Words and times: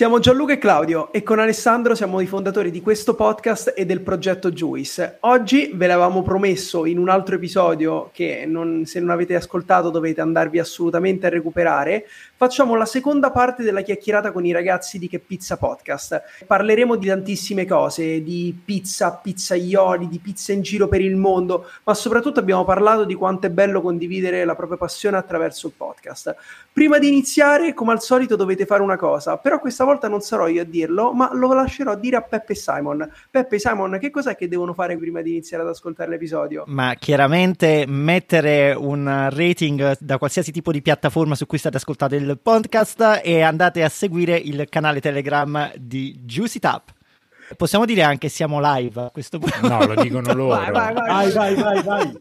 Siamo 0.00 0.18
Gianluca 0.18 0.54
e 0.54 0.58
Claudio 0.58 1.12
e 1.12 1.22
con 1.22 1.40
Alessandro 1.40 1.94
siamo 1.94 2.22
i 2.22 2.26
fondatori 2.26 2.70
di 2.70 2.80
questo 2.80 3.14
podcast 3.14 3.74
e 3.76 3.84
del 3.84 4.00
progetto 4.00 4.50
Juice. 4.50 5.18
Oggi 5.20 5.72
ve 5.74 5.86
l'avevamo 5.86 6.22
promesso 6.22 6.86
in 6.86 6.96
un 6.96 7.10
altro 7.10 7.34
episodio 7.34 8.08
che 8.10 8.46
non, 8.46 8.86
se 8.86 8.98
non 8.98 9.10
avete 9.10 9.34
ascoltato 9.34 9.90
dovete 9.90 10.22
andarvi 10.22 10.58
assolutamente 10.58 11.26
a 11.26 11.28
recuperare. 11.28 12.06
Facciamo 12.34 12.76
la 12.76 12.86
seconda 12.86 13.30
parte 13.30 13.62
della 13.62 13.82
chiacchierata 13.82 14.32
con 14.32 14.46
i 14.46 14.52
ragazzi 14.52 14.98
di 14.98 15.06
Che 15.06 15.18
Pizza 15.18 15.58
Podcast. 15.58 16.22
Parleremo 16.46 16.96
di 16.96 17.08
tantissime 17.08 17.66
cose, 17.66 18.22
di 18.22 18.58
pizza, 18.64 19.12
pizzaioli, 19.22 20.08
di 20.08 20.18
pizza 20.18 20.54
in 20.54 20.62
giro 20.62 20.88
per 20.88 21.02
il 21.02 21.16
mondo, 21.16 21.68
ma 21.84 21.92
soprattutto 21.92 22.40
abbiamo 22.40 22.64
parlato 22.64 23.04
di 23.04 23.12
quanto 23.12 23.48
è 23.48 23.50
bello 23.50 23.82
condividere 23.82 24.46
la 24.46 24.54
propria 24.54 24.78
passione 24.78 25.18
attraverso 25.18 25.66
il 25.66 25.74
podcast. 25.76 26.34
Prima 26.72 26.96
di 26.96 27.08
iniziare, 27.08 27.74
come 27.74 27.92
al 27.92 28.00
solito, 28.00 28.34
dovete 28.34 28.64
fare 28.64 28.80
una 28.80 28.96
cosa, 28.96 29.36
però 29.36 29.60
questa 29.60 29.84
volta 29.84 29.88
non 30.08 30.20
sarò 30.20 30.48
io 30.48 30.62
a 30.62 30.64
dirlo, 30.64 31.12
ma 31.12 31.30
lo 31.32 31.52
lascerò 31.52 31.94
dire 31.96 32.16
a 32.16 32.22
Peppe 32.22 32.52
e 32.52 32.56
Simon. 32.56 33.10
Peppe 33.30 33.56
e 33.56 33.58
Simon, 33.58 33.98
che 34.00 34.10
cos'è 34.10 34.36
che 34.36 34.48
devono 34.48 34.74
fare 34.74 34.96
prima 34.96 35.20
di 35.20 35.30
iniziare 35.30 35.62
ad 35.62 35.68
ascoltare 35.68 36.10
l'episodio? 36.10 36.64
Ma 36.66 36.94
chiaramente 36.94 37.84
mettere 37.86 38.72
un 38.72 39.28
rating 39.30 39.96
da 39.98 40.18
qualsiasi 40.18 40.52
tipo 40.52 40.72
di 40.72 40.82
piattaforma 40.82 41.34
su 41.34 41.46
cui 41.46 41.58
state 41.58 41.76
ascoltando 41.76 42.16
il 42.16 42.38
podcast 42.40 43.20
e 43.22 43.42
andate 43.42 43.82
a 43.82 43.88
seguire 43.88 44.36
il 44.36 44.66
canale 44.68 45.00
Telegram 45.00 45.72
di 45.76 46.18
Juicy 46.24 46.58
Tap. 46.58 46.92
Possiamo 47.56 47.84
dire 47.84 48.02
anche 48.02 48.28
siamo 48.28 48.60
live 48.60 49.00
a 49.00 49.10
questo 49.10 49.38
punto? 49.38 49.66
No, 49.66 49.84
lo 49.84 50.00
dicono 50.00 50.32
loro. 50.34 50.56
Vai, 50.56 50.70
vai, 50.70 50.94
vai. 50.94 51.32
Vai, 51.32 51.32
vai, 51.32 51.54
vai, 51.56 51.82
vai. 51.82 52.20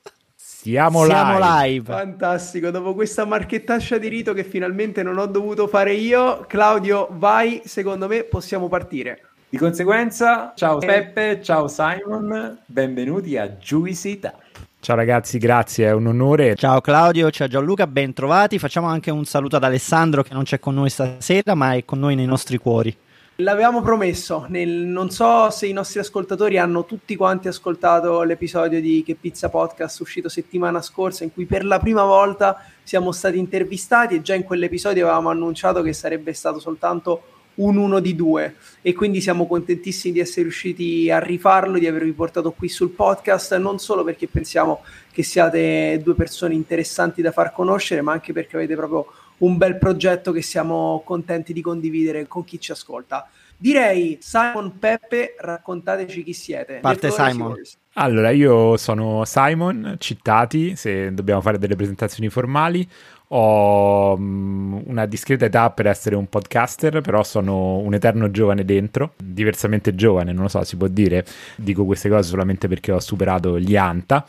Siamo, 0.62 1.06
Siamo 1.06 1.40
live. 1.40 1.70
live. 1.70 1.94
Fantastico, 1.94 2.70
dopo 2.70 2.94
questa 2.94 3.24
marchettaccia 3.24 3.98
di 3.98 4.10
rito 4.10 4.34
che 4.34 4.44
finalmente 4.44 5.04
non 5.04 5.18
ho 5.18 5.26
dovuto 5.26 5.68
fare 5.68 5.94
io, 5.94 6.44
Claudio, 6.50 7.08
vai, 7.12 7.62
secondo 7.64 8.10
me 8.10 8.24
possiamo 8.24 8.68
partire. 8.68 9.22
Di 9.48 9.58
conseguenza, 9.58 10.52
ciao 10.58 10.80
Peppe, 10.80 11.42
ciao 11.42 11.70
Simon, 11.70 12.60
benvenuti 12.66 13.38
a 13.38 13.48
Juicy 13.48 14.20
Tap. 14.20 14.36
Ciao 14.82 14.98
ragazzi, 14.98 15.38
grazie, 15.38 15.88
è 15.88 15.94
un 15.94 16.08
onore. 16.08 16.56
Ciao 16.56 16.82
Claudio, 16.82 17.32
ciao 17.32 17.48
Gianluca, 17.48 17.88
ben 17.88 18.12
trovati. 18.12 18.60
Facciamo 18.60 18.88
anche 18.88 19.12
un 19.12 19.24
saluto 19.24 19.56
ad 19.56 19.64
Alessandro 19.64 20.24
che 20.24 20.34
non 20.34 20.44
c'è 20.44 20.60
con 20.60 20.74
noi 20.74 20.90
stasera, 20.90 21.56
ma 21.56 21.76
è 21.76 21.86
con 21.86 22.00
noi 22.00 22.16
nei 22.16 22.26
nostri 22.26 22.58
cuori. 22.58 22.94
L'avevamo 23.42 23.82
promesso, 23.82 24.48
nel- 24.50 24.70
non 24.70 25.12
so 25.12 25.50
se 25.50 25.66
i 25.66 25.72
nostri 25.72 26.02
ascoltatori 26.02 26.58
hanno 26.58 26.84
tutti 26.84 27.16
quanti 27.16 27.48
ascoltato 27.48 28.22
l'episodio 28.24 28.82
di 28.82 29.02
Che 29.02 29.16
Pizza 29.16 29.48
Podcast 29.48 30.02
uscito 30.02 30.28
settimana 30.28 30.82
scorsa 30.82 31.24
in 31.24 31.32
cui 31.32 31.46
per 31.46 31.64
la 31.64 31.80
prima 31.80 32.04
volta 32.04 32.62
siamo 32.84 33.14
stati 33.14 33.38
intervistati 33.38 34.16
e 34.16 34.22
già 34.22 34.34
in 34.36 34.44
quell'episodio 34.44 35.06
avevamo 35.06 35.30
annunciato 35.30 35.82
che 35.82 35.94
sarebbe 35.94 36.34
stato 36.34 36.60
soltanto 36.60 37.22
un 37.56 37.78
uno 37.78 38.02
di 38.02 38.14
due. 38.14 38.56
E 38.82 38.94
quindi 38.94 39.22
siamo 39.22 39.48
contentissimi 39.48 40.16
di 40.16 40.20
essere 40.20 40.42
riusciti 40.42 41.10
a 41.10 41.20
rifarlo, 41.20 41.80
di 41.80 41.88
avervi 41.88 42.12
portato 42.12 42.52
qui 42.52 42.68
sul 42.68 42.90
podcast, 42.90 43.56
non 43.56 43.80
solo 43.80 44.04
perché 44.04 44.28
pensiamo 44.28 44.82
che 45.14 45.24
siate 45.24 46.02
due 46.04 46.14
persone 46.14 46.56
interessanti 46.56 47.22
da 47.22 47.32
far 47.32 47.54
conoscere, 47.54 48.02
ma 48.02 48.12
anche 48.12 48.34
perché 48.34 48.58
avete 48.58 48.76
proprio 48.76 49.06
un 49.40 49.58
bel 49.58 49.78
progetto 49.78 50.32
che 50.32 50.42
siamo 50.42 51.02
contenti 51.06 51.54
di 51.54 51.62
condividere 51.62 52.28
con 52.28 52.44
chi 52.44 52.60
ci 52.60 52.72
ascolta. 52.72 53.28
Direi 53.62 54.18
Simon 54.22 54.80
Peppe, 54.80 55.36
raccontateci 55.38 56.24
chi 56.24 56.32
siete. 56.32 56.80
Parte 56.82 57.12
Simon. 57.12 57.56
Allora, 57.94 58.30
io 58.30 58.78
sono 58.78 59.26
Simon, 59.26 59.96
cittati, 60.00 60.78
se 60.78 61.14
dobbiamo 61.14 61.42
fare 61.42 61.58
delle 61.58 61.76
presentazioni 61.76 62.30
formali. 62.30 62.88
Ho 63.32 64.16
mm, 64.18 64.80
una 64.86 65.06
discreta 65.06 65.46
età 65.46 65.70
per 65.72 65.88
essere 65.88 66.16
un 66.16 66.28
podcaster, 66.28 67.02
però 67.02 67.22
sono 67.24 67.78
un 67.80 67.94
eterno 67.94 68.32
giovane 68.32 68.64
dentro, 68.64 69.14
diversamente 69.22 69.94
giovane, 69.94 70.32
non 70.32 70.44
lo 70.44 70.48
so, 70.48 70.64
si 70.64 70.78
può 70.78 70.88
dire. 70.88 71.26
Dico 71.58 71.84
queste 71.84 72.08
cose 72.08 72.30
solamente 72.30 72.70
perché 72.70 72.94
ho 72.94 73.00
superato 73.02 73.60
gli 73.60 73.76
ANTA. 73.76 74.26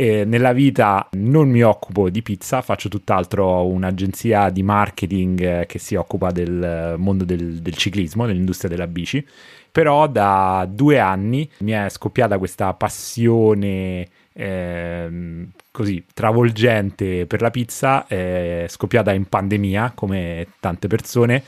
E 0.00 0.24
nella 0.24 0.54
vita 0.54 1.06
non 1.12 1.50
mi 1.50 1.60
occupo 1.60 2.08
di 2.08 2.22
pizza, 2.22 2.62
faccio 2.62 2.88
tutt'altro 2.88 3.66
un'agenzia 3.66 4.48
di 4.48 4.62
marketing 4.62 5.40
eh, 5.42 5.66
che 5.66 5.78
si 5.78 5.94
occupa 5.94 6.30
del 6.30 6.62
eh, 6.62 6.96
mondo 6.96 7.26
del, 7.26 7.60
del 7.60 7.76
ciclismo, 7.76 8.24
dell'industria 8.24 8.70
della 8.70 8.86
bici. 8.86 9.22
Però 9.70 10.08
da 10.08 10.66
due 10.66 10.98
anni 10.98 11.46
mi 11.58 11.72
è 11.72 11.90
scoppiata 11.90 12.38
questa 12.38 12.72
passione 12.72 14.08
ehm, 14.32 15.50
così 15.70 16.02
travolgente 16.14 17.26
per 17.26 17.42
la 17.42 17.50
pizza, 17.50 18.06
è 18.06 18.64
scoppiata 18.68 19.12
in 19.12 19.26
pandemia 19.26 19.92
come 19.94 20.46
tante 20.60 20.88
persone. 20.88 21.42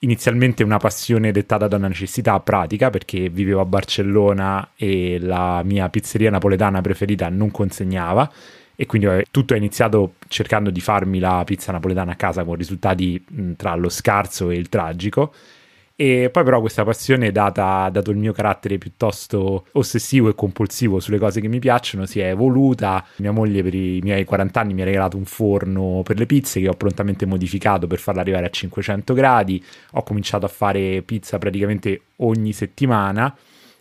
Inizialmente 0.00 0.62
una 0.62 0.76
passione 0.76 1.32
dettata 1.32 1.66
da 1.66 1.74
una 1.74 1.88
necessità 1.88 2.38
pratica 2.38 2.88
perché 2.88 3.28
vivevo 3.30 3.60
a 3.60 3.64
Barcellona 3.64 4.70
e 4.76 5.18
la 5.20 5.62
mia 5.64 5.88
pizzeria 5.88 6.30
napoletana 6.30 6.80
preferita 6.80 7.28
non 7.28 7.50
consegnava 7.50 8.30
e 8.76 8.86
quindi 8.86 9.08
tutto 9.32 9.54
è 9.54 9.56
iniziato 9.56 10.14
cercando 10.28 10.70
di 10.70 10.80
farmi 10.80 11.18
la 11.18 11.42
pizza 11.44 11.72
napoletana 11.72 12.12
a 12.12 12.14
casa 12.14 12.44
con 12.44 12.54
risultati 12.54 13.24
tra 13.56 13.74
lo 13.74 13.88
scarso 13.88 14.50
e 14.50 14.54
il 14.54 14.68
tragico. 14.68 15.34
E 16.00 16.30
poi 16.30 16.44
però 16.44 16.60
questa 16.60 16.84
passione, 16.84 17.32
data, 17.32 17.88
dato 17.90 18.12
il 18.12 18.18
mio 18.18 18.32
carattere 18.32 18.78
piuttosto 18.78 19.66
ossessivo 19.72 20.28
e 20.28 20.34
compulsivo 20.36 21.00
sulle 21.00 21.18
cose 21.18 21.40
che 21.40 21.48
mi 21.48 21.58
piacciono, 21.58 22.06
si 22.06 22.20
è 22.20 22.28
evoluta. 22.28 23.04
Mia 23.16 23.32
moglie 23.32 23.64
per 23.64 23.74
i 23.74 23.98
miei 24.00 24.24
40 24.24 24.60
anni 24.60 24.74
mi 24.74 24.82
ha 24.82 24.84
regalato 24.84 25.16
un 25.16 25.24
forno 25.24 26.02
per 26.04 26.16
le 26.16 26.26
pizze 26.26 26.60
che 26.60 26.68
ho 26.68 26.74
prontamente 26.74 27.26
modificato 27.26 27.88
per 27.88 27.98
farla 27.98 28.20
arrivare 28.20 28.46
a 28.46 28.50
500 28.50 29.12
gradi. 29.12 29.60
Ho 29.94 30.04
cominciato 30.04 30.46
a 30.46 30.48
fare 30.48 31.02
pizza 31.02 31.36
praticamente 31.38 32.02
ogni 32.18 32.52
settimana 32.52 33.36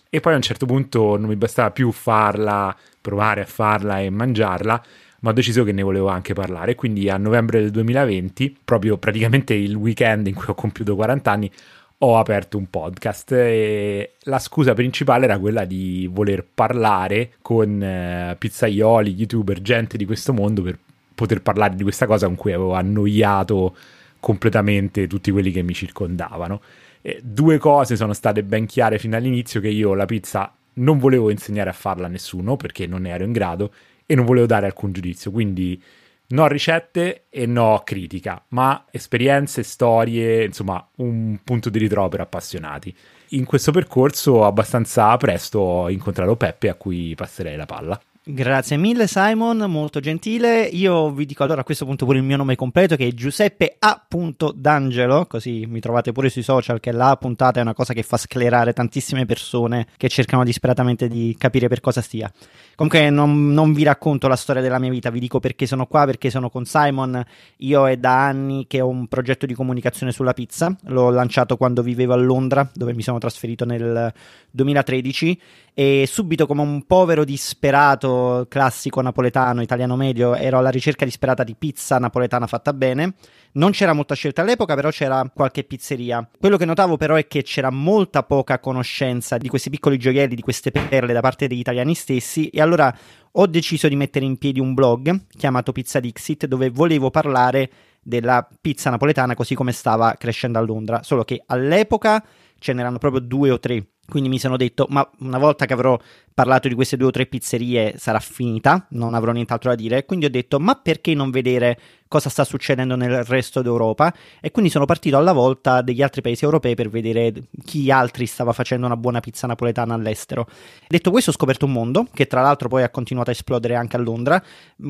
e 0.09 0.19
poi 0.19 0.33
a 0.33 0.37
un 0.37 0.41
certo 0.41 0.65
punto 0.65 1.17
non 1.17 1.29
mi 1.29 1.35
bastava 1.35 1.69
più 1.69 1.91
farla, 1.91 2.75
provare 2.99 3.41
a 3.41 3.45
farla 3.45 3.99
e 3.99 4.09
mangiarla, 4.09 4.83
ma 5.19 5.29
ho 5.29 5.33
deciso 5.33 5.63
che 5.63 5.71
ne 5.71 5.83
volevo 5.83 6.07
anche 6.07 6.33
parlare. 6.33 6.73
Quindi 6.73 7.11
a 7.11 7.17
novembre 7.17 7.59
del 7.59 7.69
2020, 7.69 8.57
proprio 8.65 8.97
praticamente 8.97 9.53
il 9.53 9.75
weekend 9.75 10.25
in 10.25 10.33
cui 10.33 10.45
ho 10.47 10.55
compiuto 10.55 10.95
40 10.95 11.31
anni, 11.31 11.51
ho 11.99 12.17
aperto 12.17 12.57
un 12.57 12.69
podcast 12.69 13.31
e 13.31 14.13
la 14.23 14.37
scusa 14.37 14.73
principale 14.73 15.25
era 15.25 15.39
quella 15.39 15.65
di 15.65 16.07
voler 16.11 16.45
parlare 16.45 17.33
con 17.41 17.81
eh, 17.81 18.35
pizzaioli, 18.37 19.13
youtuber, 19.13 19.61
gente 19.61 19.97
di 19.97 20.05
questo 20.05 20.31
mondo 20.31 20.61
per 20.61 20.77
poter 21.15 21.41
parlare 21.41 21.75
di 21.75 21.81
questa 21.81 22.05
cosa 22.05 22.27
con 22.27 22.35
cui 22.35 22.53
avevo 22.53 22.73
annoiato 22.73 23.75
completamente 24.19 25.07
tutti 25.07 25.31
quelli 25.31 25.51
che 25.51 25.63
mi 25.63 25.73
circondavano. 25.73 26.61
E 27.01 27.19
due 27.23 27.57
cose 27.57 27.95
sono 27.95 28.13
state 28.13 28.43
ben 28.43 28.67
chiare 28.67 28.99
fin 28.99 29.11
dall'inizio 29.11 29.59
che 29.59 29.69
io 29.69 29.95
la 29.95 30.05
pizza 30.05 30.53
non 30.73 30.99
volevo 30.99 31.31
insegnare 31.31 31.71
a 31.71 31.73
farla 31.73 32.05
a 32.05 32.09
nessuno 32.09 32.57
perché 32.57 32.85
non 32.85 33.01
ne 33.03 33.09
ero 33.09 33.23
in 33.23 33.31
grado 33.31 33.73
e 34.05 34.13
non 34.13 34.25
volevo 34.25 34.45
dare 34.45 34.67
alcun 34.67 34.91
giudizio, 34.91 35.31
quindi 35.31 35.81
no 36.29 36.47
ricette 36.47 37.25
e 37.29 37.45
no 37.45 37.81
critica, 37.83 38.43
ma 38.49 38.85
esperienze, 38.91 39.63
storie, 39.63 40.45
insomma, 40.45 40.85
un 40.97 41.39
punto 41.43 41.69
di 41.69 41.79
ritrovo 41.79 42.09
per 42.09 42.21
appassionati. 42.21 42.95
In 43.31 43.45
questo 43.45 43.71
percorso 43.71 44.45
abbastanza 44.45 45.15
presto 45.17 45.59
ho 45.59 45.89
incontrato 45.89 46.35
Peppe 46.35 46.69
a 46.69 46.75
cui 46.75 47.13
passerei 47.15 47.55
la 47.55 47.65
palla. 47.65 47.99
Grazie 48.29 48.75
mille 48.75 49.07
Simon, 49.07 49.59
molto 49.69 50.01
gentile. 50.01 50.63
Io 50.63 51.11
vi 51.11 51.25
dico 51.25 51.45
allora 51.45 51.61
a 51.61 51.63
questo 51.63 51.85
punto 51.85 52.03
pure 52.03 52.17
il 52.17 52.25
mio 52.25 52.35
nome 52.35 52.57
completo 52.57 52.97
che 52.97 53.07
è 53.07 53.13
Giuseppe 53.13 53.77
A. 53.79 54.05
D'Angelo, 54.53 55.27
così 55.27 55.65
mi 55.65 55.79
trovate 55.79 56.11
pure 56.11 56.27
sui 56.27 56.41
social 56.41 56.81
che 56.81 56.91
la 56.91 57.15
puntata 57.17 57.59
è 57.59 57.61
una 57.61 57.73
cosa 57.73 57.93
che 57.93 58.03
fa 58.03 58.17
sclerare 58.17 58.73
tantissime 58.73 59.25
persone 59.25 59.87
che 59.95 60.09
cercano 60.09 60.43
disperatamente 60.43 61.07
di 61.07 61.35
capire 61.37 61.69
per 61.69 61.79
cosa 61.79 62.01
stia. 62.01 62.29
Comunque 62.75 63.09
non, 63.09 63.53
non 63.53 63.71
vi 63.71 63.83
racconto 63.83 64.27
la 64.27 64.35
storia 64.35 64.61
della 64.61 64.79
mia 64.79 64.89
vita, 64.89 65.09
vi 65.09 65.19
dico 65.19 65.39
perché 65.39 65.65
sono 65.65 65.85
qua, 65.85 66.03
perché 66.05 66.29
sono 66.29 66.49
con 66.49 66.65
Simon. 66.65 67.23
Io 67.57 67.87
è 67.87 67.95
da 67.95 68.25
anni 68.25 68.65
che 68.67 68.81
ho 68.81 68.89
un 68.89 69.07
progetto 69.07 69.45
di 69.45 69.53
comunicazione 69.53 70.11
sulla 70.11 70.33
pizza, 70.33 70.75
l'ho 70.85 71.11
lanciato 71.11 71.55
quando 71.55 71.81
vivevo 71.81 72.11
a 72.13 72.17
Londra, 72.17 72.69
dove 72.73 72.93
mi 72.93 73.03
sono 73.03 73.19
trasferito 73.19 73.63
nel 73.63 74.11
2013 74.51 75.39
e 75.73 76.05
subito 76.07 76.47
come 76.47 76.61
un 76.61 76.85
povero 76.87 77.23
disperato 77.23 78.16
classico 78.47 79.01
napoletano, 79.01 79.61
italiano 79.61 79.95
medio, 79.95 80.35
ero 80.35 80.57
alla 80.57 80.69
ricerca 80.69 81.05
disperata 81.05 81.43
di 81.43 81.55
pizza 81.55 81.97
napoletana 81.99 82.47
fatta 82.47 82.73
bene. 82.73 83.13
Non 83.53 83.71
c'era 83.71 83.93
molta 83.93 84.15
scelta 84.15 84.41
all'epoca, 84.41 84.75
però 84.75 84.89
c'era 84.89 85.29
qualche 85.33 85.63
pizzeria. 85.63 86.27
Quello 86.39 86.57
che 86.57 86.65
notavo 86.65 86.97
però 86.97 87.15
è 87.15 87.27
che 87.27 87.43
c'era 87.43 87.69
molta 87.69 88.23
poca 88.23 88.59
conoscenza 88.59 89.37
di 89.37 89.47
questi 89.49 89.69
piccoli 89.69 89.97
gioielli, 89.97 90.35
di 90.35 90.41
queste 90.41 90.71
perle 90.71 91.13
da 91.13 91.21
parte 91.21 91.47
degli 91.47 91.59
italiani 91.59 91.95
stessi 91.95 92.49
e 92.49 92.61
allora 92.61 92.95
ho 93.31 93.45
deciso 93.47 93.87
di 93.87 93.95
mettere 93.95 94.25
in 94.25 94.37
piedi 94.37 94.59
un 94.59 94.73
blog 94.73 95.25
chiamato 95.35 95.71
Pizza 95.71 95.99
Dixit 95.99 96.45
dove 96.45 96.69
volevo 96.69 97.09
parlare 97.11 97.69
della 98.01 98.47
pizza 98.61 98.89
napoletana 98.89 99.35
così 99.35 99.53
come 99.53 99.71
stava 99.71 100.13
crescendo 100.17 100.57
a 100.57 100.61
Londra, 100.61 101.03
solo 101.03 101.23
che 101.23 101.43
all'epoca 101.45 102.23
ce 102.57 102.73
n'erano 102.73 102.97
proprio 102.97 103.21
due 103.21 103.51
o 103.51 103.59
tre. 103.59 103.85
Quindi 104.09 104.29
mi 104.29 104.39
sono 104.39 104.55
detto, 104.55 104.87
ma 104.89 105.07
una 105.19 105.37
volta 105.37 105.65
che 105.65 105.73
avrò 105.73 105.99
parlato 106.33 106.67
di 106.67 106.75
queste 106.75 106.97
due 106.97 107.07
o 107.07 107.11
tre 107.11 107.25
pizzerie 107.25 107.95
sarà 107.97 108.19
finita, 108.19 108.85
non 108.91 109.15
avrò 109.15 109.31
nient'altro 109.31 109.71
da 109.71 109.75
dire. 109.75 110.05
Quindi 110.05 110.25
ho 110.27 110.29
detto, 110.29 110.59
ma 110.59 110.75
perché 110.75 111.13
non 111.13 111.29
vedere 111.29 111.79
cosa 112.07 112.29
sta 112.29 112.45
succedendo 112.45 112.95
nel 112.95 113.25
resto 113.25 113.61
d'Europa? 113.61 114.13
E 114.39 114.51
quindi 114.51 114.71
sono 114.71 114.85
partito 114.85 115.17
alla 115.17 115.33
volta 115.33 115.81
degli 115.81 116.01
altri 116.01 116.21
paesi 116.21 116.45
europei 116.45 116.73
per 116.73 116.89
vedere 116.89 117.33
chi 117.65 117.91
altri 117.91 118.27
stava 118.27 118.53
facendo 118.53 118.85
una 118.85 118.95
buona 118.95 119.19
pizza 119.19 119.45
napoletana 119.45 119.95
all'estero. 119.95 120.47
Detto 120.87 121.11
questo, 121.11 121.31
ho 121.31 121.33
scoperto 121.33 121.65
un 121.65 121.73
mondo 121.73 122.07
che 122.13 122.27
tra 122.27 122.41
l'altro 122.41 122.69
poi 122.69 122.83
ha 122.83 122.89
continuato 122.89 123.31
a 123.31 123.33
esplodere 123.33 123.75
anche 123.75 123.97
a 123.97 123.99
Londra. 123.99 124.41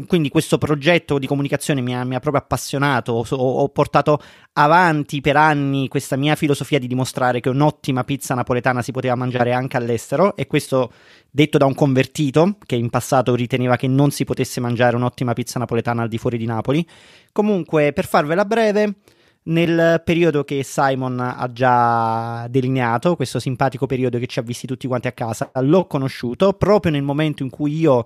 Quindi 0.06 0.30
questo 0.30 0.60
progetto 0.60 1.18
di 1.18 1.26
comunicazione 1.26 1.82
mi 1.82 1.96
ha, 1.96 2.04
mi 2.04 2.14
ha 2.14 2.20
proprio 2.20 2.44
appassionato. 2.44 3.14
Ho, 3.14 3.36
ho 3.36 3.70
portato 3.70 4.22
avanti 4.54 5.22
per 5.22 5.38
anni 5.38 5.88
questa 5.88 6.18
mia 6.18 6.36
filosofia 6.36 6.78
di 6.78 6.88
dimostrare 6.88 7.40
che 7.40 7.50
un'ottima 7.50 8.04
pizza 8.04 8.36
napoletana 8.36 8.82
si 8.82 8.92
poteva 8.92 9.07
mangiare 9.16 9.54
anche 9.54 9.78
all'estero 9.78 10.36
e 10.36 10.48
questo 10.48 10.92
detto 11.30 11.58
da 11.58 11.66
un 11.66 11.76
convertito 11.76 12.58
che 12.66 12.76
in 12.76 12.90
passato 12.90 13.36
riteneva 13.36 13.76
che 13.76 13.88
non 13.88 14.12
si 14.12 14.24
potesse 14.24 14.60
mangiare 14.60 14.96
un'ottima 14.96 15.34
pizza 15.34 15.60
napoletana 15.60 16.04
al 16.04 16.08
di 16.08 16.18
fuori 16.18 16.38
di 16.38 16.46
Napoli. 16.46 16.86
Comunque, 17.32 17.94
per 17.94 18.06
farvela 18.06 18.46
breve, 18.46 18.96
nel 19.44 20.02
periodo 20.04 20.44
che 20.44 20.64
Simon 20.64 21.20
ha 21.20 21.50
già 21.52 22.48
delineato, 22.50 23.16
questo 23.16 23.40
simpatico 23.40 23.86
periodo 23.86 24.20
che 24.20 24.28
ci 24.28 24.40
ha 24.40 24.42
visti 24.42 24.68
tutti 24.68 24.88
quanti 24.88 25.08
a 25.08 25.14
casa, 25.14 25.52
l'ho 25.62 25.86
conosciuto 25.86 26.54
proprio 26.54 26.92
nel 26.92 27.04
momento 27.04 27.44
in 27.44 27.50
cui 27.50 27.78
io 27.78 28.04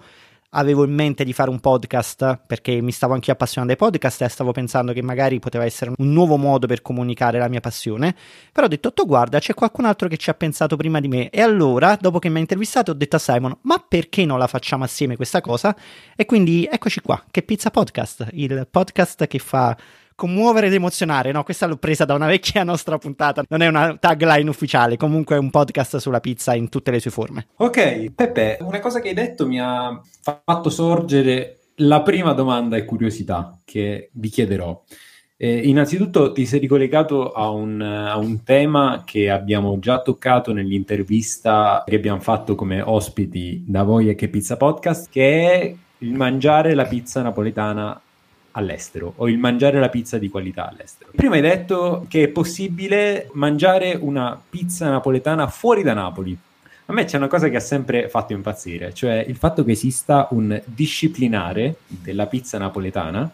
avevo 0.54 0.84
in 0.84 0.94
mente 0.94 1.24
di 1.24 1.34
fare 1.34 1.50
un 1.50 1.60
podcast 1.60 2.42
perché 2.46 2.82
mi 2.82 2.92
stavo 2.92 3.14
anche 3.14 3.32
appassionando 3.32 3.74
ai 3.74 3.80
podcast 3.80 4.22
e 4.22 4.30
stavo 4.30 4.52
pensando 4.52 4.92
che 4.92 5.02
magari 5.02 5.40
poteva 5.40 5.64
essere 5.64 5.94
un 5.96 6.12
nuovo 6.12 6.38
modo 6.38 6.68
per 6.68 6.82
comunicare 6.82 7.38
la 7.38 7.48
mia 7.48 7.62
passione. 7.62 8.16
Però 8.52 8.66
ho 8.66 8.70
detto, 8.70 8.92
tu 8.92 9.06
guarda, 9.06 9.40
c'è 9.40 9.54
qualcun 9.54 9.86
altro 9.86 10.08
che 10.08 10.18
ci 10.18 10.30
ha 10.30 10.34
pensato 10.34 10.76
prima 10.76 11.00
di 11.00 11.08
me. 11.08 11.30
E 11.30 11.42
allora, 11.42 11.98
dopo 12.00 12.20
che 12.20 12.30
mi 12.30 12.38
ha 12.38 12.40
intervistato, 12.40 12.92
ho 12.92 12.96
detto 12.96 13.16
a 13.16 13.20
Simon, 13.20 13.58
ma 13.62 13.84
perché 13.86 14.26
non 14.26 14.40
la 14.40 14.48
facciamo 14.48 14.84
assieme 14.84 15.16
questa 15.16 15.42
cosa? 15.42 15.76
E 16.16 16.26
quindi 16.26 16.68
eccoci 16.70 17.02
qua, 17.02 17.24
che 17.32 17.44
Pizza 17.44 17.72
Podcast, 17.72 18.28
il 18.34 18.68
podcast 18.70 19.28
che 19.28 19.40
fa 19.40 19.78
commuovere 20.22 20.68
ed 20.68 20.74
emozionare, 20.74 21.32
no? 21.32 21.44
Questa 21.44 21.66
l'ho 21.66 21.78
presa 21.78 22.06
da 22.06 22.14
una 22.14 22.28
vecchia 22.28 22.64
nostra 22.64 23.00
puntata, 23.00 23.44
non 23.50 23.64
è 23.64 23.68
una 23.68 23.98
tagline 24.00 24.48
ufficiale, 24.48 24.96
comunque 24.96 25.36
è 25.36 25.40
un 25.40 25.50
podcast 25.50 25.98
sulla 25.98 26.20
pizza 26.20 26.54
in 26.54 26.70
tutte 26.70 26.92
le 26.92 27.00
sue 27.00 27.10
forme. 27.10 27.48
Ok, 27.56 28.12
Peppe, 28.12 28.60
una 28.62 28.80
cosa 28.80 29.00
che 29.00 29.08
hai 29.08 29.16
detto 29.16 29.48
mi 29.48 29.60
ha 29.60 30.00
fatto 30.22 30.70
sorgere 30.70 31.62
la 31.78 32.04
prima 32.04 32.34
domanda 32.34 32.78
e 32.78 32.86
curiosità 32.86 33.60
che 33.66 34.12
vi 34.14 34.30
chiederò. 34.30 34.80
Eh, 35.38 35.68
innanzitutto 35.68 36.34
ti 36.34 36.46
sei 36.46 36.60
ricollegato 36.60 37.32
a 37.32 37.50
un, 37.50 37.82
a 37.82 38.16
un, 38.16 38.44
tema 38.44 39.02
che 39.04 39.32
abbiamo 39.32 39.80
già 39.80 40.04
toccato 40.04 40.54
nell'intervista 40.54 41.84
che 41.84 41.96
abbiamo 41.96 42.20
fatto 42.20 42.54
come 42.54 42.80
ospiti 42.80 43.64
da 43.68 43.82
voi 43.82 44.08
e 44.08 44.14
che 44.14 44.30
Pizza 44.30 44.56
Podcast, 44.56 45.10
che 45.10 45.52
è 45.52 45.76
il 45.98 46.14
mangiare 46.14 46.76
la 46.76 46.86
pizza 46.86 47.24
napoletana 47.24 48.00
all'estero 48.52 49.14
o 49.18 49.30
il 49.30 49.38
mangiare 49.38 49.80
la 49.80 49.90
pizza 49.90 50.18
di 50.18 50.30
qualità 50.30 50.70
all'estero. 50.70 51.12
Prima 51.16 51.36
hai 51.36 51.42
detto 51.42 52.06
che 52.08 52.24
è 52.24 52.28
possibile 52.28 53.30
mangiare 53.34 53.98
una 54.00 54.40
pizza 54.50 54.90
napoletana 54.90 55.48
fuori 55.48 55.84
da 55.84 55.94
Napoli. 55.94 56.38
A 56.86 56.94
me 56.94 57.06
c'è 57.06 57.18
una 57.18 57.28
cosa 57.28 57.48
che 57.48 57.56
ha 57.56 57.62
sempre 57.62 58.10
fatto 58.10 58.34
impazzire, 58.34 58.94
cioè 58.94 59.24
il 59.26 59.38
fatto 59.38 59.64
che 59.64 59.72
esista 59.72 60.28
un 60.32 60.62
disciplinare 60.66 61.76
della 61.88 62.28
pizza 62.28 62.58
napoletana 62.58 63.32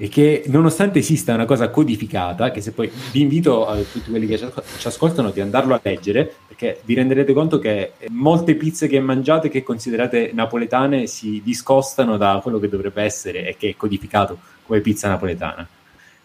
e 0.00 0.08
che 0.08 0.44
nonostante 0.46 1.00
esista 1.00 1.34
una 1.34 1.44
cosa 1.44 1.70
codificata, 1.70 2.52
che 2.52 2.60
se 2.60 2.70
poi 2.70 2.88
vi 3.10 3.20
invito 3.20 3.66
a 3.66 3.76
tutti 3.78 4.10
quelli 4.10 4.28
che 4.28 4.38
ci 4.38 4.86
ascoltano 4.86 5.30
di 5.30 5.40
andarlo 5.40 5.74
a 5.74 5.80
leggere, 5.82 6.32
perché 6.46 6.80
vi 6.84 6.94
renderete 6.94 7.32
conto 7.32 7.58
che 7.58 7.94
molte 8.10 8.54
pizze 8.54 8.86
che 8.86 9.00
mangiate 9.00 9.48
che 9.48 9.64
considerate 9.64 10.30
napoletane 10.32 11.08
si 11.08 11.42
discostano 11.44 12.16
da 12.16 12.38
quello 12.40 12.60
che 12.60 12.68
dovrebbe 12.68 13.02
essere 13.02 13.48
e 13.48 13.56
che 13.56 13.70
è 13.70 13.76
codificato 13.76 14.38
come 14.64 14.80
pizza 14.80 15.08
napoletana. 15.08 15.66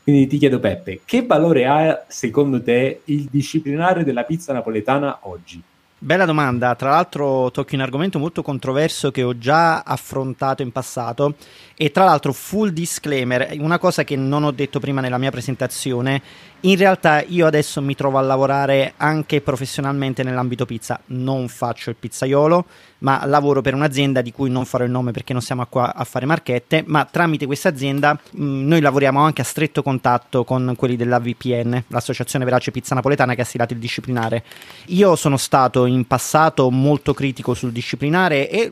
Quindi 0.03 0.27
ti 0.27 0.37
chiedo 0.37 0.59
Peppe, 0.59 0.99
che 1.03 1.25
valore 1.25 1.65
ha 1.65 2.05
secondo 2.07 2.61
te 2.61 3.01
il 3.05 3.27
disciplinare 3.31 4.03
della 4.03 4.23
pizza 4.23 4.53
napoletana 4.53 5.19
oggi? 5.21 5.61
Bella 6.03 6.25
domanda, 6.25 6.75
tra 6.75 6.89
l'altro 6.89 7.49
tocchi 7.49 7.75
un 7.75 7.81
argomento 7.81 8.19
molto 8.19 8.41
controverso 8.41 9.09
che 9.09 9.23
ho 9.23 9.37
già 9.37 9.83
affrontato 9.83 10.61
in 10.61 10.73
passato. 10.73 11.35
E 11.77 11.91
tra 11.91 12.03
l'altro 12.03 12.33
full 12.33 12.71
disclaimer, 12.71 13.55
una 13.59 13.77
cosa 13.77 14.03
che 14.03 14.17
non 14.17 14.43
ho 14.43 14.51
detto 14.51 14.81
prima 14.81 14.99
nella 14.99 15.17
mia 15.17 15.31
presentazione, 15.31 16.21
in 16.65 16.77
realtà 16.77 17.21
io 17.21 17.45
adesso 17.45 17.81
mi 17.81 17.93
trovo 17.93 18.17
a 18.17 18.21
lavorare 18.21 18.93
anche 18.97 19.41
professionalmente 19.41 20.23
nell'ambito 20.23 20.65
pizza, 20.65 20.99
non 21.07 21.49
faccio 21.49 21.89
il 21.89 21.97
pizzaiolo, 21.97 22.65
ma 22.99 23.25
lavoro 23.25 23.61
per 23.61 23.73
un'azienda 23.73 24.21
di 24.21 24.31
cui 24.31 24.49
non 24.49 24.63
farò 24.63 24.85
il 24.85 24.91
nome 24.91 25.11
perché 25.11 25.33
non 25.33 25.41
siamo 25.41 25.65
qua 25.65 25.93
a 25.93 26.05
fare 26.05 26.25
marchette, 26.25 26.83
ma 26.87 27.03
tramite 27.03 27.45
questa 27.45 27.67
azienda 27.67 28.17
mm, 28.37 28.65
noi 28.65 28.79
lavoriamo 28.79 29.19
anche 29.19 29.41
a 29.41 29.45
stretto 29.45 29.83
contatto 29.83 30.45
con 30.45 30.73
quelli 30.77 30.95
della 30.95 31.19
VPN, 31.19 31.83
l'associazione 31.87 32.45
Verace 32.45 32.71
Pizza 32.71 32.95
Napoletana 32.95 33.35
che 33.35 33.41
ha 33.41 33.45
stilato 33.45 33.73
il 33.73 33.79
disciplinare. 33.79 34.43
Io 34.87 35.17
sono 35.17 35.35
stato 35.35 35.85
in 35.85 36.07
passato 36.07 36.69
molto 36.69 37.13
critico 37.13 37.53
sul 37.53 37.73
disciplinare 37.73 38.49
e 38.49 38.71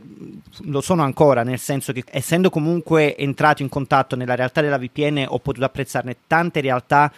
lo 0.62 0.80
sono 0.80 1.04
ancora, 1.04 1.44
nel 1.44 1.60
senso 1.60 1.92
che 1.92 2.06
essendo 2.10 2.50
comunque 2.50 3.18
entrato 3.18 3.62
in 3.62 3.70
contatto 3.70 4.16
nella 4.16 4.36
realtà 4.36 4.62
della 4.62 4.78
VPN 4.78 5.26
ho 5.28 5.40
potuto 5.40 5.66
apprezzarne 5.66 6.16
tante 6.26 6.62
realtà 6.62 7.12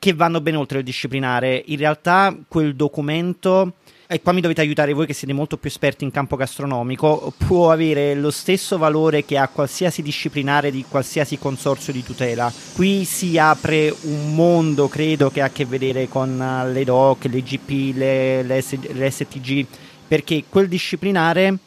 che 0.00 0.14
vanno 0.14 0.40
ben 0.40 0.56
oltre 0.56 0.78
il 0.78 0.84
disciplinare. 0.84 1.62
In 1.66 1.76
realtà 1.76 2.36
quel 2.48 2.74
documento 2.74 3.74
e 4.12 4.20
qua 4.20 4.32
mi 4.32 4.40
dovete 4.40 4.60
aiutare 4.60 4.92
voi 4.92 5.06
che 5.06 5.12
siete 5.12 5.32
molto 5.32 5.56
più 5.56 5.70
esperti 5.70 6.02
in 6.02 6.10
campo 6.10 6.34
gastronomico, 6.34 7.32
può 7.36 7.70
avere 7.70 8.16
lo 8.16 8.32
stesso 8.32 8.76
valore 8.76 9.24
che 9.24 9.38
ha 9.38 9.46
qualsiasi 9.46 10.02
disciplinare 10.02 10.72
di 10.72 10.84
qualsiasi 10.88 11.38
consorzio 11.38 11.92
di 11.92 12.02
tutela. 12.02 12.52
Qui 12.74 13.04
si 13.04 13.38
apre 13.38 13.94
un 14.00 14.34
mondo, 14.34 14.88
credo, 14.88 15.30
che 15.30 15.42
ha 15.42 15.44
a 15.44 15.50
che 15.50 15.64
vedere 15.64 16.08
con 16.08 16.42
eh, 16.42 16.72
le 16.72 16.82
DOC, 16.82 17.24
le 17.26 17.40
GP, 17.40 17.96
le, 17.96 18.42
le, 18.42 18.64
le 18.94 19.10
STG, 19.12 19.66
perché 20.08 20.42
quel 20.48 20.66
disciplinare 20.66 21.58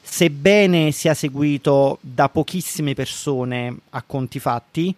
sebbene 0.00 0.90
sia 0.90 1.14
seguito 1.14 1.98
da 2.00 2.28
pochissime 2.28 2.94
persone 2.94 3.76
a 3.90 4.02
conti 4.02 4.40
fatti, 4.40 4.92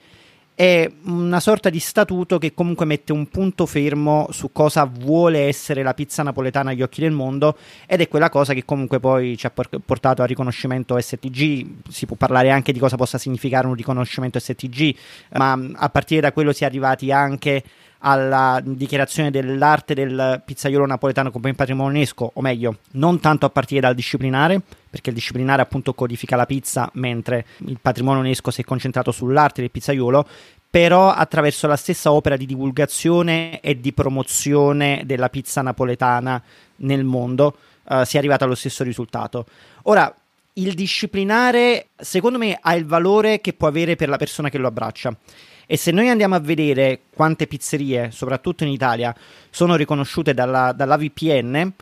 è 0.57 0.89
una 1.07 1.41
sorta 1.41 1.69
di 1.69 1.81
statuto 1.81 2.39
che 2.39 2.55
comunque 2.55 2.87
mette 2.87 3.13
un 3.13 3.29
punto 3.29 3.67
fermo 3.67 4.29
su 4.31 4.53
cosa 4.53 4.85
vuole 4.85 5.41
essere 5.41 5.83
la 5.83 5.95
pizza 5.95 6.23
napoletana 6.23 6.71
agli 6.71 6.83
occhi 6.83 7.01
del 7.01 7.11
mondo 7.11 7.59
ed 7.87 8.01
è 8.01 8.09
quella 8.09 8.29
cosa 8.29 8.55
che 8.55 8.65
comunque 8.65 9.01
poi 9.01 9.37
ci 9.37 9.47
ha 9.47 9.51
portato 9.51 10.23
al 10.23 10.29
riconoscimento 10.29 10.99
STG, 10.99 11.89
si 11.89 12.07
può 12.07 12.15
parlare 12.15 12.51
anche 12.51 12.73
di 12.73 12.79
cosa 12.79 12.97
possa 12.97 13.19
significare 13.19 13.67
un 13.67 13.75
riconoscimento 13.75 14.39
STG, 14.39 14.95
ma 15.33 15.59
a 15.75 15.89
partire 15.89 16.21
da 16.21 16.33
quello 16.33 16.53
si 16.53 16.63
è 16.63 16.67
arrivati 16.67 17.11
anche 17.11 17.63
alla 18.07 18.61
dichiarazione 18.63 19.31
dell'arte 19.31 19.95
del 19.95 20.43
pizzaiolo 20.45 20.85
napoletano 20.85 21.31
come 21.31 21.55
patrimonio 21.55 21.97
UNESCO, 21.97 22.33
o 22.35 22.41
meglio, 22.43 22.79
non 22.93 23.19
tanto 23.19 23.47
a 23.47 23.51
partire 23.51 23.81
dal 23.81 23.95
disciplinare, 23.95 24.61
perché 24.91 25.09
il 25.09 25.15
disciplinare 25.15 25.63
appunto 25.63 25.95
codifica 25.95 26.37
la 26.37 26.45
pizza, 26.45 26.91
mentre 26.95 27.47
il 27.67 27.79
patrimonio 27.81 28.21
UNESCO 28.21 28.51
si 28.51 28.61
è 28.61 28.65
concentrato 28.65 29.11
sull'arte 29.11 29.63
del 29.63 29.71
pizzaiolo, 29.71 30.29
però 30.69 31.13
attraverso 31.13 31.67
la 31.67 31.77
stessa 31.77 32.13
opera 32.13 32.37
di 32.37 32.45
divulgazione 32.45 33.61
e 33.61 33.81
di 33.81 33.93
promozione 33.95 35.03
della 35.07 35.31
pizza 35.31 35.63
napoletana 35.63 36.43
nel 36.77 37.05
mondo 37.05 37.57
uh, 37.85 38.05
si 38.05 38.17
è 38.17 38.19
arrivato 38.19 38.45
allo 38.45 38.55
stesso 38.55 38.85
risultato. 38.85 39.47
Ora, 39.85 40.15
il 40.55 40.75
disciplinare, 40.75 41.87
secondo 41.97 42.39
me, 42.39 42.59
ha 42.61 42.75
il 42.75 42.85
valore 42.85 43.41
che 43.41 43.55
può 43.55 43.67
avere 43.67 43.97
per 43.97 44.09
la 44.09 44.19
persona 44.19 44.51
che 44.51 44.59
lo 44.59 44.67
abbraccia. 44.67 45.17
E 45.67 45.77
se 45.77 45.91
noi 45.91 46.09
andiamo 46.09 46.35
a 46.35 46.41
vedere 46.41 47.03
quante 47.15 47.47
pizzerie, 47.47 48.11
soprattutto 48.11 48.65
in 48.65 48.71
Italia, 48.71 49.15
sono 49.51 49.77
riconosciute 49.77 50.35
dalla, 50.35 50.73
dalla 50.73 50.97
VPN, 50.97 51.73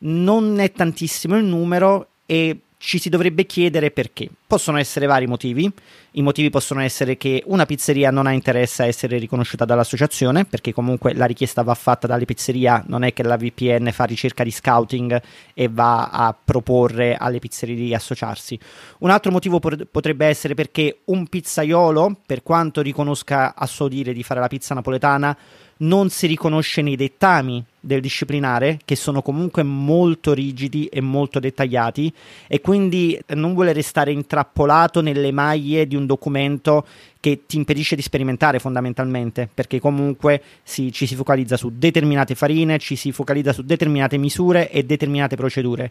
non 0.00 0.58
è 0.58 0.72
tantissimo 0.72 1.36
il 1.36 1.44
numero 1.44 2.08
e 2.26 2.60
ci 2.78 2.98
si 2.98 3.08
dovrebbe 3.08 3.44
chiedere 3.44 3.90
perché. 3.90 4.30
Possono 4.46 4.78
essere 4.78 5.06
vari 5.06 5.26
motivi. 5.26 5.70
I 6.12 6.22
motivi 6.22 6.48
possono 6.48 6.80
essere 6.80 7.16
che 7.16 7.42
una 7.46 7.66
pizzeria 7.66 8.10
non 8.10 8.26
ha 8.26 8.32
interesse 8.32 8.82
a 8.84 8.86
essere 8.86 9.18
riconosciuta 9.18 9.64
dall'associazione, 9.64 10.44
perché 10.44 10.72
comunque 10.72 11.12
la 11.12 11.26
richiesta 11.26 11.62
va 11.62 11.74
fatta 11.74 12.06
dalle 12.06 12.24
pizzerie, 12.24 12.84
non 12.86 13.02
è 13.02 13.12
che 13.12 13.24
la 13.24 13.36
VPN 13.36 13.90
fa 13.92 14.04
ricerca 14.04 14.44
di 14.44 14.50
scouting 14.50 15.20
e 15.54 15.68
va 15.68 16.08
a 16.08 16.34
proporre 16.42 17.16
alle 17.16 17.40
pizzerie 17.40 17.74
di 17.74 17.92
associarsi. 17.92 18.58
Un 19.00 19.10
altro 19.10 19.32
motivo 19.32 19.58
potrebbe 19.58 20.26
essere 20.26 20.54
perché 20.54 21.00
un 21.06 21.26
pizzaiolo, 21.26 22.20
per 22.24 22.42
quanto 22.42 22.80
riconosca 22.80 23.54
a 23.54 23.66
suo 23.66 23.88
dire 23.88 24.12
di 24.12 24.22
fare 24.22 24.40
la 24.40 24.48
pizza 24.48 24.74
napoletana, 24.74 25.36
non 25.78 26.10
si 26.10 26.26
riconosce 26.26 26.80
nei 26.82 26.96
dettami 26.96 27.64
del 27.88 28.02
disciplinare, 28.02 28.78
che 28.84 28.94
sono 28.94 29.22
comunque 29.22 29.62
molto 29.64 30.34
rigidi 30.34 30.86
e 30.86 31.00
molto 31.00 31.40
dettagliati, 31.40 32.12
e 32.46 32.60
quindi 32.60 33.18
non 33.28 33.54
vuole 33.54 33.72
restare 33.72 34.12
intrappolato 34.12 35.00
nelle 35.00 35.32
maglie 35.32 35.86
di 35.88 35.96
un 35.96 36.04
documento 36.04 36.86
che 37.20 37.42
ti 37.46 37.56
impedisce 37.56 37.96
di 37.96 38.02
sperimentare 38.02 38.58
fondamentalmente, 38.58 39.48
perché 39.52 39.80
comunque 39.80 40.42
si, 40.62 40.92
ci 40.92 41.06
si 41.06 41.14
focalizza 41.14 41.56
su 41.56 41.72
determinate 41.74 42.34
farine, 42.34 42.78
ci 42.78 42.96
si 42.96 43.12
focalizza 43.12 43.52
su 43.52 43.62
determinate 43.62 44.16
misure 44.16 44.70
e 44.70 44.84
determinate 44.84 45.36
procedure 45.36 45.90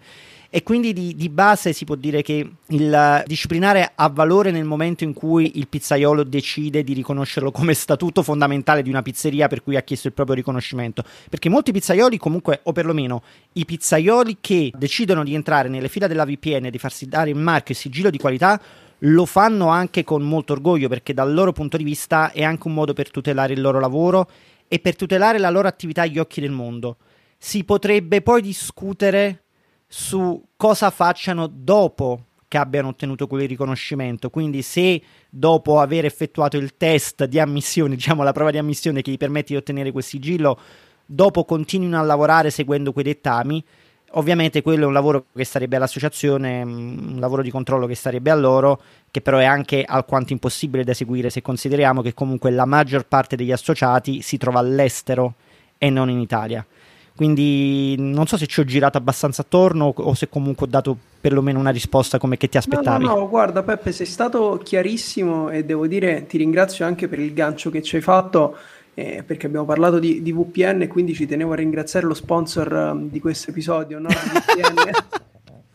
e 0.50 0.64
quindi 0.64 0.94
di, 0.94 1.16
di, 1.16 1.30
base 1.30 1.74
si 1.74 1.84
può 1.84 1.96
dire 1.96 2.22
che 2.22 2.50
il 2.68 3.24
disciplinare 3.26 3.92
ha 3.96 4.08
valore 4.08 4.52
nel 4.52 4.64
momento 4.64 5.04
in 5.04 5.14
cui 5.14 5.58
il 5.58 5.68
pizzaiolo 5.68 6.24
decide 6.24 6.84
di 6.84 6.94
riconoscerlo 6.94 7.52
come 7.52 7.74
statuto 7.74 8.24
fondamentale 8.24 8.82
di 8.82 8.90
una 8.90 9.02
pizzeria 9.02 9.48
per 9.48 9.62
cui 9.62 9.76
ha 9.76 9.82
chiesto 9.82 10.08
il 10.08 10.14
proprio 10.14 10.36
riconoscimento. 10.36 11.04
Perché 11.30 11.50
molti 11.50 11.72
pizzaioli, 11.72 12.18
comunque, 12.18 12.62
o 12.64 12.72
perlomeno 12.72 13.24
i 13.54 13.66
pizzaioli 13.66 14.38
che 14.40 14.72
decidono 14.76 15.24
di 15.24 15.36
entrare 15.36 15.68
nelle 15.68 15.90
fila 15.90 16.08
della 16.08 16.26
VPN 16.26 16.66
e 16.66 16.72
di 16.72 16.80
farsi 16.80 17.08
dare 17.08 17.30
il 17.30 17.36
marchio 17.36 17.74
e 17.74 17.78
il 17.78 17.84
sigillo 17.84 18.10
di 18.10 18.18
qualità, 18.18 18.60
lo 19.00 19.26
fanno 19.26 19.68
anche 19.68 20.04
con 20.04 20.24
molto 20.24 20.54
orgoglio 20.54 20.88
perché 20.88 21.14
dal 21.14 21.34
loro 21.34 21.52
punto 21.52 21.78
di 21.78 21.84
vista 21.84 22.32
è 22.32 22.44
anche 22.44 22.68
un 22.68 22.74
modo 22.74 22.94
per 22.94 23.12
tutelare 23.12 23.54
il 23.54 23.62
loro 23.62 23.80
lavoro 23.80 24.30
e 24.68 24.80
per 24.80 24.96
tutelare 24.96 25.38
la 25.38 25.50
loro 25.50 25.68
attività 25.68 26.02
agli 26.04 26.20
occhi 26.20 26.42
del 26.42 26.52
mondo. 26.52 26.98
Si 27.38 27.64
potrebbe 27.64 28.22
poi 28.22 28.42
discutere 28.42 29.44
su 29.88 30.44
cosa 30.58 30.90
facciano 30.90 31.48
dopo 31.48 32.24
che 32.48 32.58
abbiano 32.58 32.90
ottenuto 32.90 33.28
quel 33.28 33.48
riconoscimento. 33.48 34.30
Quindi, 34.30 34.62
se 34.62 35.02
dopo 35.30 35.80
aver 35.80 36.06
effettuato 36.06 36.58
il 36.58 36.76
test 36.78 37.26
di 37.26 37.40
ammissione, 37.40 37.96
diciamo 37.96 38.24
la 38.24 38.32
prova 38.32 38.52
di 38.52 38.58
ammissione 38.58 39.02
che 39.02 39.12
gli 39.12 39.18
permette 39.18 39.54
di 39.54 39.56
ottenere 39.56 39.92
quel 39.92 40.04
sigillo, 40.04 40.60
dopo 41.06 41.46
continuino 41.46 41.98
a 42.00 42.04
lavorare 42.04 42.50
seguendo 42.50 42.92
quei 42.92 43.06
dettami. 43.06 43.64
Ovviamente 44.12 44.62
quello 44.62 44.84
è 44.84 44.88
un 44.88 44.94
lavoro 44.94 45.26
che 45.36 45.44
starebbe 45.44 45.76
all'associazione, 45.76 46.64
mm, 46.64 47.16
un 47.16 47.20
lavoro 47.20 47.42
di 47.42 47.52
controllo 47.52 47.86
che 47.88 47.96
starebbe 47.96 48.32
a 48.32 48.36
loro, 48.36 48.82
che 49.12 49.22
però 49.22 49.38
è 49.38 49.46
anche 49.46 49.84
alquanto 49.86 50.34
impossibile 50.34 50.84
da 50.84 50.92
eseguire 50.92 51.30
se 51.30 51.42
consideriamo 51.42 52.02
che 52.02 52.14
comunque 52.14 52.52
la 52.52 52.66
maggior 52.66 53.06
parte 53.06 53.36
degli 53.36 53.52
associati 53.52 54.22
si 54.22 54.38
trova 54.38 54.60
all'estero 54.60 55.34
e 55.78 55.90
non 55.90 56.10
in 56.10 56.20
Italia. 56.20 56.66
Quindi 57.18 57.96
non 57.98 58.28
so 58.28 58.38
se 58.38 58.46
ci 58.46 58.60
ho 58.60 58.64
girato 58.64 59.00
abbastanza 59.00 59.42
attorno 59.42 59.92
o 59.96 60.14
se 60.14 60.30
comunque 60.30 60.68
ho 60.68 60.70
dato 60.70 60.96
perlomeno 61.20 61.58
una 61.58 61.72
risposta 61.72 62.20
come 62.20 62.38
che 62.38 62.48
ti 62.48 62.58
aspettavi. 62.58 63.06
No, 63.06 63.14
no, 63.16 63.20
no, 63.22 63.28
guarda 63.28 63.64
Peppe, 63.64 63.92
sei 63.92 64.06
stato 64.06 64.62
chiarissimo 64.64 65.50
e 65.50 65.66
devo 65.66 65.88
dire 65.88 66.28
ti 66.28 66.38
ringrazio 66.38 66.86
anche 66.86 67.08
per 67.08 67.18
il 67.18 67.34
gancio 67.34 67.72
che 67.72 67.82
ci 67.82 67.96
hai 67.96 68.04
fatto. 68.04 68.56
Eh, 69.00 69.22
perché 69.22 69.46
abbiamo 69.46 69.64
parlato 69.64 70.00
di, 70.00 70.24
di, 70.24 70.32
VPN 70.32 70.82
e 70.82 70.88
quindi 70.88 71.14
ci 71.14 71.28
tenevo 71.28 71.52
a 71.52 71.56
ringraziare 71.56 72.08
lo 72.08 72.16
sponsor 72.16 72.72
um, 72.72 73.10
di 73.12 73.20
questo 73.20 73.52
episodio, 73.52 74.00
no? 74.00 74.08
VPN. 74.08 74.92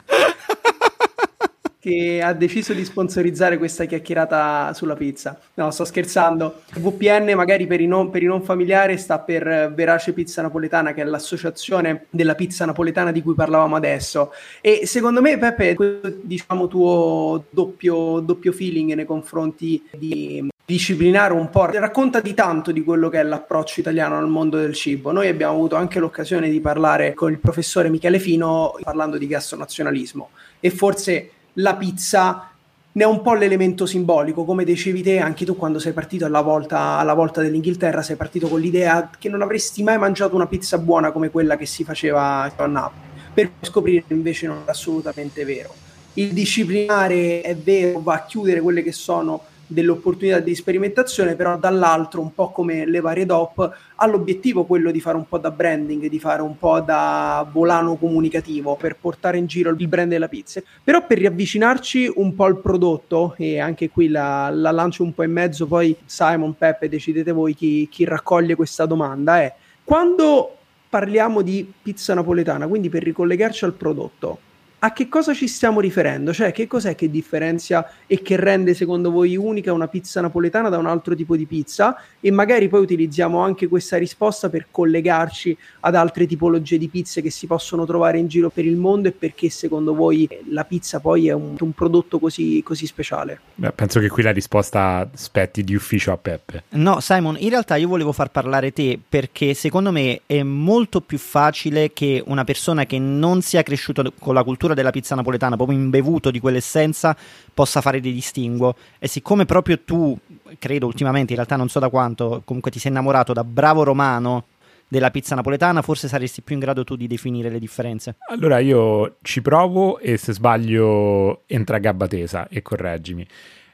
che 1.78 2.20
ha 2.20 2.32
deciso 2.32 2.72
di 2.72 2.84
sponsorizzare 2.84 3.58
questa 3.58 3.84
chiacchierata 3.84 4.72
sulla 4.74 4.96
pizza. 4.96 5.38
No, 5.54 5.70
sto 5.70 5.84
scherzando. 5.84 6.62
VPN, 6.74 7.34
magari 7.36 7.68
per 7.68 7.80
i, 7.80 7.86
non, 7.86 8.10
per 8.10 8.24
i 8.24 8.26
non 8.26 8.42
familiari, 8.42 8.98
sta 8.98 9.20
per 9.20 9.72
Verace 9.72 10.12
Pizza 10.12 10.42
Napoletana, 10.42 10.92
che 10.92 11.02
è 11.02 11.04
l'associazione 11.04 12.06
della 12.10 12.34
pizza 12.34 12.64
napoletana 12.64 13.12
di 13.12 13.22
cui 13.22 13.34
parlavamo 13.34 13.76
adesso. 13.76 14.32
E 14.60 14.84
secondo 14.84 15.20
me, 15.20 15.38
Peppe, 15.38 15.76
diciamo 16.22 16.66
tuo 16.66 17.44
doppio, 17.50 18.18
doppio 18.18 18.50
feeling 18.50 18.94
nei 18.94 19.04
confronti 19.04 19.80
di 19.96 20.50
disciplinare 20.64 21.32
un 21.32 21.50
po', 21.50 21.66
racconta 21.66 22.20
di 22.20 22.34
tanto 22.34 22.70
di 22.70 22.84
quello 22.84 23.08
che 23.08 23.20
è 23.20 23.22
l'approccio 23.22 23.80
italiano 23.80 24.16
al 24.16 24.28
mondo 24.28 24.58
del 24.58 24.74
cibo. 24.74 25.12
Noi 25.12 25.28
abbiamo 25.28 25.54
avuto 25.54 25.76
anche 25.76 25.98
l'occasione 25.98 26.48
di 26.48 26.60
parlare 26.60 27.14
con 27.14 27.30
il 27.30 27.38
professore 27.38 27.90
Michele 27.90 28.18
Fino 28.18 28.74
parlando 28.82 29.18
di 29.18 29.26
gastronazionalismo 29.26 30.30
e 30.60 30.70
forse 30.70 31.30
la 31.54 31.76
pizza 31.76 32.48
ne 32.94 33.04
è 33.04 33.06
un 33.06 33.22
po' 33.22 33.34
l'elemento 33.34 33.86
simbolico, 33.86 34.44
come 34.44 34.64
dicevi 34.64 35.02
te 35.02 35.18
anche 35.18 35.46
tu 35.46 35.56
quando 35.56 35.78
sei 35.78 35.92
partito 35.92 36.26
alla 36.26 36.42
volta, 36.42 36.98
alla 36.98 37.14
volta 37.14 37.40
dell'Inghilterra, 37.40 38.02
sei 38.02 38.16
partito 38.16 38.48
con 38.48 38.60
l'idea 38.60 39.10
che 39.18 39.30
non 39.30 39.40
avresti 39.40 39.82
mai 39.82 39.96
mangiato 39.98 40.34
una 40.34 40.46
pizza 40.46 40.76
buona 40.76 41.10
come 41.10 41.30
quella 41.30 41.56
che 41.56 41.64
si 41.64 41.84
faceva 41.84 42.42
a 42.54 42.66
Napoli, 42.66 43.00
per 43.32 43.50
scoprire 43.62 44.04
invece 44.08 44.46
non 44.46 44.62
è 44.66 44.70
assolutamente 44.70 45.44
vero. 45.44 45.74
Il 46.14 46.34
disciplinare 46.34 47.40
è 47.40 47.56
vero, 47.56 48.00
va 48.02 48.14
a 48.14 48.24
chiudere 48.26 48.60
quelle 48.60 48.82
che 48.82 48.92
sono 48.92 49.42
delle 49.72 49.90
opportunità 49.90 50.38
di 50.38 50.54
sperimentazione, 50.54 51.34
però 51.34 51.58
dall'altro, 51.58 52.20
un 52.20 52.34
po' 52.34 52.50
come 52.50 52.86
le 52.86 53.00
varie 53.00 53.26
DOP, 53.26 53.76
ha 53.96 54.06
l'obiettivo 54.06 54.64
quello 54.64 54.90
di 54.90 55.00
fare 55.00 55.16
un 55.16 55.26
po' 55.26 55.38
da 55.38 55.50
branding, 55.50 56.06
di 56.06 56.18
fare 56.18 56.42
un 56.42 56.56
po' 56.58 56.80
da 56.80 57.46
volano 57.50 57.96
comunicativo 57.96 58.76
per 58.76 58.96
portare 58.96 59.38
in 59.38 59.46
giro 59.46 59.70
il 59.70 59.88
brand 59.88 60.10
della 60.10 60.28
pizza. 60.28 60.62
Però 60.82 61.04
per 61.06 61.18
riavvicinarci 61.18 62.12
un 62.16 62.34
po' 62.34 62.44
al 62.44 62.60
prodotto, 62.60 63.34
e 63.38 63.58
anche 63.58 63.90
qui 63.90 64.08
la, 64.08 64.50
la 64.50 64.70
lancio 64.70 65.02
un 65.02 65.14
po' 65.14 65.22
in 65.22 65.32
mezzo, 65.32 65.66
poi 65.66 65.96
Simon, 66.04 66.56
Peppe, 66.56 66.88
decidete 66.88 67.32
voi 67.32 67.54
chi, 67.54 67.88
chi 67.90 68.04
raccoglie 68.04 68.54
questa 68.54 68.86
domanda, 68.86 69.40
è 69.40 69.54
quando 69.84 70.56
parliamo 70.88 71.42
di 71.42 71.70
pizza 71.82 72.12
napoletana, 72.12 72.66
quindi 72.66 72.88
per 72.90 73.02
ricollegarci 73.02 73.64
al 73.64 73.72
prodotto, 73.72 74.38
a 74.84 74.92
che 74.92 75.08
cosa 75.08 75.32
ci 75.32 75.46
stiamo 75.46 75.78
riferendo? 75.78 76.32
Cioè, 76.32 76.50
che 76.50 76.66
cos'è 76.66 76.96
che 76.96 77.08
differenzia 77.08 77.88
e 78.08 78.20
che 78.20 78.34
rende 78.34 78.74
secondo 78.74 79.12
voi 79.12 79.36
unica 79.36 79.72
una 79.72 79.86
pizza 79.86 80.20
napoletana 80.20 80.68
da 80.70 80.78
un 80.78 80.86
altro 80.86 81.14
tipo 81.14 81.36
di 81.36 81.46
pizza? 81.46 81.96
E 82.18 82.32
magari 82.32 82.68
poi 82.68 82.80
utilizziamo 82.80 83.38
anche 83.38 83.68
questa 83.68 83.96
risposta 83.96 84.48
per 84.48 84.66
collegarci 84.72 85.56
ad 85.80 85.94
altre 85.94 86.26
tipologie 86.26 86.78
di 86.78 86.88
pizze 86.88 87.22
che 87.22 87.30
si 87.30 87.46
possono 87.46 87.86
trovare 87.86 88.18
in 88.18 88.26
giro 88.26 88.50
per 88.50 88.64
il 88.64 88.76
mondo 88.76 89.06
e 89.06 89.12
perché 89.12 89.50
secondo 89.50 89.94
voi 89.94 90.28
la 90.48 90.64
pizza 90.64 90.98
poi 90.98 91.28
è 91.28 91.32
un, 91.32 91.54
un 91.60 91.72
prodotto 91.72 92.18
così, 92.18 92.60
così 92.64 92.84
speciale? 92.86 93.38
Beh, 93.54 93.70
penso 93.70 94.00
che 94.00 94.08
qui 94.08 94.24
la 94.24 94.32
risposta 94.32 95.08
spetti 95.14 95.62
di 95.62 95.76
ufficio 95.76 96.10
a 96.10 96.16
Peppe. 96.16 96.64
No, 96.70 96.98
Simon, 96.98 97.36
in 97.38 97.50
realtà 97.50 97.76
io 97.76 97.86
volevo 97.86 98.10
far 98.10 98.32
parlare 98.32 98.72
te 98.72 98.98
perché 99.08 99.54
secondo 99.54 99.92
me 99.92 100.22
è 100.26 100.42
molto 100.42 101.00
più 101.00 101.18
facile 101.18 101.92
che 101.92 102.20
una 102.26 102.42
persona 102.42 102.84
che 102.84 102.98
non 102.98 103.42
sia 103.42 103.62
cresciuta 103.62 104.02
con 104.18 104.34
la 104.34 104.42
cultura 104.42 104.70
della 104.74 104.90
pizza 104.90 105.14
napoletana, 105.14 105.56
proprio 105.56 105.78
imbevuto 105.78 106.30
di 106.30 106.40
quell'essenza, 106.40 107.16
possa 107.52 107.80
fare 107.80 108.00
dei 108.00 108.12
distinguo. 108.12 108.74
E 108.98 109.08
siccome 109.08 109.44
proprio 109.44 109.80
tu, 109.80 110.16
credo 110.58 110.86
ultimamente, 110.86 111.32
in 111.32 111.36
realtà 111.36 111.56
non 111.56 111.68
so 111.68 111.78
da 111.78 111.88
quanto, 111.88 112.42
comunque 112.44 112.70
ti 112.70 112.78
sei 112.78 112.90
innamorato 112.90 113.32
da 113.32 113.44
bravo 113.44 113.82
romano 113.82 114.44
della 114.92 115.10
pizza 115.10 115.34
napoletana, 115.34 115.80
forse 115.80 116.06
saresti 116.06 116.42
più 116.42 116.54
in 116.54 116.60
grado 116.60 116.84
tu 116.84 116.96
di 116.96 117.06
definire 117.06 117.48
le 117.48 117.58
differenze. 117.58 118.16
Allora 118.28 118.58
io 118.58 119.16
ci 119.22 119.40
provo 119.40 119.98
e 119.98 120.18
se 120.18 120.34
sbaglio 120.34 121.44
entra 121.46 121.76
a 121.76 121.78
gabba 121.78 122.06
tesa 122.06 122.46
e 122.48 122.60
correggimi. 122.60 123.26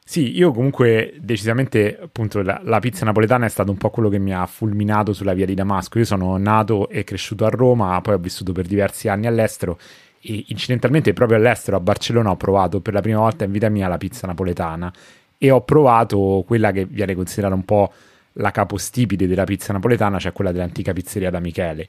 Sì, 0.04 0.34
io 0.38 0.52
comunque 0.52 1.14
decisamente 1.20 1.98
appunto 2.00 2.40
la, 2.40 2.60
la, 2.62 2.78
pizza 2.78 3.04
napoletana 3.04 3.44
è 3.44 3.48
stato 3.50 3.72
un 3.72 3.76
po' 3.76 3.90
quello 3.90 4.08
che 4.08 4.18
mi 4.18 4.32
ha 4.32 4.46
fulminato 4.46 5.12
sulla 5.12 5.34
via 5.34 5.44
di 5.44 5.54
Damasco. 5.54 5.98
Io 5.98 6.06
sono 6.06 6.36
nato 6.38 6.88
e 6.88 7.04
cresciuto 7.04 7.44
a 7.44 7.50
Roma, 7.50 8.00
poi 8.00 8.14
ho 8.14 8.18
vissuto 8.18 8.52
per 8.52 8.66
diversi 8.66 9.08
anni 9.08 9.26
all'estero 9.26 9.76
e 10.20 10.44
incidentalmente 10.48 11.12
proprio 11.12 11.38
all'estero 11.38 11.76
a 11.76 11.80
Barcellona 11.80 12.30
ho 12.30 12.36
provato 12.36 12.80
per 12.80 12.94
la 12.94 13.00
prima 13.00 13.18
volta 13.18 13.44
in 13.44 13.52
vita 13.52 13.68
mia 13.68 13.88
la 13.88 13.98
pizza 13.98 14.26
napoletana 14.26 14.92
e 15.38 15.50
ho 15.50 15.62
provato 15.62 16.44
quella 16.46 16.72
che 16.72 16.84
viene 16.84 17.14
considerata 17.14 17.54
un 17.54 17.64
po' 17.64 17.92
la 18.34 18.50
capostipite 18.50 19.26
della 19.26 19.44
pizza 19.44 19.72
napoletana, 19.72 20.18
cioè 20.18 20.32
quella 20.32 20.52
dell'antica 20.52 20.92
pizzeria 20.92 21.30
da 21.30 21.40
Michele. 21.40 21.88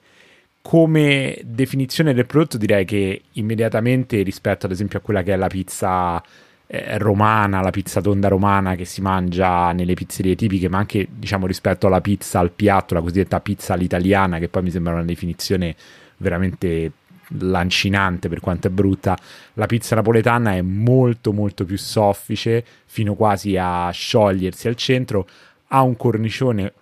Come 0.61 1.39
definizione 1.43 2.13
del 2.13 2.25
prodotto 2.25 2.57
direi 2.57 2.85
che 2.85 3.23
immediatamente 3.33 4.21
rispetto 4.21 4.65
ad 4.65 4.71
esempio 4.71 4.99
a 4.99 5.01
quella 5.01 5.23
che 5.23 5.33
è 5.33 5.35
la 5.35 5.47
pizza 5.47 6.21
eh, 6.67 6.97
romana, 6.97 7.61
la 7.61 7.69
pizza 7.71 8.01
tonda 8.01 8.27
romana 8.27 8.75
che 8.75 8.85
si 8.85 9.01
mangia 9.01 9.71
nelle 9.71 9.93
pizzerie 9.93 10.35
tipiche, 10.35 10.69
ma 10.69 10.77
anche 10.77 11.07
diciamo 11.09 11.47
rispetto 11.47 11.87
alla 11.87 12.01
pizza 12.01 12.39
al 12.39 12.51
piatto, 12.51 12.93
la 12.93 13.01
cosiddetta 13.01 13.39
pizza 13.39 13.73
all'italiana, 13.73 14.37
che 14.37 14.49
poi 14.49 14.63
mi 14.63 14.71
sembra 14.71 14.93
una 14.93 15.03
definizione 15.03 15.75
veramente 16.17 16.91
lancinante 17.37 18.29
per 18.29 18.39
quanto 18.39 18.67
è 18.67 18.71
brutta, 18.71 19.17
la 19.53 19.65
pizza 19.65 19.95
napoletana 19.95 20.53
è 20.53 20.61
molto 20.61 21.31
molto 21.31 21.65
più 21.65 21.77
soffice, 21.77 22.63
fino 22.85 23.15
quasi 23.15 23.55
a 23.57 23.89
sciogliersi 23.91 24.67
al 24.67 24.75
centro, 24.75 25.27
ha 25.67 25.81
un 25.81 25.95
cornicione 25.95 26.73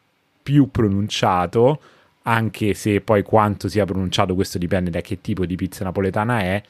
più 0.42 0.70
pronunciato, 0.72 1.80
anche 2.24 2.74
se 2.74 3.01
poi 3.01 3.24
quanto 3.24 3.68
sia 3.68 3.86
pronunciato 3.86 4.36
questo 4.36 4.58
dipende 4.58 4.89
da 4.89 5.01
che 5.01 5.22
tipo 5.22 5.46
di 5.46 5.56
pizza 5.56 5.84
napoletana 5.84 6.39
è, 6.39 6.63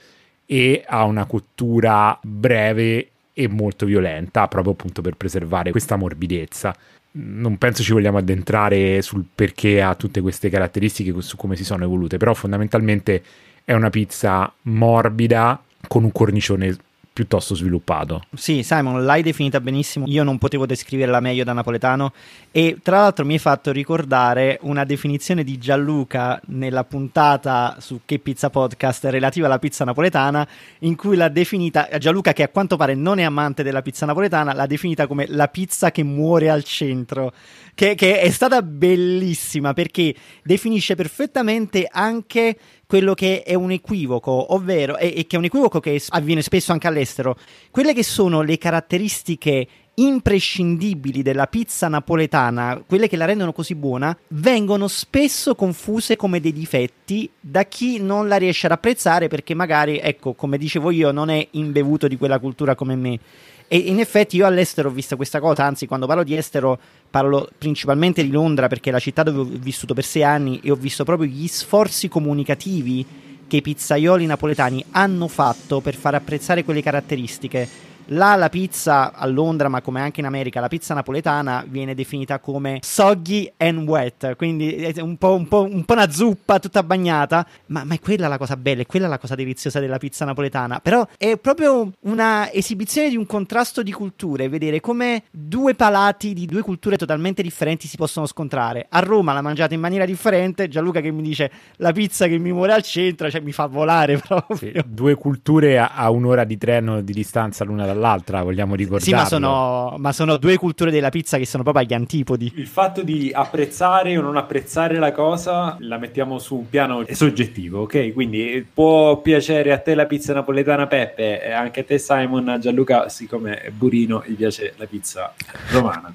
e 0.46 0.84
ha 0.88 1.04
una 1.04 1.26
cottura 1.26 2.18
breve 2.22 3.10
e 3.34 3.48
molto 3.48 3.86
violenta, 3.86 4.48
proprio 4.48 4.74
appunto 4.74 5.02
per 5.02 5.16
preservare 5.16 5.72
questa 5.72 5.96
morbidezza. 5.96 6.76
Non 7.20 7.58
penso 7.58 7.84
ci 7.84 7.92
vogliamo 7.92 8.18
addentrare 8.18 9.02
sul 9.02 9.26
perché 9.34 9.82
ha 9.82 9.94
tutte 9.96 10.22
queste 10.22 10.50
caratteristiche, 10.50 11.14
su 11.22 11.36
come 11.36 11.56
si 11.56 11.64
sono 11.64 11.84
evolute, 11.84 12.18
però 12.18 12.34
fondamentalmente 12.34 13.24
è 13.68 13.74
una 13.74 13.90
pizza 13.90 14.50
morbida 14.62 15.62
con 15.90 16.06
un 16.06 16.14
cornicione 16.14 16.74
piuttosto 17.12 17.54
sviluppato. 17.54 18.24
Sì, 18.34 18.64
Simon, 18.64 19.04
l'hai 19.04 19.22
definita 19.24 19.60
benissimo. 19.60 20.06
Io 20.08 20.24
non 20.24 20.38
potevo 20.38 20.66
descriverla 20.66 21.20
meglio 21.20 21.44
da 21.44 21.52
napoletano. 21.52 22.14
E 22.52 22.78
tra 22.82 23.02
l'altro 23.02 23.26
mi 23.26 23.34
hai 23.34 23.40
fatto 23.40 23.74
ricordare 23.74 24.58
una 24.62 24.86
definizione 24.86 25.44
di 25.44 25.58
Gianluca 25.58 26.40
nella 26.46 26.86
puntata 26.86 27.76
su 27.80 28.02
Che 28.06 28.20
Pizza 28.20 28.50
Podcast 28.50 29.04
relativa 29.06 29.48
alla 29.48 29.60
pizza 29.60 29.84
napoletana, 29.84 30.48
in 30.80 30.96
cui 30.96 31.18
l'ha 31.18 31.28
definita 31.28 31.90
Gianluca, 31.98 32.32
che 32.32 32.44
a 32.44 32.50
quanto 32.50 32.78
pare 32.78 32.96
non 32.96 33.20
è 33.20 33.24
amante 33.24 33.64
della 33.64 33.82
pizza 33.82 34.06
napoletana, 34.06 34.54
l'ha 34.54 34.68
definita 34.68 35.08
come 35.08 35.26
la 35.28 35.50
pizza 35.50 35.92
che 35.92 36.04
muore 36.04 36.50
al 36.50 36.64
centro. 36.64 37.34
Che, 37.74 37.94
che 37.94 38.22
è 38.22 38.30
stata 38.32 38.64
bellissima 38.64 39.74
perché 39.74 40.16
definisce 40.44 40.96
perfettamente 40.96 41.88
anche 41.88 42.58
quello 42.88 43.14
che 43.14 43.44
è 43.44 43.54
un 43.54 43.72
equivoco, 43.72 44.54
ovvero, 44.54 44.98
e, 44.98 45.26
che 45.28 45.36
è 45.36 45.40
un 45.40 45.46
equivoco 45.46 45.82
che 45.82 46.02
avviene 46.10 46.42
spesso 46.42 46.72
anche 46.72 46.88
all'estero, 46.88 47.38
quelle 47.70 47.94
che 47.94 48.04
sono 48.04 48.42
le 48.42 48.58
caratteristiche 48.58 49.68
imprescindibili 50.00 51.22
della 51.24 51.48
pizza 51.48 51.88
napoletana, 51.88 52.84
quelle 52.88 53.10
che 53.10 53.18
la 53.18 53.26
rendono 53.26 53.52
così 53.52 53.76
buona, 53.76 54.16
vengono 54.30 54.88
spesso 54.88 55.56
confuse 55.56 56.16
come 56.16 56.40
dei 56.40 56.54
difetti 56.54 57.30
da 57.40 57.64
chi 57.66 58.00
non 58.00 58.28
la 58.28 58.38
riesce 58.38 58.68
ad 58.68 58.74
apprezzare 58.74 59.28
perché 59.28 59.54
magari, 59.54 60.00
ecco, 60.00 60.34
come 60.34 60.58
dicevo 60.58 60.92
io, 60.92 61.12
non 61.12 61.30
è 61.30 61.46
imbevuto 61.52 62.08
di 62.08 62.16
quella 62.16 62.40
cultura 62.40 62.76
come 62.76 62.96
me. 62.96 63.20
E 63.68 63.78
in 63.78 64.00
effetti 64.00 64.38
io 64.38 64.46
all'estero 64.46 64.88
ho 64.88 64.94
visto 64.94 65.18
questa 65.18 65.42
cosa, 65.42 65.66
anzi 65.66 65.88
quando 65.88 66.06
parlo 66.06 66.24
di 66.24 66.38
estero 66.38 66.80
parlo 67.18 67.50
principalmente 67.58 68.24
di 68.24 68.30
Londra 68.30 68.68
perché 68.68 68.90
è 68.90 68.94
la 68.94 69.00
città 69.00 69.24
dove 69.24 69.40
ho 69.40 69.44
vissuto 69.44 69.96
per 69.96 70.04
sei 70.04 70.24
anni 70.24 70.60
e 70.62 70.70
ho 70.70 70.76
visto 70.76 71.04
proprio 71.04 71.28
gli 71.28 71.48
sforzi 71.48 72.08
comunicativi 72.08 73.04
che 73.48 73.58
i 73.58 73.62
pizzaioli 73.62 74.28
napoletani 74.28 74.84
hanno 74.92 75.28
fatto 75.28 75.82
per 75.82 75.96
far 75.96 76.14
apprezzare 76.14 76.64
quelle 76.64 76.84
caratteristiche 76.84 77.68
Là 78.12 78.36
la 78.36 78.48
pizza 78.48 79.12
a 79.14 79.26
Londra, 79.28 79.68
ma 79.68 79.82
come 79.82 80.00
anche 80.00 80.22
in 80.22 80.26
America, 80.26 80.62
la 80.62 80.70
pizza 80.70 80.94
napoletana 80.94 81.66
viene 81.68 81.94
definita 81.94 82.40
come 82.40 82.80
soggy 82.82 83.52
and 83.58 83.86
wet, 83.88 84.36
quindi 84.36 84.76
è 84.76 85.02
un 85.02 85.18
po', 85.18 85.34
un 85.34 85.48
po', 85.48 85.64
un 85.64 85.84
po 85.84 85.94
una 85.94 86.10
zuppa 86.10 86.60
tutta 86.60 86.84
bagnata, 86.84 87.46
ma, 87.68 87.84
ma, 87.84 87.96
è 87.96 88.00
quella 88.00 88.30
la 88.30 88.38
cosa 88.38 88.56
bella, 88.56 88.84
è 88.84 88.86
quella 88.86 89.08
la 89.08 89.18
cosa 89.18 89.36
deliziosa 89.36 89.82
della 89.82 89.98
pizza 89.98 90.24
napoletana. 90.24 90.80
Però 90.80 91.06
è 91.18 91.38
proprio 91.38 91.92
una 92.02 92.50
esibizione 92.52 93.10
di 93.10 93.18
un 93.18 93.26
contrasto 93.26 93.84
di 93.84 93.92
culture, 93.92 94.48
vedere 94.48 94.80
come 94.80 95.24
due 95.30 95.76
palati 95.76 96.34
di 96.34 96.46
due 96.46 96.62
culture 96.62 96.96
totalmente 96.96 97.42
differenti 97.42 97.88
si 97.88 97.98
possono 97.98 98.26
scontrare. 98.26 98.86
A 98.90 99.00
Roma 99.00 99.34
la 99.34 99.42
mangiate 99.42 99.74
in 99.74 99.82
maniera 99.82 100.06
differente, 100.06 100.70
Gianluca 100.70 101.02
che 101.02 101.12
mi 101.12 101.24
dice 101.24 101.52
la 101.78 101.92
pizza 101.92 102.28
che 102.28 102.38
mi 102.38 102.54
muore 102.54 102.72
al 102.72 102.84
centro, 102.84 103.30
cioè 103.30 103.42
mi 103.42 103.52
fa 103.52 103.66
volare 103.66 104.18
proprio. 104.26 104.58
Sì, 104.58 104.74
due 104.86 105.16
culture 105.16 105.78
a, 105.78 105.92
a 105.94 106.10
un'ora 106.10 106.46
di 106.46 106.58
treno 106.58 107.02
di 107.02 107.12
distanza 107.12 107.66
l'una 107.66 107.86
dall'altra 107.86 107.97
dall'altra, 107.98 108.44
vogliamo 108.44 108.76
ricordarlo. 108.76 109.06
Sì, 109.06 109.14
ma 109.14 109.26
sono, 109.26 109.96
ma 109.98 110.14
sono, 110.14 110.38
due 110.38 110.58
culture 110.58 110.92
della 110.92 111.10
pizza 111.10 111.38
che 111.38 111.46
sono 111.46 111.64
proprio 111.64 111.84
agli 111.84 111.94
antipodi. 111.94 112.52
Il 112.56 112.68
fatto 112.68 113.02
di 113.02 113.32
apprezzare 113.34 114.16
o 114.18 114.22
non 114.22 114.38
apprezzare 114.38 114.98
la 115.00 115.12
cosa 115.12 115.76
la 115.80 115.98
mettiamo 115.98 116.40
su 116.40 116.56
un 116.56 116.70
piano 116.70 117.04
soggettivo, 117.10 117.82
ok? 117.82 118.14
Quindi 118.14 118.66
può 118.72 119.18
piacere 119.18 119.72
a 119.72 119.80
te 119.80 119.96
la 119.96 120.06
pizza 120.06 120.34
napoletana 120.34 120.88
Peppe, 120.88 121.52
anche 121.52 121.82
a 121.82 121.84
te 121.84 121.98
Simon, 121.98 122.48
a 122.50 122.60
Gianluca, 122.60 123.10
siccome 123.10 123.62
è 123.62 123.70
Burino, 123.72 124.24
gli 124.26 124.36
piace 124.36 124.74
la 124.78 124.86
pizza 124.86 125.34
romana. 125.72 126.14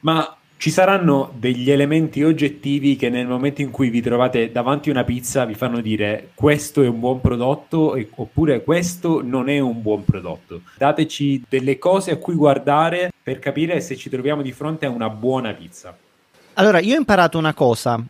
Ma 0.00 0.36
ci 0.64 0.70
saranno 0.70 1.30
degli 1.36 1.70
elementi 1.70 2.22
oggettivi 2.22 2.96
che 2.96 3.10
nel 3.10 3.26
momento 3.26 3.60
in 3.60 3.70
cui 3.70 3.90
vi 3.90 4.00
trovate 4.00 4.50
davanti 4.50 4.88
a 4.88 4.92
una 4.92 5.04
pizza 5.04 5.44
vi 5.44 5.52
fanno 5.52 5.82
dire 5.82 6.30
questo 6.32 6.82
è 6.82 6.88
un 6.88 7.00
buon 7.00 7.20
prodotto 7.20 7.94
oppure 8.14 8.64
questo 8.64 9.20
non 9.22 9.50
è 9.50 9.58
un 9.58 9.82
buon 9.82 10.06
prodotto. 10.06 10.62
Dateci 10.78 11.44
delle 11.46 11.78
cose 11.78 12.12
a 12.12 12.16
cui 12.16 12.32
guardare 12.32 13.12
per 13.22 13.40
capire 13.40 13.82
se 13.82 13.94
ci 13.94 14.08
troviamo 14.08 14.40
di 14.40 14.52
fronte 14.52 14.86
a 14.86 14.88
una 14.88 15.10
buona 15.10 15.52
pizza. 15.52 15.94
Allora, 16.54 16.78
io 16.78 16.94
ho 16.94 16.98
imparato 16.98 17.36
una 17.36 17.52
cosa, 17.52 18.02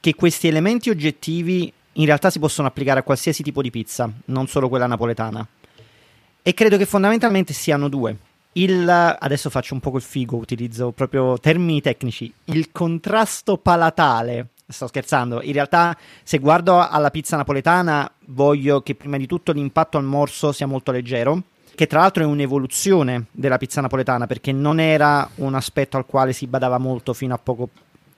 che 0.00 0.14
questi 0.14 0.48
elementi 0.48 0.88
oggettivi 0.88 1.70
in 1.92 2.06
realtà 2.06 2.30
si 2.30 2.38
possono 2.38 2.68
applicare 2.68 3.00
a 3.00 3.02
qualsiasi 3.02 3.42
tipo 3.42 3.60
di 3.60 3.70
pizza, 3.70 4.10
non 4.24 4.46
solo 4.46 4.70
quella 4.70 4.86
napoletana. 4.86 5.46
E 6.40 6.54
credo 6.54 6.78
che 6.78 6.86
fondamentalmente 6.86 7.52
siano 7.52 7.90
due. 7.90 8.16
Il, 8.58 8.88
adesso 8.88 9.50
faccio 9.50 9.74
un 9.74 9.80
po' 9.80 9.94
il 9.94 10.02
figo, 10.02 10.36
utilizzo 10.36 10.90
proprio 10.90 11.38
termini 11.38 11.80
tecnici. 11.80 12.32
Il 12.46 12.72
contrasto 12.72 13.56
palatale. 13.56 14.48
Sto 14.66 14.88
scherzando. 14.88 15.40
In 15.42 15.52
realtà, 15.52 15.96
se 16.24 16.38
guardo 16.38 16.86
alla 16.86 17.10
pizza 17.10 17.36
napoletana, 17.36 18.10
voglio 18.26 18.82
che 18.82 18.96
prima 18.96 19.16
di 19.16 19.26
tutto 19.26 19.52
l'impatto 19.52 19.96
al 19.96 20.04
morso 20.04 20.50
sia 20.50 20.66
molto 20.66 20.90
leggero. 20.90 21.40
Che 21.72 21.86
tra 21.86 22.00
l'altro 22.00 22.24
è 22.24 22.26
un'evoluzione 22.26 23.26
della 23.30 23.58
pizza 23.58 23.80
napoletana, 23.80 24.26
perché 24.26 24.50
non 24.50 24.80
era 24.80 25.28
un 25.36 25.54
aspetto 25.54 25.96
al 25.96 26.04
quale 26.04 26.32
si 26.32 26.48
badava 26.48 26.78
molto 26.78 27.14
fino 27.14 27.34
a 27.34 27.38
poco 27.38 27.68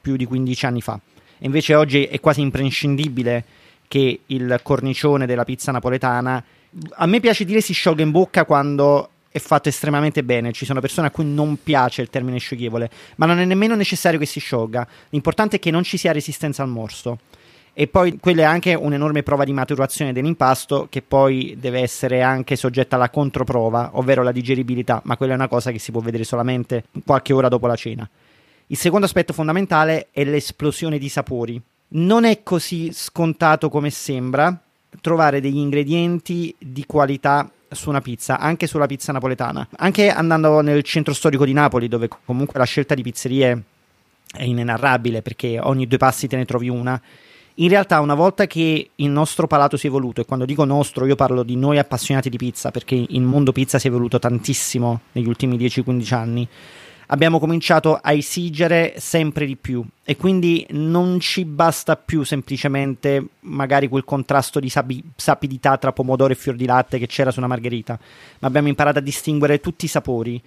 più 0.01 0.17
di 0.17 0.25
15 0.25 0.67
anni 0.67 0.81
fa. 0.81 0.99
E 1.39 1.45
invece 1.45 1.75
oggi 1.75 2.05
è 2.05 2.19
quasi 2.19 2.41
imprescindibile 2.41 3.45
che 3.87 4.21
il 4.25 4.59
cornicione 4.63 5.27
della 5.27 5.45
pizza 5.45 5.71
napoletana. 5.71 6.43
A 6.93 7.05
me 7.05 7.21
piace 7.21 7.45
dire 7.45 7.61
si 7.61 7.75
sciolga 7.75 8.03
in 8.03 8.11
bocca 8.11 8.47
quando 8.47 9.11
è 9.31 9.39
fatto 9.39 9.69
estremamente 9.69 10.25
bene. 10.25 10.53
Ci 10.53 10.65
sono 10.65 10.81
persone 10.81 11.07
a 11.07 11.11
cui 11.11 11.25
non 11.25 11.63
piace 11.63 12.03
il 12.03 12.11
termine 12.11 12.39
scioglievole, 12.39 12.91
ma 13.17 13.27
non 13.27 13.39
è 13.39 13.45
nemmeno 13.45 13.75
necessario 13.75 14.19
che 14.19 14.27
si 14.27 14.41
sciolga. 14.41 14.87
L'importante 15.11 15.57
è 15.57 15.59
che 15.59 15.71
non 15.71 15.85
ci 15.85 15.97
sia 15.97 16.13
resistenza 16.13 16.63
al 16.63 16.69
morso. 16.69 17.19
E 17.73 17.87
poi 17.87 18.19
quella 18.19 18.43
è 18.43 18.45
anche 18.45 18.75
un'enorme 18.75 19.23
prova 19.23 19.45
di 19.45 19.53
maturazione 19.53 20.13
dell'impasto 20.13 20.89
che 20.91 21.03
poi 21.03 21.57
deve 21.59 21.81
essere 21.81 22.21
anche 22.21 22.57
soggetta 22.57 22.97
alla 22.97 23.11
controprova, 23.11 23.91
ovvero 23.95 24.25
la 24.25 24.33
digeribilità, 24.33 25.01
ma 25.05 25.17
quella 25.17 25.33
è 25.33 25.37
una 25.37 25.49
cosa 25.49 25.71
che 25.71 25.79
si 25.79 25.93
può 25.93 26.01
vedere 26.01 26.25
solamente 26.25 26.85
qualche 27.07 27.33
ora 27.33 27.49
dopo 27.49 27.69
la 27.69 27.77
cena. 27.77 28.09
Il 28.67 28.77
secondo 28.77 29.07
aspetto 29.07 29.33
fondamentale 29.33 30.09
è 30.11 30.25
l'esplosione 30.25 30.99
di 30.99 31.09
sapori. 31.09 31.61
Non 31.93 32.25
è 32.25 32.43
così 32.43 32.93
scontato 32.93 33.69
come 33.69 33.91
sembra 33.91 34.61
trovare 35.01 35.41
degli 35.41 35.57
ingredienti 35.57 36.55
di 36.59 36.85
qualità 36.87 37.51
su 37.71 37.89
una 37.89 38.01
pizza, 38.01 38.39
anche 38.39 38.67
sulla 38.67 38.87
pizza 38.87 39.13
napoletana. 39.13 39.69
Anche 39.77 40.11
andando 40.11 40.61
nel 40.61 40.83
centro 40.83 41.15
storico 41.15 41.45
di 41.45 41.53
Napoli, 41.53 41.89
dove 41.89 42.09
comunque 42.25 42.59
la 42.59 42.65
scelta 42.65 42.95
di 42.95 43.03
pizzerie 43.03 43.63
è 44.33 44.43
inenarrabile 44.43 45.23
perché 45.23 45.59
ogni 45.61 45.87
due 45.87 45.99
passi 45.99 46.29
te 46.29 46.37
ne 46.37 46.45
trovi 46.45 46.69
una. 46.69 47.01
In 47.55 47.69
realtà, 47.69 48.01
una 48.01 48.15
volta 48.15 48.47
che 48.47 48.91
il 48.95 49.11
nostro 49.11 49.47
palato 49.47 49.77
si 49.77 49.87
è 49.87 49.89
evoluto, 49.91 50.21
e 50.21 50.25
quando 50.25 50.47
dico 50.47 50.65
nostro, 50.65 51.05
io 51.05 51.17
parlo 51.17 51.43
di 51.43 51.57
noi 51.57 51.79
appassionati 51.79 52.31
di 52.31 52.39
pizza, 52.39 52.71
perché 52.71 52.95
il 52.95 53.21
mondo 53.21 53.53
pizza 53.53 53.79
si 53.79 53.87
è 53.87 53.91
evoluto 53.91 54.19
tantissimo 54.19 55.01
negli 55.13 55.29
ultimi 55.29 55.59
10-15 55.59 56.15
anni 56.15 56.49
abbiamo 57.13 57.39
cominciato 57.39 57.99
a 58.01 58.13
esigere 58.13 58.95
sempre 58.99 59.47
di 59.47 59.57
più 59.57 59.85
e 60.05 60.17
quindi 60.17 60.67
non 60.71 61.19
ci 61.21 61.45
basta 61.45 61.97
più 61.97 62.23
semplicemente 62.23 63.25
magari 63.41 63.89
quel 63.89 64.05
contrasto 64.05 64.61
di 64.61 64.69
sapi- 64.69 65.03
sapidità 65.17 65.77
tra 65.77 65.93
pomodoro 65.93 66.33
e 66.33 66.37
fior 66.37 66.57
di 66.57 66.67
latte 66.67 66.99
che 66.99 67.07
c'era 67.07 67.31
su 67.31 67.39
una 67.39 67.49
margherita, 67.49 67.99
ma 68.39 68.49
abbiamo 68.49 68.69
imparato 68.69 68.99
a 68.99 69.03
distinguere 69.03 69.61
tutti 69.61 69.87
i 69.87 69.89
sapori. 69.89 70.41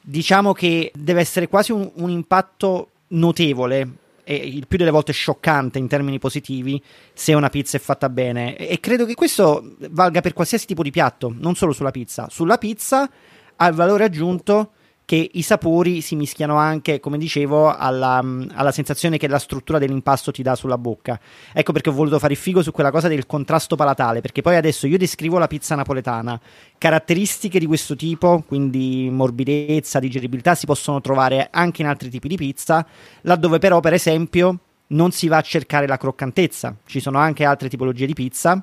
Diciamo 0.00 0.52
che 0.52 0.90
deve 0.94 1.20
essere 1.20 1.48
quasi 1.48 1.72
un, 1.72 1.90
un 1.94 2.10
impatto 2.10 2.90
notevole 3.08 3.88
e 4.24 4.34
il 4.34 4.66
più 4.66 4.78
delle 4.78 4.90
volte 4.90 5.12
scioccante 5.12 5.78
in 5.78 5.88
termini 5.88 6.18
positivi 6.18 6.82
se 7.12 7.34
una 7.34 7.48
pizza 7.50 7.76
è 7.76 7.80
fatta 7.80 8.08
bene 8.08 8.56
e 8.56 8.78
credo 8.80 9.04
che 9.04 9.14
questo 9.14 9.74
valga 9.90 10.20
per 10.20 10.32
qualsiasi 10.32 10.66
tipo 10.66 10.82
di 10.82 10.90
piatto, 10.90 11.34
non 11.36 11.54
solo 11.54 11.72
sulla 11.72 11.90
pizza. 11.90 12.28
Sulla 12.30 12.56
pizza 12.56 13.10
ha 13.56 13.66
il 13.66 13.74
valore 13.74 14.04
aggiunto 14.04 14.72
che 15.08 15.30
i 15.32 15.40
sapori 15.40 16.02
si 16.02 16.16
mischiano 16.16 16.56
anche, 16.56 17.00
come 17.00 17.16
dicevo, 17.16 17.74
alla, 17.74 18.22
alla, 18.52 18.70
sensazione 18.70 19.16
che 19.16 19.26
la 19.26 19.38
struttura 19.38 19.78
dell'impasto 19.78 20.32
ti 20.32 20.42
dà 20.42 20.54
sulla 20.54 20.76
bocca. 20.76 21.18
Ecco 21.50 21.72
perché 21.72 21.88
ho 21.88 21.94
voluto 21.94 22.18
fare 22.18 22.34
il 22.34 22.38
figo 22.38 22.60
su 22.60 22.72
quella 22.72 22.90
cosa 22.90 23.08
del 23.08 23.24
contrasto 23.24 23.74
palatale, 23.74 24.20
perché 24.20 24.42
poi 24.42 24.56
adesso 24.56 24.86
io 24.86 24.98
descrivo 24.98 25.38
la 25.38 25.46
pizza 25.46 25.74
napoletana. 25.74 26.38
Caratteristiche 26.76 27.58
di 27.58 27.64
questo 27.64 27.96
tipo, 27.96 28.44
quindi 28.46 29.08
morbidezza, 29.10 29.98
digeribilità, 29.98 30.54
si 30.54 30.66
possono 30.66 31.00
trovare 31.00 31.48
anche 31.50 31.80
in 31.80 31.88
altri 31.88 32.10
tipi 32.10 32.28
di 32.28 32.36
pizza, 32.36 32.86
laddove 33.22 33.56
però, 33.56 33.80
per 33.80 33.94
esempio, 33.94 34.58
non 34.88 35.10
si 35.10 35.26
va 35.26 35.38
a 35.38 35.40
cercare 35.40 35.86
la 35.86 35.96
croccantezza. 35.96 36.76
Ci 36.84 37.00
sono 37.00 37.16
anche 37.16 37.46
altre 37.46 37.70
tipologie 37.70 38.04
di 38.04 38.12
pizza, 38.12 38.62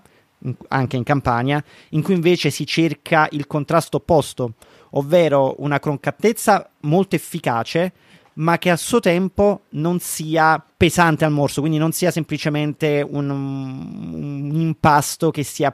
anche 0.67 0.95
in 0.95 1.03
Campania, 1.03 1.63
in 1.89 2.03
cui 2.03 2.13
invece 2.13 2.51
si 2.51 2.67
cerca 2.67 3.27
il 3.31 3.47
contrasto 3.47 3.97
opposto 3.97 4.53
ovvero 4.97 5.55
una 5.59 5.79
croccantezza 5.79 6.69
molto 6.81 7.15
efficace, 7.15 7.93
ma 8.35 8.57
che 8.57 8.69
al 8.69 8.77
suo 8.77 8.99
tempo 8.99 9.61
non 9.71 9.99
sia 9.99 10.63
pesante 10.75 11.23
al 11.23 11.31
morso, 11.31 11.61
quindi 11.61 11.77
non 11.77 11.91
sia 11.91 12.11
semplicemente 12.11 13.05
un, 13.07 13.29
un 13.29 14.59
impasto 14.59 15.31
che 15.31 15.43
sia 15.43 15.73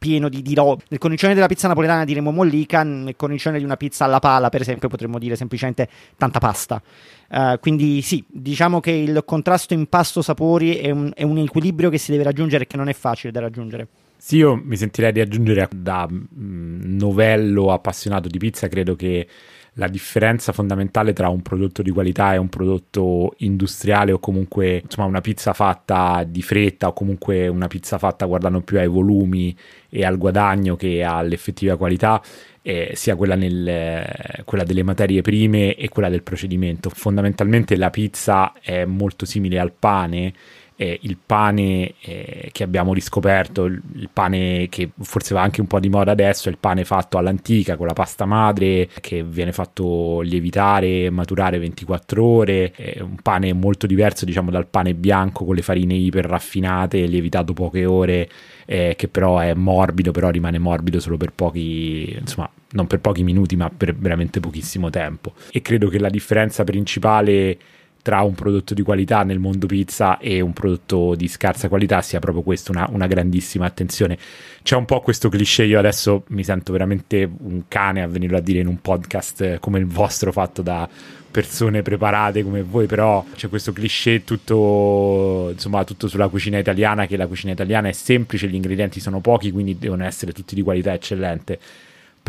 pieno 0.00 0.30
di, 0.30 0.40
di 0.40 0.54
roba. 0.54 0.82
Nel 0.88 0.98
cornicione 0.98 1.34
della 1.34 1.46
pizza 1.46 1.68
napoletana 1.68 2.04
diremo 2.04 2.30
mollica, 2.30 2.82
nel 2.82 3.16
cornicione 3.16 3.58
di 3.58 3.64
una 3.64 3.76
pizza 3.76 4.06
alla 4.06 4.18
pala, 4.18 4.48
per 4.48 4.62
esempio, 4.62 4.88
potremmo 4.88 5.18
dire 5.18 5.36
semplicemente 5.36 5.88
tanta 6.16 6.38
pasta. 6.38 6.82
Uh, 7.28 7.58
quindi 7.60 8.00
sì, 8.02 8.24
diciamo 8.26 8.80
che 8.80 8.90
il 8.90 9.22
contrasto 9.24 9.74
impasto-sapori 9.74 10.76
è 10.76 10.90
un, 10.90 11.12
è 11.14 11.22
un 11.22 11.38
equilibrio 11.38 11.90
che 11.90 11.98
si 11.98 12.10
deve 12.10 12.24
raggiungere 12.24 12.64
e 12.64 12.66
che 12.66 12.76
non 12.76 12.88
è 12.88 12.94
facile 12.94 13.30
da 13.30 13.40
raggiungere. 13.40 13.86
Sì, 14.22 14.36
io 14.36 14.54
mi 14.54 14.76
sentirei 14.76 15.12
di 15.12 15.20
aggiungere 15.20 15.66
da 15.74 16.06
mm, 16.06 16.94
novello 16.98 17.72
appassionato 17.72 18.28
di 18.28 18.36
pizza, 18.36 18.68
credo 18.68 18.94
che 18.94 19.26
la 19.74 19.88
differenza 19.88 20.52
fondamentale 20.52 21.14
tra 21.14 21.30
un 21.30 21.40
prodotto 21.40 21.80
di 21.80 21.90
qualità 21.90 22.34
e 22.34 22.36
un 22.36 22.50
prodotto 22.50 23.32
industriale 23.38 24.12
o 24.12 24.18
comunque 24.18 24.82
insomma 24.84 25.06
una 25.06 25.22
pizza 25.22 25.54
fatta 25.54 26.22
di 26.28 26.42
fretta 26.42 26.88
o 26.88 26.92
comunque 26.92 27.48
una 27.48 27.66
pizza 27.66 27.96
fatta 27.96 28.26
guardando 28.26 28.60
più 28.60 28.78
ai 28.78 28.88
volumi 28.88 29.56
e 29.88 30.04
al 30.04 30.18
guadagno 30.18 30.76
che 30.76 31.02
all'effettiva 31.02 31.78
qualità 31.78 32.20
eh, 32.60 32.92
sia 32.94 33.16
quella, 33.16 33.36
nel, 33.36 34.04
quella 34.44 34.64
delle 34.64 34.82
materie 34.82 35.22
prime 35.22 35.74
e 35.76 35.88
quella 35.88 36.10
del 36.10 36.22
procedimento. 36.22 36.90
Fondamentalmente 36.90 37.74
la 37.76 37.88
pizza 37.88 38.52
è 38.60 38.84
molto 38.84 39.24
simile 39.24 39.58
al 39.58 39.72
pane 39.72 40.34
eh, 40.80 40.98
il 41.02 41.18
pane 41.18 41.92
eh, 42.00 42.48
che 42.52 42.62
abbiamo 42.62 42.94
riscoperto, 42.94 43.64
il, 43.66 43.82
il, 43.96 44.08
pane 44.10 44.66
che 44.70 44.92
forse 45.02 45.34
va 45.34 45.42
anche 45.42 45.60
un 45.60 45.66
po' 45.66 45.78
di 45.78 45.90
moda 45.90 46.12
adesso, 46.12 46.48
è 46.48 46.52
il 46.52 46.56
pane 46.56 46.86
fatto 46.86 47.18
all'antica 47.18 47.76
con 47.76 47.86
la 47.86 47.92
pasta 47.92 48.24
madre 48.24 48.88
che 49.02 49.22
viene 49.22 49.52
fatto 49.52 50.22
lievitare, 50.22 51.10
maturare 51.10 51.58
24 51.58 52.24
ore, 52.24 52.70
è 52.70 52.98
un 53.02 53.16
pane 53.16 53.52
molto 53.52 53.86
diverso 53.86 54.24
diciamo 54.24 54.50
dal 54.50 54.68
pane 54.68 54.94
bianco 54.94 55.44
con 55.44 55.54
le 55.54 55.60
farine 55.60 55.92
iper 55.92 56.24
raffinate, 56.24 57.04
lievitato 57.04 57.52
poche 57.52 57.84
ore, 57.84 58.26
eh, 58.64 58.94
che 58.96 59.08
però 59.08 59.38
è 59.38 59.52
morbido, 59.52 60.12
però 60.12 60.30
rimane 60.30 60.58
morbido 60.58 60.98
solo 60.98 61.18
per 61.18 61.32
pochi, 61.32 62.16
insomma 62.18 62.50
non 62.72 62.86
per 62.86 63.00
pochi 63.00 63.22
minuti 63.22 63.54
ma 63.54 63.68
per 63.68 63.94
veramente 63.94 64.40
pochissimo 64.40 64.88
tempo. 64.88 65.34
E 65.50 65.60
credo 65.60 65.88
che 65.88 65.98
la 65.98 66.08
differenza 66.08 66.64
principale 66.64 67.58
tra 68.02 68.22
un 68.22 68.34
prodotto 68.34 68.74
di 68.74 68.82
qualità 68.82 69.22
nel 69.22 69.38
mondo 69.38 69.66
pizza 69.66 70.18
e 70.18 70.40
un 70.40 70.52
prodotto 70.52 71.14
di 71.14 71.28
scarsa 71.28 71.68
qualità 71.68 72.00
sia 72.02 72.18
proprio 72.18 72.42
questo, 72.42 72.72
una, 72.72 72.88
una, 72.90 73.06
grandissima 73.06 73.66
attenzione. 73.66 74.18
C'è 74.62 74.76
un 74.76 74.84
po' 74.84 75.00
questo 75.00 75.28
cliché, 75.28 75.64
io 75.64 75.78
adesso 75.78 76.24
mi 76.28 76.44
sento 76.44 76.72
veramente 76.72 77.28
un 77.40 77.62
cane 77.68 78.02
a 78.02 78.06
venirlo 78.06 78.36
a 78.36 78.40
dire 78.40 78.60
in 78.60 78.66
un 78.66 78.80
podcast 78.80 79.58
come 79.58 79.78
il 79.78 79.86
vostro 79.86 80.32
fatto 80.32 80.62
da 80.62 80.88
persone 81.30 81.82
preparate 81.82 82.42
come 82.42 82.62
voi, 82.62 82.86
però 82.86 83.24
c'è 83.34 83.48
questo 83.48 83.72
cliché 83.72 84.24
tutto, 84.24 85.50
insomma, 85.52 85.84
tutto 85.84 86.08
sulla 86.08 86.28
cucina 86.28 86.58
italiana, 86.58 87.06
che 87.06 87.16
la 87.16 87.26
cucina 87.26 87.52
italiana 87.52 87.88
è 87.88 87.92
semplice, 87.92 88.48
gli 88.48 88.54
ingredienti 88.54 88.98
sono 89.00 89.20
pochi, 89.20 89.52
quindi 89.52 89.78
devono 89.78 90.04
essere 90.04 90.32
tutti 90.32 90.54
di 90.54 90.62
qualità 90.62 90.92
eccellente 90.92 91.58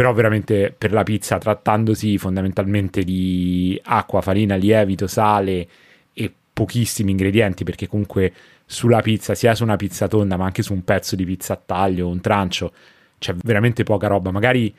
però 0.02 0.14
veramente 0.14 0.74
per 0.76 0.94
la 0.94 1.04
pizza 1.04 1.38
trattandosi 1.38 2.18
fondamentalmente 2.18 3.04
di 3.04 3.80
acqua, 3.84 4.22
farina, 4.22 4.56
lievito, 4.56 5.06
sale 5.06 5.68
e 6.12 6.34
pochissimi 6.52 7.12
ingredienti 7.12 7.64
perché 7.64 7.88
comunque 7.88 8.34
sulla 8.66 9.00
pizza, 9.02 9.36
sia 9.36 9.54
su 9.54 9.62
una 9.62 9.76
pizza 9.76 10.08
tonda 10.08 10.38
ma 10.38 10.46
anche 10.46 10.64
su 10.64 10.74
un 10.74 10.84
pezzo 10.84 11.16
di 11.16 11.24
pizza 11.24 11.54
a 11.54 11.62
taglio, 11.64 12.08
un 12.08 12.20
trancio, 12.20 12.74
c'è 13.20 13.36
veramente 13.44 13.84
poca 13.84 14.08
roba, 14.08 14.32
magari 14.32 14.74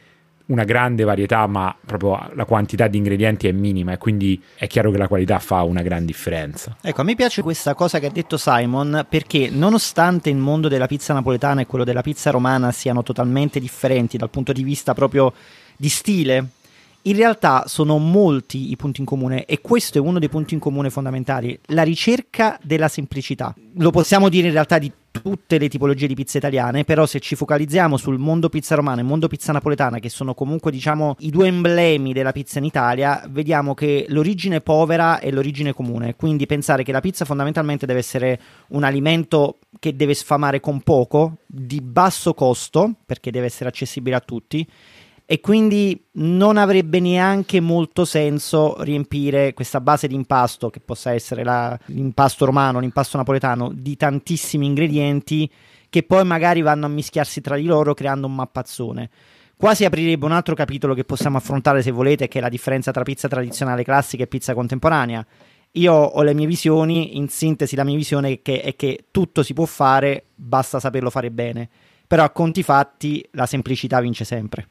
una 0.53 0.65
grande 0.65 1.03
varietà, 1.05 1.47
ma 1.47 1.75
proprio 1.85 2.31
la 2.35 2.45
quantità 2.45 2.87
di 2.87 2.99
ingredienti 2.99 3.49
è 3.49 3.53
minima 3.53 3.93
e 3.93 3.99
quindi 3.99 4.41
è 4.55 4.67
chiaro 4.67 4.91
che 4.91 4.99
la 4.99 5.09
qualità 5.09 5.39
fa 5.39 5.63
una 5.63 5.81
gran 5.81 6.05
differenza. 6.05 6.77
Ecco, 6.81 7.01
a 7.01 7.05
me 7.05 7.15
piace 7.15 7.41
questa 7.41 7.75
cosa 7.75 7.99
che 7.99 8.07
ha 8.07 8.11
detto 8.11 8.37
Simon 8.37 9.07
perché 9.09 9.49
nonostante 9.51 10.29
il 10.29 10.37
mondo 10.37 10.69
della 10.69 10.87
pizza 10.87 11.15
napoletana 11.15 11.63
e 11.63 11.67
quello 11.67 11.85
della 11.85 12.03
pizza 12.03 12.31
romana 12.31 12.71
siano 12.71 13.03
totalmente 13.03 13.59
differenti 13.61 14.19
dal 14.19 14.29
punto 14.29 14.53
di 14.53 14.63
vista 14.63 14.93
proprio 14.93 15.33
di 15.75 15.89
stile, 15.89 16.47
in 17.03 17.17
realtà 17.17 17.65
sono 17.67 17.99
molti 17.99 18.71
i 18.71 18.77
punti 18.77 19.01
in 19.01 19.07
comune 19.07 19.45
e 19.45 19.61
questo 19.61 19.99
è 19.99 20.01
uno 20.01 20.19
dei 20.19 20.29
punti 20.29 20.55
in 20.55 20.61
comune 20.61 20.91
fondamentali, 20.91 21.59
la 21.67 21.83
ricerca 21.83 22.59
della 22.63 22.89
semplicità. 22.89 23.55
Lo 23.77 23.91
possiamo 23.91 24.29
dire 24.29 24.47
in 24.47 24.53
realtà 24.53 24.79
di 24.79 24.93
tutte 25.11 25.59
le 25.59 25.69
tipologie 25.69 26.07
di 26.07 26.15
pizza 26.15 26.39
italiane, 26.39 26.85
però 26.85 27.05
se 27.07 27.21
ci 27.21 27.35
focalizziamo 27.35 27.97
sul 27.97 28.19
mondo 28.19 28.49
pizza 28.49 28.75
romana 28.75 29.01
e 29.01 29.05
mondo 29.05 29.29
pizza 29.29 29.53
napoletana, 29.53 29.99
che 29.99 30.09
sono 30.09 30.33
comunque 30.35 30.71
diciamo 30.71 31.17
i 31.21 31.31
due 31.31 31.49
emblemi 31.49 32.13
della 32.13 32.33
pizza 32.33 32.59
in 32.59 32.65
Italia, 32.65 33.23
vediamo 33.29 33.75
che 33.75 34.07
l'origine 34.09 34.61
povera 34.61 35.19
è 35.19 35.31
l'origine 35.31 35.75
comune, 35.75 36.17
quindi 36.17 36.47
pensare 36.47 36.83
che 36.83 36.93
la 36.93 37.01
pizza 37.01 37.25
fondamentalmente 37.25 37.85
deve 37.85 37.99
essere 37.99 38.41
un 38.69 38.85
alimento 38.85 39.59
che 39.79 39.95
deve 39.95 40.15
sfamare 40.15 40.61
con 40.61 40.81
poco, 40.81 41.39
di 41.47 41.81
basso 41.81 42.33
costo, 42.33 42.95
perché 43.05 43.31
deve 43.31 43.47
essere 43.47 43.69
accessibile 43.69 44.17
a 44.17 44.21
tutti 44.21 44.67
e 45.33 45.41
quindi 45.41 46.09
non 46.17 46.59
avrebbe 46.59 47.01
neanche 47.01 47.59
molto 47.59 48.05
senso 48.05 48.77
riempire 48.83 49.55
questa 49.55 49.81
base 49.81 50.07
di 50.07 50.15
impasto, 50.15 50.69
che 50.69 50.81
possa 50.81 51.15
essere 51.15 51.43
la, 51.43 51.75
l'impasto 51.87 52.45
romano, 52.45 52.81
l'impasto 52.81 53.17
napoletano, 53.17 53.73
di 53.73 53.97
tantissimi 53.97 54.67
ingredienti 54.67 55.51
che 55.89 56.03
poi 56.03 56.23
magari 56.27 56.61
vanno 56.61 56.85
a 56.85 56.91
mischiarsi 56.91 57.41
tra 57.41 57.57
di 57.57 57.65
loro 57.65 57.95
creando 57.95 58.27
un 58.27 58.35
mappazzone. 58.35 59.09
Qua 59.57 59.75
si 59.75 59.87
aprirebbe 59.87 60.27
un 60.27 60.33
altro 60.33 60.55
capitolo 60.55 60.93
che 60.93 61.05
possiamo 61.05 61.39
affrontare 61.39 61.81
se 61.81 61.93
volete, 61.93 62.29
che 62.29 62.37
è 62.37 62.43
la 62.43 62.51
differenza 62.51 62.91
tra 62.91 63.03
pizza 63.03 63.27
tradizionale 63.27 63.85
classica 63.85 64.25
e 64.25 64.27
pizza 64.27 64.53
contemporanea. 64.53 65.25
Io 65.71 65.95
ho 65.95 66.23
le 66.23 66.35
mie 66.35 66.47
visioni, 66.47 67.17
in 67.17 67.31
sintesi 67.31 67.75
la 67.75 67.85
mia 67.85 67.97
visione 67.97 68.33
è 68.33 68.43
che, 68.43 68.61
è 68.61 68.77
che 68.77 69.07
tutto 69.11 69.43
si 69.43 69.55
può 69.55 69.65
fare, 69.65 70.25
basta 70.35 70.79
saperlo 70.79 71.09
fare 71.09 71.31
bene. 71.31 71.71
Però 72.07 72.23
a 72.23 72.29
conti 72.29 72.63
fatti 72.63 73.27
la 73.31 73.47
semplicità 73.47 73.99
vince 73.99 74.27
sempre. 74.27 74.69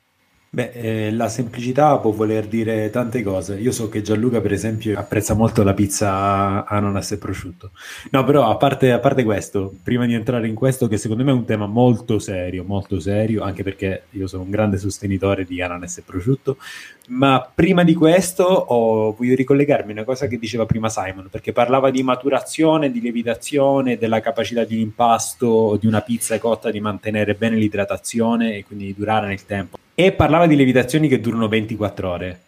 Beh, 0.54 0.72
eh, 0.74 1.12
la 1.14 1.30
semplicità 1.30 1.98
può 2.00 2.12
voler 2.12 2.46
dire 2.46 2.90
tante 2.90 3.24
cose. 3.24 3.56
Io 3.58 3.72
so 3.72 3.88
che 3.88 4.02
Gianluca, 4.02 4.42
per 4.42 4.52
esempio, 4.52 5.00
apprezza 5.00 5.34
molto 5.34 5.64
la 5.64 5.74
pizza 5.74 6.66
ananas 6.66 7.12
e 7.12 7.18
prosciutto. 7.18 7.72
No, 8.10 8.26
però 8.26 8.50
a 8.50 8.58
parte, 8.58 8.92
a 8.92 9.00
parte 9.00 9.24
questo, 9.24 9.74
prima 9.82 10.06
di 10.06 10.14
entrare 10.14 10.50
in 10.50 10.56
questo, 10.56 10.90
che 10.90 10.98
secondo 10.98 11.24
me 11.24 11.32
è 11.32 11.34
un 11.34 11.46
tema 11.46 11.68
molto 11.68 12.20
serio, 12.20 12.66
molto 12.66 13.00
serio, 13.00 13.44
anche 13.44 13.64
perché 13.64 14.04
io 14.10 14.28
sono 14.28 14.44
un 14.44 14.50
grande 14.50 14.78
sostenitore 14.78 15.46
di 15.46 15.62
ananas 15.62 16.00
e 16.00 16.02
prosciutto, 16.02 16.58
ma 17.08 17.50
prima 17.56 17.86
di 17.86 17.94
questo 17.94 18.44
oh, 18.44 19.14
voglio 19.14 19.36
ricollegarmi 19.36 19.92
a 19.92 19.94
una 19.94 20.04
cosa 20.04 20.28
che 20.28 20.38
diceva 20.38 20.66
prima 20.66 20.90
Simon, 20.90 21.30
perché 21.32 21.54
parlava 21.54 21.90
di 21.92 22.04
maturazione, 22.04 22.92
di 22.92 23.00
lievitazione, 23.00 23.98
della 23.98 24.20
capacità 24.20 24.66
di 24.66 24.82
impasto 24.82 25.78
di 25.80 25.88
una 25.88 26.02
pizza 26.02 26.38
cotta 26.40 26.70
di 26.72 26.82
mantenere 26.82 27.36
bene 27.36 27.56
l'idratazione 27.56 28.58
e 28.58 28.66
quindi 28.66 28.88
di 28.88 28.96
durare 28.98 29.28
nel 29.28 29.46
tempo 29.46 29.78
e 29.94 30.12
parlava 30.12 30.48
di 30.48 30.56
lievitazioni 30.56 31.08
che 31.08 31.20
durano 31.20 31.48
24 31.48 32.10
ore. 32.10 32.42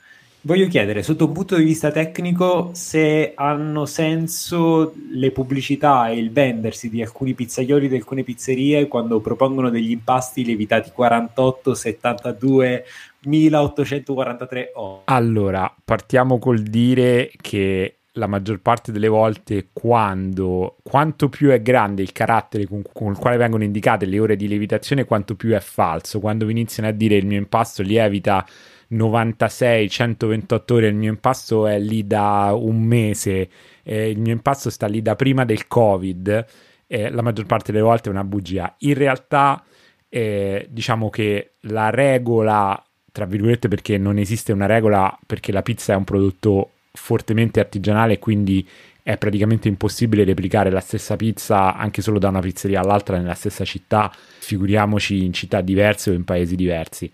Voglio 0.46 0.68
chiedere, 0.68 1.04
sotto 1.04 1.28
un 1.28 1.32
punto 1.32 1.56
di 1.56 1.64
vista 1.64 1.90
tecnico, 1.90 2.72
se 2.74 3.32
hanno 3.34 3.86
senso 3.86 4.94
le 5.14 5.32
pubblicità 5.32 6.10
e 6.10 6.18
il 6.18 6.34
vendersi 6.34 6.90
di 6.90 7.02
alcuni 7.02 7.34
pizzaioli 7.34 7.88
di 7.88 7.96
alcune 7.96 8.24
pizzerie 8.24 8.90
quando 8.90 9.22
propongono 9.22 9.70
degli 9.70 9.92
impasti 9.92 10.44
lievitati 10.44 10.92
48, 10.92 11.74
72, 11.74 12.84
1843 13.22 14.72
ore. 14.76 15.02
Allora, 15.06 15.74
partiamo 15.86 16.40
col 16.40 16.60
dire 16.62 17.32
che 17.40 18.00
la 18.14 18.28
maggior 18.28 18.60
parte 18.60 18.92
delle 18.92 19.08
volte 19.08 19.70
quando 19.74 20.78
quanto 20.84 21.30
più 21.30 21.50
è 21.50 21.62
grande 21.62 22.02
il 22.02 22.12
carattere 22.12 22.66
con, 22.66 22.84
con, 22.94 23.12
il 23.12 23.18
quale 23.18 23.38
vengono 23.38 23.64
indicate 23.64 24.06
le 24.06 24.20
ore 24.20 24.36
di 24.36 24.48
lievitazione, 24.48 25.06
quanto 25.06 25.36
più 25.36 25.52
è 25.52 25.60
falso. 25.60 26.20
Quando 26.20 26.46
vi 26.46 26.52
iniziano 26.52 26.90
a 26.90 26.92
dire 26.92 27.16
il 27.16 27.26
mio 27.26 27.38
impasto 27.38 27.82
lievita 27.82 28.46
96, 28.88 29.90
128 29.90 30.74
ore, 30.76 30.88
il 30.88 30.96
mio 30.96 31.10
impasto 31.10 31.66
è 31.66 31.80
lì 31.80 32.06
da 32.06 32.54
un 32.56 32.82
mese, 32.84 33.50
eh, 33.82 34.10
il 34.10 34.20
mio 34.20 34.34
impasto 34.34 34.70
sta 34.70 34.86
lì 34.88 35.02
da 35.02 35.16
prima 35.16 35.46
del 35.46 35.68
Covid, 35.68 36.46
eh, 36.86 37.10
la 37.10 37.22
maggior 37.24 37.46
parte 37.46 37.72
delle 37.72 37.84
volte 37.84 38.10
è 38.10 38.12
una 38.12 38.24
bugia. 38.24 38.76
In 38.80 38.94
realtà, 38.94 39.64
eh, 40.10 40.68
diciamo 40.70 41.10
che 41.10 41.54
la 41.62 41.90
regola, 41.90 42.82
tra 43.12 43.26
virgolette, 43.26 43.68
perché 43.68 43.98
non 43.98 44.20
esiste 44.20 44.52
una 44.52 44.68
regola, 44.68 45.18
perché 45.26 45.52
la 45.52 45.64
pizza 45.64 45.94
è 45.94 45.96
un 45.96 46.04
prodotto 46.04 46.70
fortemente 46.94 47.60
artigianale, 47.60 48.20
quindi 48.20 48.68
è 49.02 49.18
praticamente 49.18 49.68
impossibile 49.68 50.24
replicare 50.24 50.70
la 50.70 50.80
stessa 50.80 51.16
pizza 51.16 51.76
anche 51.76 52.02
solo 52.02 52.20
da 52.20 52.30
una 52.30 52.40
pizzeria 52.40 52.80
all'altra 52.80 53.18
nella 53.18 53.34
stessa 53.34 53.66
città, 53.66 54.12
figuriamoci 54.40 55.26
in 55.26 55.34
città 55.34 55.60
diverse 55.62 56.12
o 56.12 56.14
in 56.14 56.24
paesi 56.24 56.56
diversi. 56.56 57.12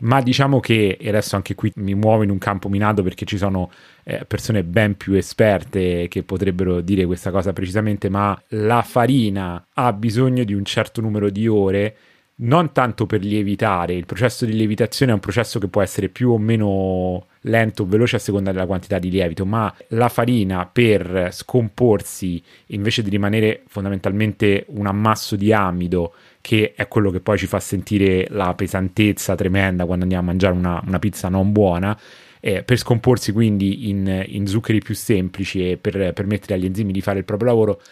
Ma 0.00 0.22
diciamo 0.22 0.60
che, 0.60 0.96
e 0.98 1.08
adesso 1.08 1.34
anche 1.34 1.56
qui 1.56 1.72
mi 1.76 1.94
muovo 1.94 2.22
in 2.22 2.30
un 2.30 2.38
campo 2.38 2.68
minato 2.68 3.02
perché 3.02 3.24
ci 3.26 3.36
sono 3.36 3.68
eh, 4.04 4.24
persone 4.24 4.62
ben 4.62 4.96
più 4.96 5.14
esperte 5.14 6.06
che 6.06 6.22
potrebbero 6.22 6.80
dire 6.80 7.04
questa 7.04 7.32
cosa 7.32 7.52
precisamente, 7.52 8.08
ma 8.08 8.40
la 8.50 8.82
farina 8.82 9.66
ha 9.74 9.92
bisogno 9.92 10.44
di 10.44 10.54
un 10.54 10.64
certo 10.64 11.00
numero 11.00 11.30
di 11.30 11.48
ore 11.48 11.96
non 12.40 12.72
tanto 12.72 13.06
per 13.06 13.24
lievitare, 13.24 13.94
il 13.94 14.06
processo 14.06 14.44
di 14.44 14.52
lievitazione 14.52 15.10
è 15.10 15.14
un 15.14 15.20
processo 15.20 15.58
che 15.58 15.68
può 15.68 15.82
essere 15.82 16.08
più 16.08 16.30
o 16.30 16.38
meno 16.38 17.26
lento 17.42 17.82
o 17.82 17.86
veloce 17.86 18.16
a 18.16 18.20
seconda 18.20 18.52
della 18.52 18.66
quantità 18.66 18.98
di 18.98 19.10
lievito, 19.10 19.44
ma 19.44 19.74
la 19.88 20.08
farina 20.08 20.66
per 20.66 21.30
scomporsi 21.32 22.42
invece 22.66 23.02
di 23.02 23.10
rimanere 23.10 23.62
fondamentalmente 23.66 24.66
un 24.68 24.86
ammasso 24.86 25.34
di 25.34 25.52
amido 25.52 26.12
che 26.40 26.74
è 26.76 26.86
quello 26.86 27.10
che 27.10 27.20
poi 27.20 27.38
ci 27.38 27.46
fa 27.46 27.58
sentire 27.58 28.26
la 28.30 28.54
pesantezza 28.54 29.34
tremenda 29.34 29.84
quando 29.84 30.04
andiamo 30.04 30.24
a 30.24 30.26
mangiare 30.32 30.54
una, 30.54 30.80
una 30.86 30.98
pizza 31.00 31.28
non 31.28 31.50
buona, 31.50 31.98
eh, 32.40 32.62
per 32.62 32.78
scomporsi 32.78 33.32
quindi 33.32 33.88
in, 33.88 34.24
in, 34.26 34.46
zuccheri 34.46 34.78
più 34.78 34.94
semplici 34.94 35.70
e 35.70 35.76
per 35.76 36.12
permettere 36.12 36.54
agli 36.54 36.66
enzimi 36.66 36.92
di 36.92 37.00
fare 37.00 37.18
il 37.18 37.24
proprio 37.24 37.48
lavoro, 37.48 37.82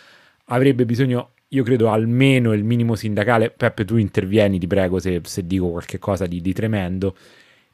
avrebbe 0.46 0.84
bisogno, 0.84 1.30
io 1.48 1.62
credo, 1.62 1.90
almeno 1.90 2.52
il 2.52 2.64
minimo 2.64 2.94
sindacale. 2.94 3.50
Peppe, 3.50 3.84
tu 3.84 3.96
intervieni, 3.96 4.58
ti 4.58 4.66
prego, 4.66 4.98
se, 4.98 5.20
se 5.24 5.46
dico 5.46 5.70
qualche 5.70 5.98
cosa 5.98 6.26
di, 6.26 6.40
di 6.40 6.52
tremendo. 6.52 7.16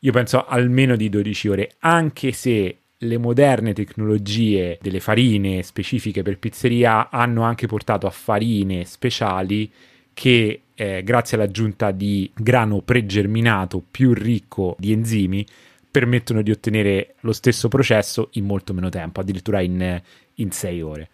Io 0.00 0.12
penso 0.12 0.44
almeno 0.44 0.96
di 0.96 1.08
12 1.08 1.48
ore, 1.48 1.70
anche 1.80 2.32
se 2.32 2.76
le 2.98 3.18
moderne 3.18 3.72
tecnologie 3.72 4.78
delle 4.80 5.00
farine 5.00 5.62
specifiche 5.62 6.22
per 6.22 6.38
pizzeria 6.38 7.10
hanno 7.10 7.42
anche 7.42 7.66
portato 7.66 8.06
a 8.06 8.10
farine 8.10 8.84
speciali 8.84 9.70
che 10.14 10.60
eh, 10.74 11.02
grazie 11.02 11.36
all'aggiunta 11.36 11.90
di 11.90 12.30
grano 12.34 12.80
pregerminato 12.80 13.82
più 13.88 14.12
ricco 14.12 14.76
di 14.78 14.92
enzimi 14.92 15.44
permettono 15.90 16.42
di 16.42 16.50
ottenere 16.50 17.14
lo 17.20 17.32
stesso 17.32 17.68
processo 17.68 18.30
in 18.32 18.44
molto 18.46 18.72
meno 18.72 18.88
tempo, 18.88 19.20
addirittura 19.20 19.60
in, 19.60 20.00
in 20.34 20.50
6 20.50 20.82
ore. 20.82 21.08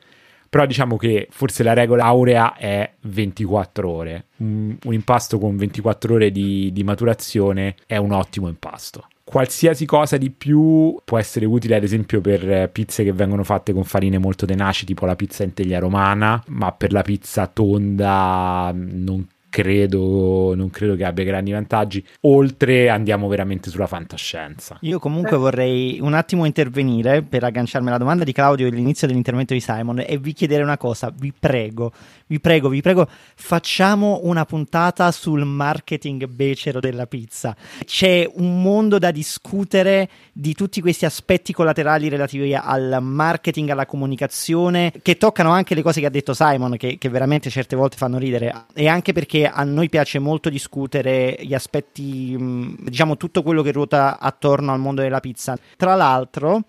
Però 0.48 0.64
diciamo 0.66 0.96
che 0.96 1.28
forse 1.30 1.62
la 1.62 1.74
regola 1.74 2.04
aurea 2.04 2.56
è 2.56 2.90
24 3.00 3.88
ore. 3.88 4.24
Un, 4.38 4.76
un 4.82 4.92
impasto 4.92 5.38
con 5.38 5.56
24 5.56 6.14
ore 6.14 6.30
di, 6.30 6.70
di 6.72 6.84
maturazione 6.84 7.74
è 7.86 7.96
un 7.96 8.12
ottimo 8.12 8.48
impasto 8.48 9.06
qualsiasi 9.28 9.84
cosa 9.84 10.16
di 10.16 10.30
più 10.30 10.96
può 11.04 11.18
essere 11.18 11.44
utile 11.44 11.76
ad 11.76 11.82
esempio 11.82 12.22
per 12.22 12.70
pizze 12.70 13.04
che 13.04 13.12
vengono 13.12 13.44
fatte 13.44 13.74
con 13.74 13.84
farine 13.84 14.16
molto 14.16 14.46
tenaci 14.46 14.86
tipo 14.86 15.04
la 15.04 15.16
pizza 15.16 15.44
in 15.44 15.52
teglia 15.52 15.78
romana 15.78 16.42
ma 16.46 16.72
per 16.72 16.92
la 16.92 17.02
pizza 17.02 17.46
tonda 17.46 18.72
non 18.74 19.26
credo, 19.48 20.54
non 20.54 20.70
credo 20.70 20.94
che 20.94 21.04
abbia 21.04 21.24
grandi 21.24 21.52
vantaggi. 21.52 22.04
Oltre 22.22 22.88
andiamo 22.88 23.28
veramente 23.28 23.70
sulla 23.70 23.86
fantascienza. 23.86 24.78
Io 24.82 24.98
comunque 24.98 25.36
vorrei 25.36 25.98
un 26.00 26.14
attimo 26.14 26.44
intervenire 26.44 27.22
per 27.22 27.44
agganciarmi 27.44 27.88
alla 27.88 27.98
domanda 27.98 28.24
di 28.24 28.32
Claudio 28.32 28.66
e 28.66 28.70
all'inizio 28.70 29.06
dell'intervento 29.06 29.54
di 29.54 29.60
Simon 29.60 30.04
e 30.06 30.18
vi 30.18 30.32
chiedere 30.32 30.62
una 30.62 30.76
cosa, 30.76 31.12
vi 31.16 31.32
prego, 31.38 31.92
vi 32.26 32.40
prego, 32.40 32.68
vi 32.68 32.80
prego, 32.80 33.08
facciamo 33.34 34.20
una 34.22 34.44
puntata 34.44 35.10
sul 35.10 35.44
marketing 35.44 36.26
becero 36.26 36.80
della 36.80 37.06
pizza. 37.06 37.56
C'è 37.84 38.28
un 38.34 38.62
mondo 38.62 38.98
da 38.98 39.10
discutere 39.10 40.08
di 40.32 40.54
tutti 40.54 40.80
questi 40.80 41.04
aspetti 41.04 41.52
collaterali 41.52 42.08
relativi 42.08 42.54
al 42.54 42.98
marketing, 43.00 43.70
alla 43.70 43.86
comunicazione, 43.86 44.92
che 45.02 45.16
toccano 45.16 45.50
anche 45.50 45.74
le 45.74 45.82
cose 45.82 46.00
che 46.00 46.06
ha 46.06 46.10
detto 46.10 46.34
Simon, 46.34 46.76
che, 46.76 46.98
che 46.98 47.08
veramente 47.08 47.50
certe 47.50 47.76
volte 47.76 47.96
fanno 47.96 48.18
ridere, 48.18 48.66
e 48.74 48.88
anche 48.88 49.12
perché 49.12 49.37
a 49.46 49.62
noi 49.64 49.88
piace 49.88 50.18
molto 50.18 50.48
discutere 50.48 51.36
gli 51.40 51.54
aspetti, 51.54 52.36
diciamo 52.80 53.16
tutto 53.16 53.42
quello 53.42 53.62
che 53.62 53.72
ruota 53.72 54.18
attorno 54.18 54.72
al 54.72 54.78
mondo 54.78 55.02
della 55.02 55.20
pizza. 55.20 55.56
Tra 55.76 55.94
l'altro, 55.94 56.62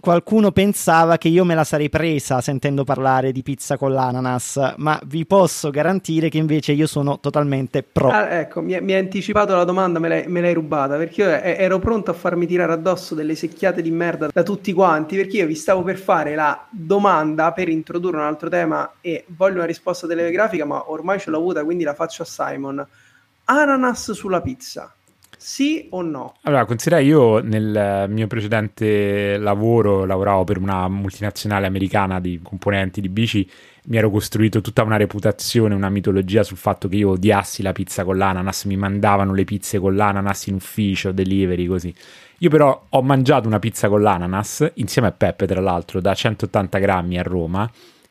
qualcuno 0.00 0.52
pensava 0.52 1.18
che 1.18 1.28
io 1.28 1.44
me 1.44 1.54
la 1.54 1.64
sarei 1.64 1.88
presa 1.88 2.40
sentendo 2.40 2.84
parlare 2.84 3.32
di 3.32 3.42
pizza 3.42 3.76
con 3.76 3.92
l'ananas, 3.92 4.74
ma 4.76 5.00
vi 5.06 5.26
posso 5.26 5.70
garantire 5.70 6.28
che 6.28 6.38
invece 6.38 6.72
io 6.72 6.86
sono 6.86 7.18
totalmente 7.20 7.82
pro. 7.82 8.10
Ah, 8.10 8.38
ecco, 8.38 8.60
mi, 8.60 8.74
hai 8.74 8.94
anticipato 8.94 9.54
la 9.54 9.64
domanda, 9.64 9.98
me 9.98 10.08
l'hai, 10.08 10.26
me 10.28 10.40
l'hai, 10.40 10.54
rubata, 10.54 10.96
perché 10.96 11.22
io 11.22 11.28
ero 11.28 11.78
pronto 11.78 12.10
a 12.10 12.14
farmi 12.14 12.46
tirare 12.46 12.72
addosso 12.72 13.14
delle 13.14 13.34
secchiate 13.34 13.82
di 13.82 13.90
merda 13.90 14.28
da 14.32 14.42
tutti 14.42 14.72
quanti, 14.72 15.16
perché 15.16 15.38
io 15.38 15.46
vi 15.46 15.54
stavo 15.54 15.82
per 15.82 15.98
fare 15.98 16.34
la 16.34 16.66
domanda 16.70 17.52
per 17.52 17.68
introdurre 17.68 18.18
un 18.18 18.24
altro 18.24 18.48
tema 18.48 18.92
e 19.00 19.24
voglio 19.28 19.56
una 19.56 19.66
risposta 19.66 20.06
telegrafica, 20.06 20.64
ma 20.64 20.90
ormai 20.90 21.18
ce 21.18 21.30
l'ho 21.30 21.38
avuta, 21.38 21.64
quindi 21.64 21.84
la 21.84 21.94
faccio 21.94 22.22
a 22.22 22.26
Simon. 22.26 22.86
Ananas 23.44 24.12
sulla 24.12 24.40
pizza 24.40 24.92
sì 25.38 25.86
o 25.90 26.02
no? 26.02 26.34
Allora, 26.42 26.64
considera 26.64 27.00
io 27.00 27.38
nel 27.38 28.06
mio 28.08 28.26
precedente 28.26 29.38
lavoro 29.38 30.04
lavoravo 30.04 30.44
per 30.44 30.58
una 30.58 30.88
multinazionale 30.88 31.66
americana 31.66 32.20
di 32.20 32.40
componenti 32.42 33.00
di 33.00 33.08
bici, 33.08 33.48
mi 33.84 33.96
ero 33.96 34.10
costruito 34.10 34.60
tutta 34.60 34.82
una 34.82 34.96
reputazione, 34.96 35.74
una 35.74 35.88
mitologia 35.88 36.42
sul 36.42 36.58
fatto 36.58 36.88
che 36.88 36.96
io 36.96 37.10
odiassi 37.10 37.62
la 37.62 37.72
pizza 37.72 38.04
con 38.04 38.18
l'ananas, 38.18 38.64
mi 38.64 38.76
mandavano 38.76 39.32
le 39.32 39.44
pizze 39.44 39.78
con 39.78 39.96
l'ananas 39.96 40.48
in 40.48 40.56
ufficio, 40.56 41.12
delivery, 41.12 41.66
così. 41.66 41.94
Io 42.40 42.50
però 42.50 42.84
ho 42.90 43.02
mangiato 43.02 43.46
una 43.46 43.58
pizza 43.58 43.88
con 43.88 44.02
l'ananas, 44.02 44.72
insieme 44.74 45.08
a 45.08 45.12
Peppe 45.12 45.46
tra 45.46 45.60
l'altro, 45.60 46.00
da 46.00 46.14
180 46.14 46.78
grammi 46.78 47.18
a 47.18 47.22
Roma, 47.22 47.70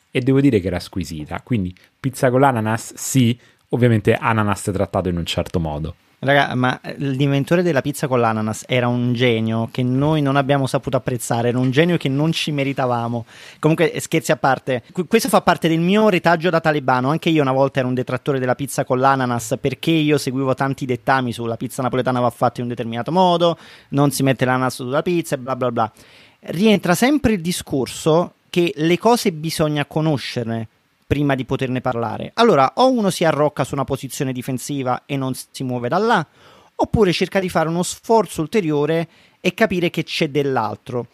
e 0.10 0.22
devo 0.22 0.42
dire 0.42 0.60
che 0.60 0.68
era 0.68 0.80
squisita. 0.80 1.42
Quindi 1.44 1.76
pizza 2.00 2.32
con 2.32 2.40
l'ananas, 2.40 2.94
sì, 2.96 3.38
ovviamente 3.70 4.16
ananas 4.16 4.64
trattato 4.64 5.10
in 5.10 5.18
un 5.18 5.26
certo 5.26 5.60
modo. 5.60 5.96
Raga, 6.20 6.56
ma 6.56 6.80
l'inventore 6.96 7.62
della 7.62 7.82
pizza 7.82 8.08
con 8.08 8.20
l'ananas 8.20 8.64
era 8.66 8.88
un 8.88 9.14
genio 9.14 9.70
che 9.72 9.84
noi 9.84 10.24
non 10.24 10.36
abbiamo 10.36 10.66
saputo 10.66 10.98
apprezzare, 10.98 11.50
era 11.50 11.60
un 11.60 11.70
genio 11.70 11.98
che 11.98 12.10
non 12.10 12.32
ci 12.32 12.52
meritavamo. 12.52 13.24
Comunque, 13.60 13.94
scherzi 14.00 14.32
a 14.32 14.36
parte, 14.36 14.82
questo 15.08 15.30
fa 15.30 15.42
parte 15.42 15.68
del 15.68 15.80
mio 15.80 16.10
retaggio 16.10 16.50
da 16.50 16.60
talebano. 16.60 17.12
Anche 17.12 17.30
io 17.30 17.44
una 17.44 17.52
volta 17.52 17.80
ero 17.80 17.88
un 17.88 17.94
detrattore 17.94 18.40
della 18.40 18.56
pizza 18.56 18.84
con 18.84 18.98
l'ananas 18.98 19.58
perché 19.62 19.92
io 19.92 20.18
seguivo 20.18 20.56
tanti 20.56 20.88
dettami 20.88 21.32
sulla 21.32 21.56
pizza 21.56 21.84
napoletana 21.84 22.20
va 22.20 22.32
fatta 22.32 22.62
in 22.62 22.64
un 22.64 22.70
determinato 22.70 23.12
modo, 23.12 23.56
non 23.90 24.10
si 24.10 24.24
mette 24.24 24.44
l'ananas 24.44 24.74
sulla 24.74 25.04
pizza 25.04 25.36
e 25.36 25.38
bla 25.38 25.56
bla 25.56 25.72
bla. 25.72 25.92
Rientra 26.40 26.96
sempre 26.96 27.34
il 27.34 27.42
discorso 27.42 28.34
che 28.50 28.74
le 28.76 28.98
cose 28.98 29.32
bisogna 29.32 29.86
conoscerne 29.86 30.68
prima 31.08 31.36
di 31.36 31.46
poterne 31.46 31.80
parlare. 31.80 32.32
Allora, 32.34 32.74
o 32.76 32.92
uno 32.92 33.10
si 33.10 33.24
arrocca 33.24 33.64
su 33.64 33.74
una 33.74 33.86
posizione 33.86 34.34
difensiva 34.34 35.04
e 35.06 35.16
non 35.16 35.34
si 35.34 35.64
muove 35.64 35.88
da 35.88 35.98
là, 35.98 36.28
oppure 36.76 37.14
cerca 37.14 37.40
di 37.40 37.48
fare 37.48 37.70
uno 37.70 37.82
sforzo 37.82 38.42
ulteriore 38.42 39.08
e 39.40 39.54
capire 39.54 39.90
che 39.90 40.04
c'è 40.04 40.30
dell'altro. 40.30 41.08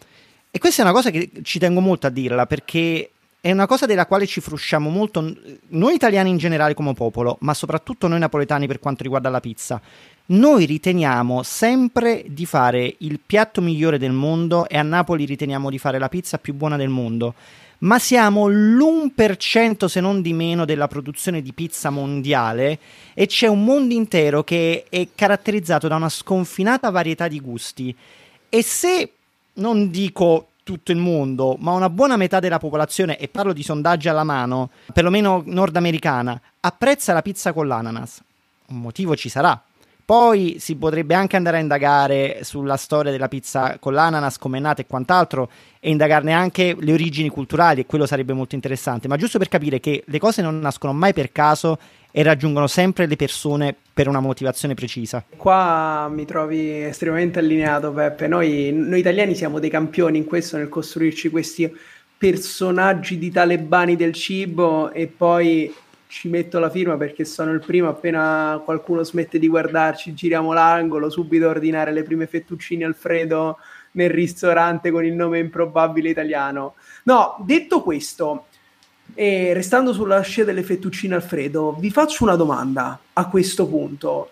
E 0.50 0.58
questa 0.58 0.82
è 0.82 0.84
una 0.84 0.94
cosa 0.94 1.10
che 1.10 1.30
ci 1.42 1.60
tengo 1.60 1.80
molto 1.80 2.08
a 2.08 2.10
dirla 2.10 2.46
perché 2.46 3.10
è 3.40 3.52
una 3.52 3.66
cosa 3.66 3.86
della 3.86 4.06
quale 4.06 4.26
ci 4.26 4.40
frusciamo 4.40 4.88
molto 4.88 5.34
noi 5.68 5.94
italiani 5.94 6.30
in 6.30 6.38
generale 6.38 6.74
come 6.74 6.94
popolo, 6.94 7.36
ma 7.40 7.54
soprattutto 7.54 8.08
noi 8.08 8.18
napoletani 8.18 8.66
per 8.66 8.80
quanto 8.80 9.02
riguarda 9.02 9.28
la 9.28 9.40
pizza. 9.40 9.80
Noi 10.26 10.64
riteniamo 10.64 11.42
sempre 11.42 12.24
di 12.26 12.46
fare 12.46 12.94
il 12.98 13.20
piatto 13.24 13.60
migliore 13.60 13.98
del 13.98 14.12
mondo 14.12 14.66
e 14.66 14.78
a 14.78 14.82
Napoli 14.82 15.26
riteniamo 15.26 15.70
di 15.70 15.78
fare 15.78 15.98
la 15.98 16.08
pizza 16.08 16.38
più 16.38 16.54
buona 16.54 16.76
del 16.76 16.88
mondo 16.88 17.34
ma 17.78 17.98
siamo 17.98 18.48
l'1% 18.48 19.86
se 19.86 20.00
non 20.00 20.22
di 20.22 20.32
meno 20.32 20.64
della 20.64 20.88
produzione 20.88 21.42
di 21.42 21.52
pizza 21.52 21.90
mondiale 21.90 22.78
e 23.14 23.26
c'è 23.26 23.46
un 23.46 23.64
mondo 23.64 23.94
intero 23.94 24.44
che 24.44 24.86
è 24.88 25.08
caratterizzato 25.14 25.88
da 25.88 25.96
una 25.96 26.08
sconfinata 26.08 26.90
varietà 26.90 27.28
di 27.28 27.40
gusti. 27.40 27.94
E 28.48 28.62
se 28.62 29.12
non 29.54 29.90
dico 29.90 30.48
tutto 30.64 30.92
il 30.92 30.98
mondo, 30.98 31.56
ma 31.60 31.72
una 31.72 31.90
buona 31.90 32.16
metà 32.16 32.40
della 32.40 32.58
popolazione, 32.58 33.18
e 33.18 33.28
parlo 33.28 33.52
di 33.52 33.62
sondaggi 33.62 34.08
alla 34.08 34.24
mano, 34.24 34.70
perlomeno 34.92 35.42
nordamericana, 35.44 36.40
apprezza 36.60 37.12
la 37.12 37.22
pizza 37.22 37.52
con 37.52 37.68
l'ananas, 37.68 38.22
un 38.68 38.80
motivo 38.80 39.14
ci 39.14 39.28
sarà. 39.28 39.62
Poi 40.04 40.56
si 40.58 40.76
potrebbe 40.76 41.14
anche 41.14 41.36
andare 41.36 41.56
a 41.56 41.60
indagare 41.60 42.40
sulla 42.42 42.76
storia 42.76 43.10
della 43.10 43.28
pizza 43.28 43.78
con 43.78 43.94
l'ananas, 43.94 44.36
come 44.36 44.58
è 44.58 44.60
nata 44.60 44.82
e 44.82 44.86
quant'altro, 44.86 45.50
e 45.80 45.88
indagarne 45.88 46.32
anche 46.32 46.76
le 46.78 46.92
origini 46.92 47.30
culturali, 47.30 47.80
e 47.80 47.86
quello 47.86 48.04
sarebbe 48.04 48.34
molto 48.34 48.54
interessante. 48.54 49.08
Ma 49.08 49.16
giusto 49.16 49.38
per 49.38 49.48
capire 49.48 49.80
che 49.80 50.04
le 50.06 50.18
cose 50.18 50.42
non 50.42 50.58
nascono 50.58 50.92
mai 50.92 51.14
per 51.14 51.32
caso 51.32 51.78
e 52.10 52.22
raggiungono 52.22 52.66
sempre 52.66 53.06
le 53.06 53.16
persone 53.16 53.74
per 53.94 54.06
una 54.06 54.20
motivazione 54.20 54.74
precisa. 54.74 55.24
Qua 55.36 56.08
mi 56.12 56.26
trovi 56.26 56.82
estremamente 56.82 57.38
allineato, 57.38 57.90
Peppe. 57.90 58.26
Noi, 58.26 58.72
noi 58.72 59.00
italiani 59.00 59.34
siamo 59.34 59.58
dei 59.58 59.70
campioni 59.70 60.18
in 60.18 60.24
questo, 60.24 60.58
nel 60.58 60.68
costruirci 60.68 61.30
questi 61.30 61.74
personaggi 62.16 63.18
di 63.18 63.30
talebani 63.30 63.96
del 63.96 64.12
cibo 64.12 64.92
e 64.92 65.06
poi 65.06 65.74
ci 66.14 66.28
metto 66.28 66.60
la 66.60 66.70
firma 66.70 66.96
perché 66.96 67.24
sono 67.24 67.50
il 67.50 67.58
primo, 67.58 67.88
appena 67.88 68.62
qualcuno 68.64 69.02
smette 69.02 69.40
di 69.40 69.48
guardarci, 69.48 70.14
giriamo 70.14 70.52
l'angolo, 70.52 71.10
subito 71.10 71.48
ordinare 71.48 71.90
le 71.90 72.04
prime 72.04 72.28
fettuccine 72.28 72.84
Alfredo 72.84 73.58
nel 73.92 74.10
ristorante 74.10 74.92
con 74.92 75.04
il 75.04 75.12
nome 75.12 75.40
improbabile 75.40 76.10
italiano. 76.10 76.74
No, 77.02 77.34
detto 77.40 77.82
questo, 77.82 78.46
e 79.12 79.52
restando 79.54 79.92
sulla 79.92 80.20
scia 80.20 80.44
delle 80.44 80.62
fettuccine 80.62 81.16
Alfredo, 81.16 81.72
vi 81.80 81.90
faccio 81.90 82.22
una 82.22 82.36
domanda 82.36 82.96
a 83.12 83.28
questo 83.28 83.66
punto, 83.66 84.30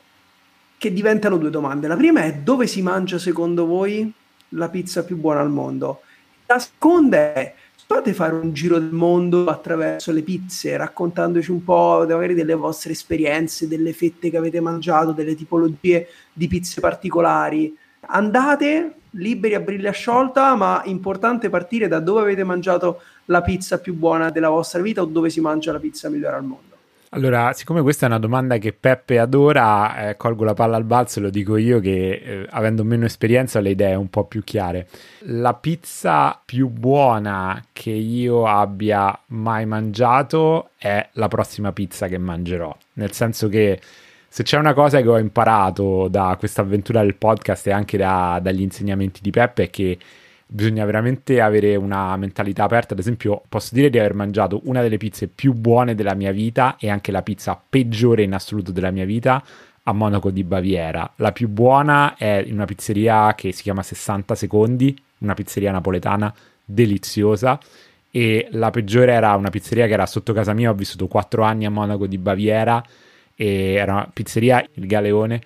che 0.78 0.92
diventano 0.92 1.36
due 1.36 1.50
domande. 1.50 1.88
La 1.88 1.96
prima 1.96 2.22
è 2.22 2.32
dove 2.32 2.68
si 2.68 2.80
mangia 2.80 3.18
secondo 3.18 3.66
voi 3.66 4.10
la 4.50 4.68
pizza 4.68 5.02
più 5.02 5.16
buona 5.16 5.40
al 5.40 5.50
mondo? 5.50 6.02
La 6.46 6.60
seconda 6.60 7.32
è 7.32 7.54
potete 7.92 8.14
fare 8.14 8.34
un 8.34 8.54
giro 8.54 8.78
del 8.78 8.90
mondo 8.90 9.44
attraverso 9.46 10.12
le 10.12 10.22
pizze, 10.22 10.78
raccontandoci 10.78 11.50
un 11.50 11.62
po' 11.62 12.06
magari 12.08 12.32
delle 12.32 12.54
vostre 12.54 12.92
esperienze, 12.92 13.68
delle 13.68 13.92
fette 13.92 14.30
che 14.30 14.38
avete 14.38 14.60
mangiato, 14.60 15.12
delle 15.12 15.34
tipologie 15.34 16.08
di 16.32 16.48
pizze 16.48 16.80
particolari. 16.80 17.76
Andate 18.06 18.94
liberi 19.10 19.54
a 19.54 19.60
briglia 19.60 19.90
sciolta, 19.90 20.54
ma 20.54 20.80
importante 20.86 21.50
partire 21.50 21.86
da 21.86 22.00
dove 22.00 22.22
avete 22.22 22.44
mangiato 22.44 23.02
la 23.26 23.42
pizza 23.42 23.78
più 23.78 23.94
buona 23.94 24.30
della 24.30 24.48
vostra 24.48 24.80
vita 24.80 25.02
o 25.02 25.04
dove 25.04 25.28
si 25.28 25.40
mangia 25.40 25.70
la 25.70 25.78
pizza 25.78 26.08
migliore 26.08 26.36
al 26.36 26.44
mondo. 26.44 26.71
Allora, 27.14 27.52
siccome 27.52 27.82
questa 27.82 28.06
è 28.06 28.08
una 28.08 28.18
domanda 28.18 28.56
che 28.56 28.72
Peppe 28.72 29.18
adora, 29.18 30.08
eh, 30.08 30.16
colgo 30.16 30.44
la 30.44 30.54
palla 30.54 30.76
al 30.76 30.84
balzo 30.84 31.18
e 31.18 31.22
lo 31.22 31.28
dico 31.28 31.58
io 31.58 31.78
che 31.78 32.10
eh, 32.10 32.46
avendo 32.48 32.84
meno 32.84 33.04
esperienza 33.04 33.60
le 33.60 33.68
idee 33.68 33.94
un 33.94 34.08
po' 34.08 34.24
più 34.24 34.42
chiare. 34.42 34.88
La 35.24 35.52
pizza 35.52 36.40
più 36.42 36.68
buona 36.68 37.62
che 37.70 37.90
io 37.90 38.46
abbia 38.46 39.16
mai 39.26 39.66
mangiato 39.66 40.70
è 40.78 41.06
la 41.12 41.28
prossima 41.28 41.70
pizza 41.72 42.08
che 42.08 42.16
mangerò, 42.16 42.74
nel 42.94 43.12
senso 43.12 43.48
che 43.48 43.78
se 44.26 44.42
c'è 44.42 44.56
una 44.56 44.72
cosa 44.72 45.02
che 45.02 45.08
ho 45.08 45.18
imparato 45.18 46.08
da 46.08 46.34
questa 46.38 46.62
avventura 46.62 47.02
del 47.02 47.16
podcast 47.16 47.66
e 47.66 47.72
anche 47.72 47.98
da, 47.98 48.40
dagli 48.42 48.62
insegnamenti 48.62 49.20
di 49.20 49.30
Peppe 49.30 49.64
è 49.64 49.70
che 49.70 49.98
bisogna 50.54 50.84
veramente 50.84 51.40
avere 51.40 51.76
una 51.76 52.14
mentalità 52.16 52.64
aperta. 52.64 52.92
Ad 52.92 53.00
esempio, 53.00 53.42
posso 53.48 53.74
dire 53.74 53.88
di 53.88 53.98
aver 53.98 54.14
mangiato 54.14 54.60
una 54.64 54.82
delle 54.82 54.98
pizze 54.98 55.26
più 55.26 55.54
buone 55.54 55.94
della 55.94 56.14
mia 56.14 56.30
vita 56.30 56.76
e 56.78 56.90
anche 56.90 57.10
la 57.10 57.22
pizza 57.22 57.60
peggiore 57.68 58.22
in 58.22 58.34
assoluto 58.34 58.70
della 58.70 58.90
mia 58.90 59.06
vita 59.06 59.42
a 59.84 59.92
Monaco 59.92 60.30
di 60.30 60.44
Baviera. 60.44 61.10
La 61.16 61.32
più 61.32 61.48
buona 61.48 62.16
è 62.16 62.42
in 62.46 62.54
una 62.54 62.66
pizzeria 62.66 63.34
che 63.34 63.52
si 63.52 63.62
chiama 63.62 63.82
60 63.82 64.34
secondi, 64.34 64.94
una 65.18 65.34
pizzeria 65.34 65.72
napoletana 65.72 66.32
deliziosa. 66.64 67.58
E 68.10 68.48
la 68.50 68.70
peggiore 68.70 69.12
era 69.12 69.34
una 69.36 69.48
pizzeria 69.48 69.86
che 69.86 69.94
era 69.94 70.04
sotto 70.04 70.34
casa 70.34 70.52
mia. 70.52 70.68
Ho 70.68 70.74
vissuto 70.74 71.06
4 71.06 71.42
anni 71.42 71.64
a 71.64 71.70
Monaco 71.70 72.06
di 72.06 72.18
Baviera 72.18 72.84
e 73.34 73.72
era 73.72 73.92
una 73.92 74.10
pizzeria, 74.12 74.62
il 74.74 74.86
Galeone. 74.86 75.40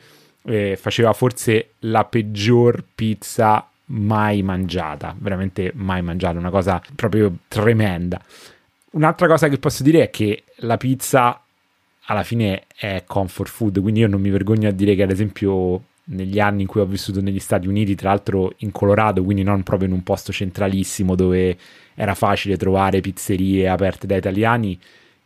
faceva 0.76 1.12
forse 1.12 1.70
la 1.80 2.04
peggior 2.04 2.84
pizza 2.94 3.68
mai 3.86 4.42
mangiata, 4.42 5.14
veramente 5.18 5.72
mai 5.74 6.02
mangiata, 6.02 6.38
una 6.38 6.50
cosa 6.50 6.82
proprio 6.94 7.32
tremenda. 7.48 8.20
Un'altra 8.90 9.26
cosa 9.26 9.48
che 9.48 9.58
posso 9.58 9.82
dire 9.82 10.04
è 10.04 10.10
che 10.10 10.44
la 10.56 10.76
pizza 10.76 11.40
alla 12.08 12.22
fine 12.22 12.64
è 12.74 13.02
comfort 13.06 13.50
food, 13.50 13.80
quindi 13.80 14.00
io 14.00 14.08
non 14.08 14.20
mi 14.20 14.30
vergogno 14.30 14.68
a 14.68 14.72
dire 14.72 14.94
che 14.94 15.02
ad 15.02 15.10
esempio 15.10 15.82
negli 16.08 16.38
anni 16.38 16.62
in 16.62 16.68
cui 16.68 16.80
ho 16.80 16.86
vissuto 16.86 17.20
negli 17.20 17.40
Stati 17.40 17.66
Uniti, 17.66 17.94
tra 17.94 18.10
l'altro 18.10 18.52
in 18.58 18.70
Colorado, 18.70 19.24
quindi 19.24 19.42
non 19.42 19.62
proprio 19.62 19.88
in 19.88 19.94
un 19.94 20.02
posto 20.02 20.32
centralissimo 20.32 21.14
dove 21.14 21.56
era 21.94 22.14
facile 22.14 22.56
trovare 22.56 23.00
pizzerie 23.00 23.68
aperte 23.68 24.06
da 24.06 24.16
italiani, 24.16 24.78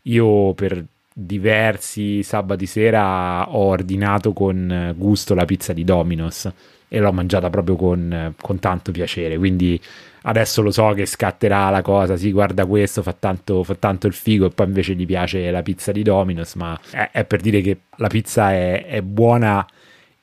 io 0.02 0.54
per 0.54 0.82
diversi 1.12 2.22
sabati 2.22 2.64
sera 2.66 3.50
ho 3.50 3.66
ordinato 3.66 4.32
con 4.32 4.94
gusto 4.96 5.34
la 5.34 5.44
pizza 5.44 5.72
di 5.72 5.84
Domino's 5.84 6.50
e 6.92 6.98
l'ho 6.98 7.12
mangiata 7.12 7.50
proprio 7.50 7.76
con, 7.76 8.35
con, 8.40 8.59
tanto 8.59 8.90
piacere. 8.90 9.38
Quindi 9.38 9.81
adesso 10.22 10.61
lo 10.61 10.72
so 10.72 10.90
che 10.90 11.07
scatterà 11.07 11.70
la 11.70 11.83
cosa, 11.83 12.16
si 12.16 12.24
sì, 12.24 12.33
guarda 12.33 12.66
questo, 12.66 13.00
fa 13.00 13.12
tanto, 13.12 13.62
fa 13.62 13.76
tanto, 13.76 14.09
il 14.09 14.12
figo 14.12 14.46
e 14.46 14.50
poi 14.50 14.66
invece 14.66 14.94
gli 14.94 15.07
piace 15.07 15.53
la 15.53 15.62
pizza 15.62 15.92
di 15.92 16.03
Domino's, 16.03 16.55
ma 16.55 16.79
è, 16.90 17.11
è 17.12 17.24
per 17.24 17.40
dire 17.40 17.61
che 17.61 17.79
la 17.96 18.09
pizza 18.09 18.50
è, 18.50 18.87
è, 18.87 19.03
buona 19.03 19.64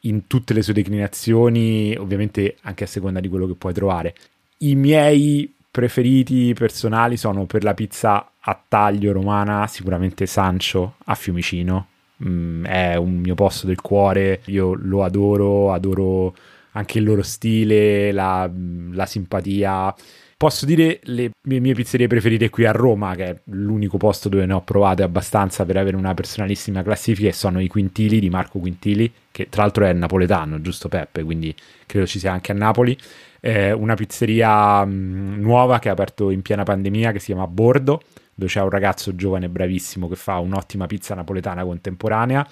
in 0.01 0.27
tutte 0.27 0.53
le 0.53 0.61
sue 0.61 0.73
declinazioni, 0.73 1.95
ovviamente 1.97 2.57
anche 2.63 2.83
a 2.83 2.87
seconda 2.87 3.21
di 3.21 3.29
quello 3.29 3.47
che 3.47 3.55
puoi 3.55 3.73
trovare. 3.73 4.13
I 4.57 4.75
miei 4.75 5.53
preferiti 5.71 6.53
personali 6.53 7.15
sono 7.15 7.45
per 7.45 7.63
la 7.63 7.73
pizza 7.73 8.31
a 8.37 8.61
taglio 8.67 9.13
romana, 9.13 9.67
sicuramente 9.67 10.25
Sancho 10.25 10.95
a 11.05 11.15
Fiumicino. 11.15 11.87
Mm, 12.27 12.65
è 12.65 12.95
un 12.95 13.19
mio 13.19 13.35
posto 13.35 13.67
del 13.67 13.79
cuore, 13.79 14.41
io 14.47 14.73
lo 14.73 15.05
adoro, 15.05 15.71
adoro 15.71 16.33
anche 16.77 16.99
il 16.99 17.03
loro 17.03 17.23
stile, 17.23 18.11
la, 18.11 18.49
la 18.91 19.05
simpatia. 19.05 19.93
Posso 20.37 20.67
dire 20.67 20.99
le 21.05 21.31
mie, 21.47 21.59
mie, 21.59 21.73
pizzerie 21.73 22.05
preferite 22.05 22.51
qui 22.51 22.65
a 22.65 22.71
Roma, 22.71 23.15
che 23.15 23.25
è 23.25 23.41
l'unico 23.45 23.97
posto 23.97 24.29
dove 24.29 24.45
ne 24.45 24.53
ho 24.53 24.61
provate 24.61 25.01
abbastanza 25.01 25.65
per 25.65 25.77
avere 25.77 25.97
una 25.97 26.13
personalissima 26.13 26.83
classifica, 26.83 27.27
e 27.27 27.33
sono 27.33 27.59
i 27.59 27.67
Quintili 27.67 28.19
di 28.19 28.29
Marco 28.29 28.59
Quintili, 28.59 29.11
che 29.31 29.49
tra 29.49 29.63
l'altro 29.63 29.85
è 29.85 29.93
napoletano, 29.93 30.61
giusto 30.61 30.89
Peppe, 30.89 31.23
quindi 31.23 31.55
credo 31.87 32.05
ci 32.05 32.19
sia 32.19 32.31
anche 32.31 32.51
a 32.51 32.55
Napoli. 32.55 32.95
Eh, 33.39 33.71
una 33.71 33.95
pizzeria 33.95 34.85
mh, 34.85 35.39
nuova 35.39 35.79
che 35.79 35.89
ha 35.89 35.93
aperto 35.93 36.29
in 36.29 36.43
piena 36.43 36.63
pandemia 36.63 37.11
che 37.11 37.19
si 37.19 37.27
chiama 37.27 37.47
Bordo, 37.47 38.01
dove 38.35 38.51
c'è 38.51 38.61
un 38.61 38.69
ragazzo 38.69 39.15
giovane 39.15 39.49
bravissimo 39.49 40.07
che 40.07 40.15
fa 40.15 40.37
un'ottima 40.37 40.85
pizza 40.85 41.15
napoletana 41.15 41.63
contemporanea. 41.63 42.47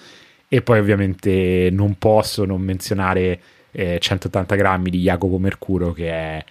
E 0.48 0.62
poi 0.62 0.78
ovviamente 0.78 1.70
non 1.72 1.98
posso 1.98 2.44
non 2.44 2.60
menzionare 2.60 3.40
eh, 3.76 3.98
180 4.00 4.54
grammi 4.54 4.88
di 4.88 5.00
Jacopo 5.00 5.38
Mercuro 5.38 5.92
che 5.92 6.08
è 6.08 6.44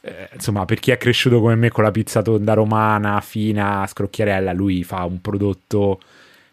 eh, 0.00 0.28
insomma 0.32 0.64
per 0.64 0.78
chi 0.78 0.92
è 0.92 0.96
cresciuto 0.96 1.40
come 1.40 1.56
me 1.56 1.70
con 1.70 1.82
la 1.82 1.90
pizza 1.90 2.22
tonda 2.22 2.54
romana 2.54 3.20
fina 3.20 3.84
scrocchiarella 3.84 4.52
lui 4.52 4.84
fa 4.84 5.02
un 5.02 5.20
prodotto 5.20 6.00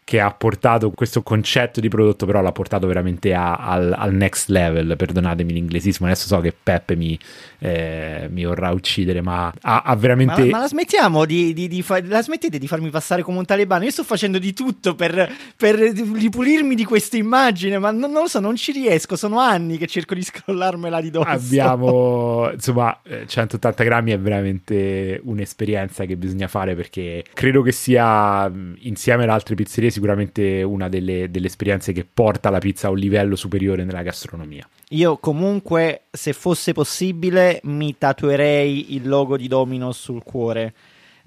che 0.05 0.19
ha 0.19 0.31
portato 0.31 0.91
questo 0.91 1.23
concetto 1.23 1.79
di 1.79 1.89
prodotto, 1.89 2.27
però 2.27 2.39
l'ha 2.39 2.51
portato 2.51 2.85
veramente 2.85 3.33
a, 3.33 3.55
al, 3.55 3.91
al, 3.91 4.13
next 4.13 4.49
level. 4.49 4.95
Perdonatemi 4.95 5.51
l'inglesismo, 5.51 6.05
adesso 6.05 6.27
so 6.27 6.39
che 6.41 6.53
Peppe 6.53 6.95
mi, 6.95 7.17
eh, 7.57 8.27
mi 8.29 8.45
vorrà 8.45 8.69
uccidere, 8.69 9.21
ma 9.21 9.51
ha, 9.61 9.81
ha 9.81 9.95
veramente. 9.95 10.43
Ma, 10.43 10.51
ma, 10.51 10.59
la 10.59 10.67
smettiamo 10.67 11.25
di, 11.25 11.53
di, 11.53 11.67
di 11.67 11.81
fa... 11.81 11.99
la 12.05 12.21
smettete 12.21 12.59
di 12.59 12.67
farmi 12.67 12.91
passare 12.91 13.23
come 13.23 13.39
un 13.39 13.45
talebano? 13.45 13.83
Io 13.83 13.89
sto 13.89 14.03
facendo 14.03 14.37
di 14.37 14.53
tutto 14.53 14.93
per, 14.93 15.27
per 15.57 15.73
ripulirmi 15.73 16.75
di 16.75 16.85
questa 16.85 17.17
immagine, 17.17 17.79
ma 17.79 17.89
non, 17.89 18.11
non, 18.11 18.21
lo 18.21 18.27
so, 18.27 18.39
non 18.39 18.55
ci 18.55 18.73
riesco. 18.73 19.15
Sono 19.15 19.39
anni 19.39 19.79
che 19.79 19.87
cerco 19.87 20.13
di 20.13 20.21
scrollarmela 20.21 21.01
di 21.01 21.09
dosso. 21.09 21.29
Abbiamo 21.29 22.51
insomma 22.53 22.95
180 23.25 23.81
eh, 23.81 23.85
grammi 23.85 24.11
è 24.11 24.19
veramente 24.19 25.19
un'esperienza 25.23 26.05
che 26.05 26.15
bisogna 26.15 26.47
fare 26.47 26.75
perché 26.75 27.23
credo 27.33 27.63
che 27.63 27.71
sia 27.71 28.51
insieme 28.81 29.23
ad 29.23 29.29
altre 29.29 29.55
pizzerie 29.55 29.93
sicuramente 29.95 30.61
una 30.61 30.89
delle, 30.89 31.31
delle 31.31 31.47
esperienze 31.47 31.93
che 31.93 32.05
porta 32.05 32.49
la 32.49 32.59
pizza 32.59 32.87
a 32.87 32.91
un 32.91 32.97
livello 32.97 33.35
superiore 33.35 33.85
nella 33.85 34.01
gastronomia. 34.01 34.67
Io 34.89 35.17
comunque, 35.17 36.03
se 36.11 36.33
fosse 36.33 36.73
possibile, 36.73 37.61
mi 37.63 37.97
tatuerei 37.97 38.93
il 38.93 39.07
logo 39.07 39.37
di 39.37 39.47
Domino's 39.47 39.97
sul 39.97 40.21
cuore 40.23 40.73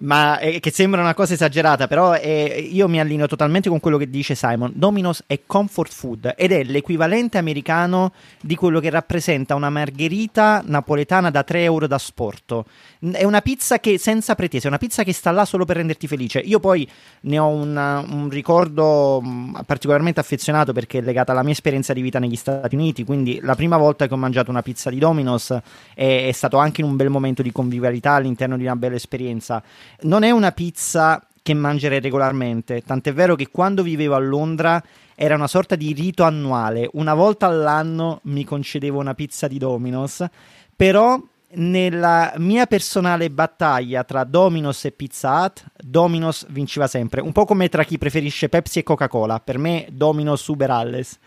ma 0.00 0.38
eh, 0.38 0.61
che 0.61 0.70
sembra 0.70 1.00
una 1.00 1.14
cosa 1.14 1.35
esagerata, 1.35 1.88
però 1.88 2.14
eh, 2.14 2.68
io 2.70 2.88
mi 2.88 3.00
allineo 3.00 3.26
totalmente 3.26 3.68
con 3.68 3.81
quello 3.81 3.96
che 3.96 4.09
dice 4.09 4.35
Simon. 4.35 4.72
Domino's 4.74 5.24
è 5.26 5.40
comfort 5.44 5.92
food 5.92 6.35
ed 6.37 6.52
è 6.52 6.62
l'equivalente 6.62 7.38
americano 7.38 8.12
di 8.40 8.54
quello 8.54 8.81
che 8.81 8.90
rappresenta 8.90 9.54
una 9.54 9.70
margherita 9.70 10.62
napoletana 10.64 11.31
da 11.31 11.42
3 11.42 11.62
euro 11.62 11.87
da 11.87 11.98
sporto. 11.98 12.66
È 13.00 13.24
una 13.24 13.40
pizza 13.40 13.78
che 13.78 13.98
senza 13.98 14.34
pretese, 14.34 14.64
è 14.66 14.68
una 14.68 14.78
pizza 14.78 15.04
che 15.04 15.12
sta 15.12 15.30
là 15.30 15.44
solo 15.44 15.64
per 15.64 15.76
renderti 15.76 16.06
felice. 16.06 16.40
Io 16.40 16.58
poi 16.58 16.88
ne 17.22 17.38
ho 17.38 17.48
una, 17.48 18.00
un 18.00 18.28
ricordo 18.28 19.22
mm, 19.24 19.56
particolarmente 19.66 20.20
affezionato 20.20 20.72
perché 20.72 20.98
è 20.98 21.02
legata 21.02 21.32
alla 21.32 21.42
mia 21.42 21.52
esperienza 21.52 21.92
di 21.92 22.02
vita 22.02 22.18
negli 22.18 22.37
Stati 22.37 22.74
Uniti, 22.74 23.04
quindi 23.04 23.38
la 23.42 23.54
prima 23.54 23.76
volta 23.76 24.06
che 24.06 24.14
ho 24.14 24.18
mangiato 24.18 24.50
una 24.50 24.62
pizza 24.62 24.90
di 24.90 24.98
Domino's 24.98 25.56
è, 25.94 26.26
è 26.26 26.32
stato 26.32 26.56
anche 26.56 26.80
in 26.80 26.88
un 26.88 26.96
bel 26.96 27.08
momento 27.08 27.42
di 27.42 27.52
convivialità 27.52 28.12
all'interno 28.12 28.56
di 28.56 28.64
una 28.64 28.76
bella 28.76 28.96
esperienza 28.96 29.62
non 30.02 30.22
è 30.22 30.30
una 30.30 30.52
pizza 30.52 31.24
che 31.42 31.54
mangerei 31.54 32.00
regolarmente, 32.00 32.82
tant'è 32.82 33.12
vero 33.12 33.34
che 33.34 33.48
quando 33.48 33.82
vivevo 33.82 34.14
a 34.14 34.18
Londra 34.18 34.82
era 35.14 35.34
una 35.34 35.46
sorta 35.46 35.76
di 35.76 35.92
rito 35.92 36.22
annuale, 36.24 36.88
una 36.92 37.14
volta 37.14 37.46
all'anno 37.46 38.20
mi 38.24 38.44
concedevo 38.44 39.00
una 39.00 39.14
pizza 39.14 39.48
di 39.48 39.56
Domino's, 39.56 40.24
però 40.76 41.20
nella 41.52 42.34
mia 42.37 42.66
personale 42.66 43.30
battaglia 43.30 44.04
tra 44.04 44.24
Domino's 44.24 44.84
e 44.84 44.92
Pizza 44.92 45.44
Hut, 45.44 45.64
Domino's 45.82 46.46
vinceva 46.50 46.87
sempre, 46.87 47.20
un 47.20 47.32
po' 47.32 47.44
come 47.44 47.68
tra 47.68 47.84
chi 47.84 47.96
preferisce 47.96 48.48
Pepsi 48.48 48.80
e 48.80 48.82
Coca-Cola, 48.82 49.40
per 49.40 49.58
me 49.58 49.87
Domino's 49.90 50.46
Uber 50.46 50.70
Alles. 50.70 51.18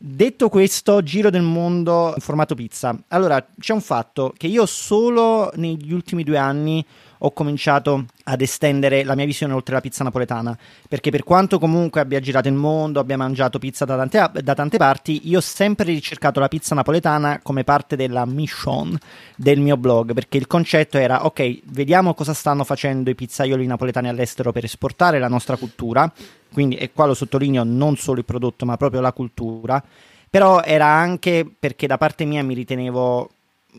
Detto 0.00 0.48
questo, 0.48 1.02
giro 1.02 1.28
del 1.28 1.42
mondo 1.42 2.12
in 2.14 2.22
formato 2.22 2.54
pizza. 2.54 2.96
Allora, 3.08 3.44
c'è 3.58 3.72
un 3.72 3.80
fatto 3.80 4.32
che 4.36 4.46
io 4.46 4.64
solo 4.64 5.50
negli 5.56 5.92
ultimi 5.92 6.22
due 6.22 6.38
anni 6.38 6.84
ho 7.18 7.32
cominciato 7.32 8.04
ad 8.24 8.40
estendere 8.40 9.04
la 9.04 9.14
mia 9.14 9.24
visione 9.24 9.52
oltre 9.52 9.74
la 9.74 9.80
pizza 9.80 10.04
napoletana, 10.04 10.56
perché 10.88 11.10
per 11.10 11.24
quanto 11.24 11.58
comunque 11.58 12.00
abbia 12.00 12.20
girato 12.20 12.48
il 12.48 12.54
mondo, 12.54 13.00
abbia 13.00 13.16
mangiato 13.16 13.58
pizza 13.58 13.84
da 13.84 13.96
tante, 13.96 14.42
da 14.42 14.54
tante 14.54 14.76
parti, 14.76 15.28
io 15.28 15.38
ho 15.38 15.42
sempre 15.42 15.86
ricercato 15.86 16.40
la 16.40 16.48
pizza 16.48 16.74
napoletana 16.74 17.40
come 17.42 17.64
parte 17.64 17.96
della 17.96 18.24
mission 18.26 18.96
del 19.36 19.60
mio 19.60 19.76
blog, 19.76 20.12
perché 20.12 20.36
il 20.36 20.46
concetto 20.46 20.98
era, 20.98 21.24
ok, 21.24 21.60
vediamo 21.64 22.14
cosa 22.14 22.34
stanno 22.34 22.64
facendo 22.64 23.10
i 23.10 23.14
pizzaioli 23.14 23.66
napoletani 23.66 24.08
all'estero 24.08 24.52
per 24.52 24.64
esportare 24.64 25.18
la 25.18 25.28
nostra 25.28 25.56
cultura, 25.56 26.10
quindi, 26.52 26.76
e 26.76 26.92
qua 26.92 27.06
lo 27.06 27.14
sottolineo, 27.14 27.64
non 27.64 27.96
solo 27.96 28.18
il 28.18 28.24
prodotto, 28.24 28.64
ma 28.64 28.76
proprio 28.76 29.00
la 29.00 29.12
cultura, 29.12 29.82
però 30.30 30.62
era 30.62 30.86
anche 30.86 31.50
perché 31.58 31.86
da 31.86 31.96
parte 31.96 32.24
mia 32.24 32.44
mi 32.44 32.54
ritenevo 32.54 33.30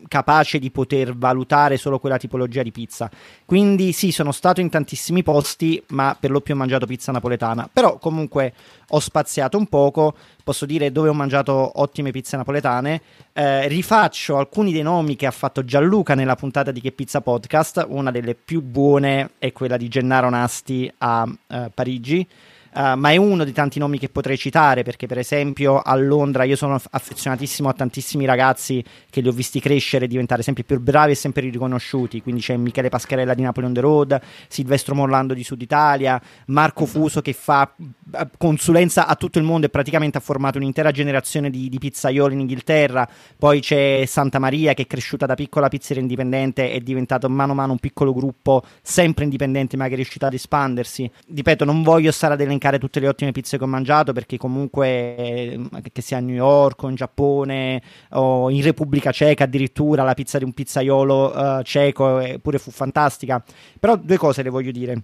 capace 0.07 0.59
di 0.59 0.71
poter 0.71 1.15
valutare 1.15 1.77
solo 1.77 1.99
quella 1.99 2.17
tipologia 2.17 2.63
di 2.63 2.71
pizza. 2.71 3.09
Quindi 3.45 3.91
sì, 3.91 4.11
sono 4.11 4.31
stato 4.31 4.61
in 4.61 4.69
tantissimi 4.69 5.23
posti, 5.23 5.81
ma 5.89 6.15
per 6.19 6.31
lo 6.31 6.41
più 6.41 6.53
ho 6.53 6.57
mangiato 6.57 6.85
pizza 6.85 7.11
napoletana. 7.11 7.69
Però 7.71 7.97
comunque 7.97 8.53
ho 8.89 8.99
spaziato 8.99 9.57
un 9.57 9.67
poco, 9.67 10.15
posso 10.43 10.65
dire 10.65 10.91
dove 10.91 11.09
ho 11.09 11.13
mangiato 11.13 11.81
ottime 11.81 12.11
pizze 12.11 12.37
napoletane. 12.37 13.01
Eh, 13.33 13.67
rifaccio 13.67 14.37
alcuni 14.37 14.71
dei 14.71 14.83
nomi 14.83 15.15
che 15.15 15.25
ha 15.25 15.31
fatto 15.31 15.63
Gianluca 15.65 16.13
nella 16.15 16.35
puntata 16.35 16.71
di 16.71 16.81
Che 16.81 16.91
Pizza 16.91 17.21
Podcast. 17.21 17.85
Una 17.89 18.11
delle 18.11 18.35
più 18.35 18.61
buone 18.61 19.31
è 19.39 19.51
quella 19.51 19.77
di 19.77 19.87
Gennaro 19.87 20.29
Nasti 20.29 20.91
a 20.99 21.27
eh, 21.47 21.71
Parigi 21.73 22.27
Uh, 22.71 22.93
ma 22.95 23.09
è 23.09 23.15
uno 23.15 23.43
dei 23.43 23.53
tanti 23.53 23.79
nomi 23.79 23.97
che 23.97 24.09
potrei 24.09 24.37
citare 24.37 24.83
perché 24.83 25.07
per 25.07 25.17
esempio 25.17 25.79
a 25.79 25.95
Londra 25.95 26.43
io 26.43 26.55
sono 26.55 26.79
affezionatissimo 26.89 27.67
a 27.67 27.73
tantissimi 27.73 28.25
ragazzi 28.25 28.83
che 29.09 29.21
li 29.21 29.27
ho 29.27 29.31
visti 29.31 29.59
crescere 29.59 30.05
e 30.05 30.07
diventare 30.07 30.43
sempre 30.43 30.63
più 30.63 30.79
bravi 30.79 31.13
e 31.13 31.15
sempre 31.15 31.49
riconosciuti. 31.49 32.21
Quindi 32.21 32.41
c'è 32.41 32.55
Michele 32.57 32.89
Pascarella 32.89 33.33
di 33.33 33.41
Napoli 33.41 33.65
on 33.65 33.73
the 33.73 33.81
Road 33.81 34.21
Silvestro 34.47 34.93
Morlando 34.93 35.33
di 35.33 35.43
Sud 35.43 35.61
Italia 35.61 36.21
Marco 36.47 36.85
Fuso 36.85 37.21
che 37.21 37.33
fa 37.33 37.73
eh, 37.77 38.27
consulenza 38.37 39.07
a 39.07 39.15
tutto 39.15 39.39
il 39.39 39.45
mondo 39.45 39.65
e 39.65 39.69
praticamente 39.69 40.19
ha 40.19 40.21
formato 40.21 40.59
un'intera 40.59 40.91
generazione 40.91 41.49
di, 41.49 41.69
di 41.69 41.79
pizzaioli 41.79 42.35
in 42.35 42.41
Inghilterra. 42.41 43.09
Poi 43.35 43.61
c'è 43.61 44.03
Santa 44.05 44.37
Maria 44.37 44.75
che 44.75 44.83
è 44.83 44.87
cresciuta 44.87 45.25
da 45.25 45.33
piccola 45.33 45.69
pizzeria 45.69 46.03
indipendente 46.03 46.71
è 46.71 46.79
diventato 46.81 47.27
mano 47.29 47.53
a 47.53 47.55
mano 47.55 47.71
un 47.71 47.79
piccolo 47.79 48.13
gruppo 48.13 48.63
sempre 48.81 49.23
indipendente 49.23 49.75
ma 49.75 49.87
che 49.87 49.93
è 49.93 49.95
riuscito 49.95 50.27
ad 50.27 50.33
espandersi. 50.33 51.09
Ripeto 51.33 51.65
non 51.65 51.81
voglio 51.81 52.11
stare 52.11 52.35
ad 52.35 52.41
elencare 52.41 52.57
elencare 52.59 52.77
tutte 52.77 52.99
le 52.99 53.07
ottime 53.07 53.31
pizze 53.31 53.57
che 53.57 53.63
ho 53.63 53.67
mangiato 53.67 54.13
perché 54.13 54.37
comunque 54.37 55.15
eh, 55.15 55.59
che 55.91 56.01
sia 56.01 56.17
a 56.17 56.19
New 56.19 56.35
York 56.35 56.83
o 56.83 56.89
in 56.89 56.95
Giappone 56.95 57.81
o 58.09 58.49
in 58.49 58.61
Repubblica 58.61 59.11
Ceca 59.11 59.45
addirittura 59.45 60.03
la 60.03 60.13
pizza 60.13 60.37
di 60.37 60.43
un 60.43 60.51
pizzaiolo 60.51 61.35
uh, 61.35 61.61
ceco 61.63 62.21
pure 62.41 62.59
fu 62.59 62.69
fantastica. 62.69 63.41
Però 63.79 63.95
due 63.95 64.17
cose 64.17 64.43
le 64.43 64.49
voglio 64.49 64.71
dire. 64.71 65.01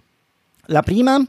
La 0.66 0.82
prima 0.82 1.22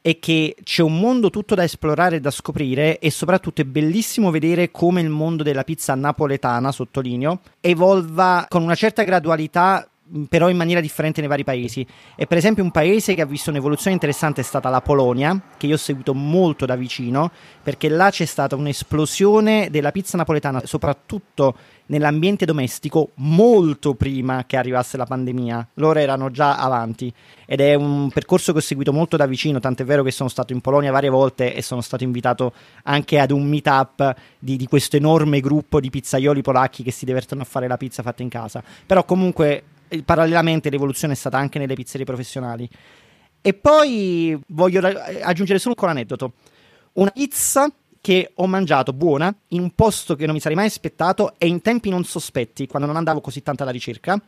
è 0.00 0.18
che 0.20 0.54
c'è 0.62 0.82
un 0.82 0.98
mondo 1.00 1.30
tutto 1.30 1.56
da 1.56 1.64
esplorare 1.64 2.16
e 2.16 2.20
da 2.20 2.30
scoprire 2.30 2.98
e 3.00 3.10
soprattutto 3.10 3.60
è 3.60 3.64
bellissimo 3.64 4.30
vedere 4.30 4.70
come 4.70 5.00
il 5.00 5.08
mondo 5.08 5.42
della 5.42 5.64
pizza 5.64 5.94
napoletana, 5.94 6.70
sottolineo, 6.70 7.40
evolva 7.60 8.46
con 8.48 8.62
una 8.62 8.76
certa 8.76 9.02
gradualità 9.02 9.88
però 10.28 10.48
in 10.48 10.56
maniera 10.56 10.80
differente 10.80 11.20
nei 11.20 11.28
vari 11.28 11.44
paesi. 11.44 11.86
E 12.14 12.26
per 12.26 12.38
esempio 12.38 12.62
un 12.62 12.70
paese 12.70 13.14
che 13.14 13.22
ha 13.22 13.26
visto 13.26 13.50
un'evoluzione 13.50 13.94
interessante 13.94 14.40
è 14.40 14.44
stata 14.44 14.68
la 14.68 14.80
Polonia, 14.80 15.40
che 15.56 15.66
io 15.66 15.74
ho 15.74 15.78
seguito 15.78 16.14
molto 16.14 16.66
da 16.66 16.76
vicino, 16.76 17.30
perché 17.62 17.88
là 17.88 18.10
c'è 18.10 18.24
stata 18.24 18.56
un'esplosione 18.56 19.68
della 19.70 19.90
pizza 19.90 20.16
napoletana, 20.16 20.62
soprattutto 20.64 21.56
nell'ambiente 21.86 22.44
domestico, 22.44 23.10
molto 23.16 23.94
prima 23.94 24.44
che 24.46 24.56
arrivasse 24.56 24.96
la 24.96 25.06
pandemia. 25.06 25.68
Loro 25.74 25.98
erano 25.98 26.30
già 26.30 26.56
avanti 26.56 27.12
ed 27.44 27.60
è 27.60 27.74
un 27.74 28.10
percorso 28.10 28.52
che 28.52 28.58
ho 28.58 28.62
seguito 28.62 28.92
molto 28.92 29.16
da 29.16 29.26
vicino, 29.26 29.60
tant'è 29.60 29.84
vero 29.84 30.02
che 30.02 30.10
sono 30.10 30.28
stato 30.28 30.52
in 30.52 30.60
Polonia 30.60 30.90
varie 30.90 31.10
volte 31.10 31.54
e 31.54 31.62
sono 31.62 31.80
stato 31.80 32.04
invitato 32.04 32.52
anche 32.84 33.18
ad 33.18 33.30
un 33.30 33.46
meetup 33.46 34.14
di, 34.38 34.56
di 34.56 34.66
questo 34.66 34.96
enorme 34.96 35.40
gruppo 35.40 35.80
di 35.80 35.90
pizzaioli 35.90 36.42
polacchi 36.42 36.82
che 36.82 36.90
si 36.90 37.04
divertono 37.04 37.42
a 37.42 37.44
fare 37.44 37.68
la 37.68 37.76
pizza 37.76 38.02
fatta 38.02 38.22
in 38.22 38.28
casa. 38.28 38.62
Però 38.84 39.04
comunque 39.04 39.62
parallelamente 40.04 40.70
l'evoluzione 40.70 41.14
è 41.14 41.16
stata 41.16 41.38
anche 41.38 41.58
nelle 41.58 41.74
pizzerie 41.74 42.06
professionali. 42.06 42.68
E 43.40 43.54
poi 43.54 44.38
voglio 44.48 44.80
aggiungere 45.22 45.58
solo 45.58 45.74
un 45.80 45.88
aneddoto. 45.88 46.32
Una 46.94 47.10
pizza 47.10 47.70
che 48.00 48.32
ho 48.34 48.46
mangiato 48.46 48.92
buona 48.92 49.34
in 49.48 49.60
un 49.60 49.70
posto 49.74 50.14
che 50.14 50.26
non 50.26 50.34
mi 50.34 50.40
sarei 50.40 50.56
mai 50.56 50.66
aspettato 50.66 51.34
e 51.38 51.46
in 51.46 51.60
tempi 51.60 51.90
non 51.90 52.04
sospetti, 52.04 52.66
quando 52.66 52.86
non 52.86 52.96
andavo 52.96 53.20
così 53.20 53.42
tanto 53.42 53.62
alla 53.62 53.72
ricerca, 53.72 54.20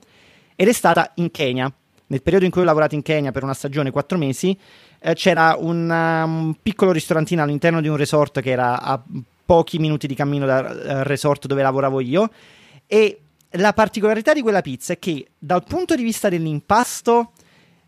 ed 0.56 0.66
è 0.66 0.72
stata 0.72 1.12
in 1.16 1.30
Kenya. 1.30 1.72
Nel 2.08 2.22
periodo 2.22 2.44
in 2.44 2.50
cui 2.50 2.62
ho 2.62 2.64
lavorato 2.64 2.94
in 2.94 3.02
Kenya 3.02 3.30
per 3.32 3.44
una 3.44 3.54
stagione, 3.54 3.90
quattro 3.90 4.18
mesi, 4.18 4.58
eh, 4.98 5.14
c'era 5.14 5.56
un, 5.58 5.88
um, 5.88 6.56
piccolo 6.60 6.90
ristorantino 6.90 7.42
all'interno 7.42 7.80
di 7.80 7.86
un 7.86 7.96
resort 7.96 8.40
che 8.40 8.50
era 8.50 8.80
a 8.80 9.00
pochi 9.46 9.78
minuti 9.78 10.06
di 10.06 10.14
cammino 10.14 10.44
dal 10.44 10.64
uh, 10.64 11.02
resort 11.04 11.46
dove 11.46 11.62
lavoravo 11.62 12.00
io 12.00 12.30
e 12.86 13.20
la 13.52 13.72
particolarità 13.72 14.32
di 14.32 14.42
quella 14.42 14.60
pizza 14.60 14.92
è 14.92 14.98
che 14.98 15.30
dal 15.38 15.64
punto 15.64 15.94
di 15.94 16.02
vista 16.02 16.28
dell'impasto 16.28 17.32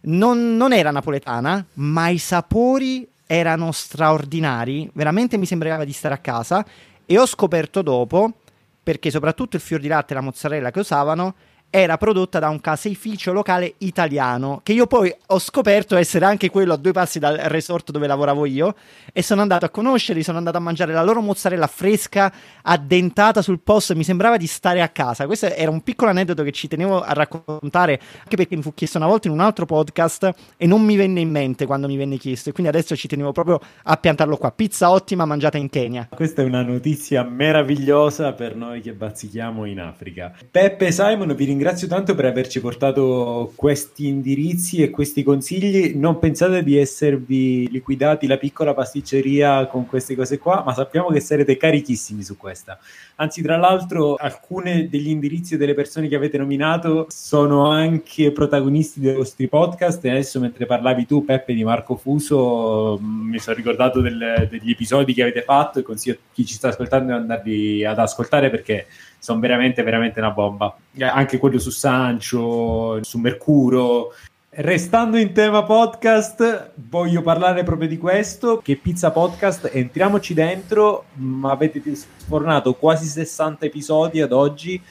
non, 0.03 0.57
non 0.57 0.73
era 0.73 0.91
napoletana, 0.91 1.65
ma 1.75 2.09
i 2.09 2.19
sapori 2.19 3.07
erano 3.27 3.71
straordinari, 3.71 4.91
veramente 4.95 5.37
mi 5.37 5.47
sembrava 5.47 5.85
di 5.85 5.93
stare 5.93 6.15
a 6.15 6.19
casa. 6.19 6.65
E 7.05 7.19
ho 7.19 7.27
scoperto 7.27 7.83
dopo, 7.83 8.39
perché 8.83 9.11
soprattutto 9.11 9.57
il 9.57 9.63
fior 9.63 9.81
di 9.81 9.89
latte 9.89 10.13
e 10.13 10.17
la 10.17 10.23
mozzarella 10.23 10.71
che 10.71 10.79
usavano 10.79 11.35
era 11.71 11.97
prodotta 11.97 12.41
da 12.41 12.49
un 12.49 12.61
caseificio 12.61 13.33
locale 13.33 13.75
italiano, 13.79 14.61
che 14.64 14.73
io 14.73 14.89
poi 14.89 15.14
ho 15.29 15.39
scoperto 15.39 15.97
essere 15.97 16.25
anche 16.25 16.51
quello 16.51 16.73
a 16.73 16.77
due 16.77 16.91
passi 16.91 17.21
dal 17.21 17.37
resort 17.37 17.93
dove 17.93 18.09
lavoravo 18.09 18.45
io, 18.45 18.75
e 19.12 19.23
sono 19.23 19.41
andato 19.41 19.66
a 19.66 19.68
conoscerli, 19.68 20.25
sono 20.25 20.39
andato 20.39 20.57
a 20.57 20.61
mangiare 20.61 20.93
la 20.93 21.05
loro 21.05 21.21
mozzarella 21.21 21.68
fresca, 21.68 22.33
addentata 22.62 23.41
sul 23.41 23.61
posto, 23.61 23.93
e 23.93 23.97
mi 23.97 24.03
sembrava 24.03 24.37
di 24.37 24.49
stare 24.49 24.83
a 24.83 24.89
casa. 24.89 25.27
Questo 25.27 25.47
era 25.47 25.71
un 25.71 25.83
piccolo 25.83 26.11
aneddoto 26.11 26.43
che 26.43 26.51
ci 26.51 26.66
tenevo 26.66 27.01
a 27.01 27.12
raccontare, 27.12 28.01
anche 28.18 28.35
perché 28.35 28.57
mi 28.57 28.62
fu 28.62 28.75
chiesto 28.75 28.99
una 28.99 29.07
volta 29.07 29.29
in 29.29 29.35
un 29.35 29.41
altro 29.41 29.64
podcast 29.64 30.29
e 30.57 30.66
non 30.66 30.83
mi 30.83 30.97
venne 30.97 31.21
in 31.21 31.31
mente 31.31 31.66
quando 31.66 31.87
mi 31.87 31.97
venne 31.97 32.16
chiesto, 32.16 32.51
e 32.51 32.53
quindi 32.53 32.73
adesso 32.77 32.97
ci 32.97 33.07
tenevo 33.07 33.31
proprio 33.31 33.61
a 33.85 33.97
piantarlo 33.97 34.37
qua. 34.37 34.51
Pizza 34.51 34.91
ottima 34.91 35.25
mangiata 35.25 35.57
in 35.57 35.71
Kenya. 35.71 36.09
Questa 36.12 36.43
è 36.43 36.45
una 36.45 36.62
notizia 36.62 37.23
meravigliosa 37.23 38.33
per 38.33 38.57
noi 38.57 38.81
che 38.81 38.93
bazzichiamo 38.93 39.64
in 39.66 39.79
Africa. 39.79 40.35
Peppe 40.51 40.91
Simon 40.91 41.33
vi 41.37 41.45
ringrazio 41.45 41.59
ringrazio 41.61 41.89
tanto 41.89 42.15
per 42.15 42.25
averci 42.25 42.59
portato 42.59 43.53
questi 43.55 44.07
indirizzi 44.07 44.83
e 44.83 44.89
questi 44.89 45.23
consigli. 45.23 45.95
Non 45.95 46.19
pensate 46.19 46.63
di 46.63 46.79
esservi 46.79 47.69
liquidati 47.71 48.27
la 48.27 48.39
piccola 48.39 48.73
pasticceria 48.73 49.67
con 49.67 49.87
queste 49.87 50.17
cose 50.17 50.39
qua, 50.39 50.63
ma 50.65 50.73
sappiamo 50.73 51.11
che 51.11 51.21
sarete 51.21 51.59
carichissimi 51.59 52.23
su 52.23 52.39
questa. 52.39 52.79
Anzi, 53.17 53.43
tra 53.43 53.59
l'altro, 53.59 54.15
alcune 54.15 54.89
degli 54.89 55.09
indirizzi 55.09 55.59
delle 55.59 55.75
persone 55.75 56.09
che 56.09 56.17
avete 56.17 56.39
nominato 56.39 57.05
sono 57.11 57.69
anche 57.69 58.33
protagonisti 58.33 58.99
dei 58.99 59.15
vostri 59.15 59.47
podcast. 59.47 60.03
E 60.07 60.11
adesso, 60.11 60.41
mentre 60.41 60.65
parlavi 60.65 61.05
tu, 61.05 61.27
Peppe 61.27 61.53
di 61.53 61.63
Marco 61.63 61.97
Fuso, 61.97 62.99
mi 63.03 63.39
sono 63.39 63.55
ricordato 63.55 64.01
del, 64.01 64.49
degli 64.49 64.71
episodi 64.71 65.13
che 65.13 65.21
avete 65.21 65.43
fatto 65.43 65.79
e 65.79 65.83
consiglio 65.83 66.15
a 66.15 66.19
chi 66.33 66.47
ci 66.47 66.55
sta 66.55 66.69
ascoltando 66.69 67.13
di 67.13 67.19
andarli 67.19 67.85
ad 67.85 67.99
ascoltare 67.99 68.49
perché 68.49 68.87
sono 69.21 69.39
veramente, 69.39 69.83
veramente 69.83 70.18
una 70.18 70.31
bomba. 70.31 70.75
Eh, 70.95 71.05
anche 71.05 71.39
quello 71.39 71.59
su 71.59 71.71
Sancho, 71.71 73.03
su 73.03 73.18
Mercuro. 73.18 74.12
Restando 74.53 75.16
in 75.16 75.33
tema 75.33 75.62
podcast, 75.62 76.73
voglio 76.75 77.23
parlare 77.23 77.62
proprio 77.62 77.87
di 77.87 77.99
questo, 77.99 78.59
che 78.59 78.75
Pizza 78.75 79.12
Podcast, 79.12 79.71
entriamoci 79.73 80.35
dentro, 80.35 81.05
ma 81.14 81.53
avete 81.53 81.81
sfornato 81.95 82.75
quasi 82.75 83.07
60 83.07 83.66
episodi 83.66 84.21
ad 84.21 84.33
oggi, 84.33 84.83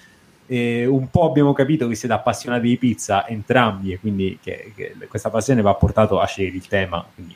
e 0.51 0.85
un 0.85 1.09
po' 1.09 1.25
abbiamo 1.25 1.53
capito 1.53 1.87
che 1.87 1.95
siete 1.95 2.13
appassionati 2.13 2.69
di 2.69 2.77
pizza 2.77 3.27
entrambi 3.27 3.91
e 3.91 3.99
quindi 3.99 4.39
che, 4.41 4.71
che 4.75 4.95
questa 5.07 5.29
passione 5.29 5.61
va 5.61 5.75
portato 5.75 6.19
a 6.19 6.25
scegliere 6.25 6.55
il 6.55 6.65
tema, 6.65 7.05
quindi 7.13 7.35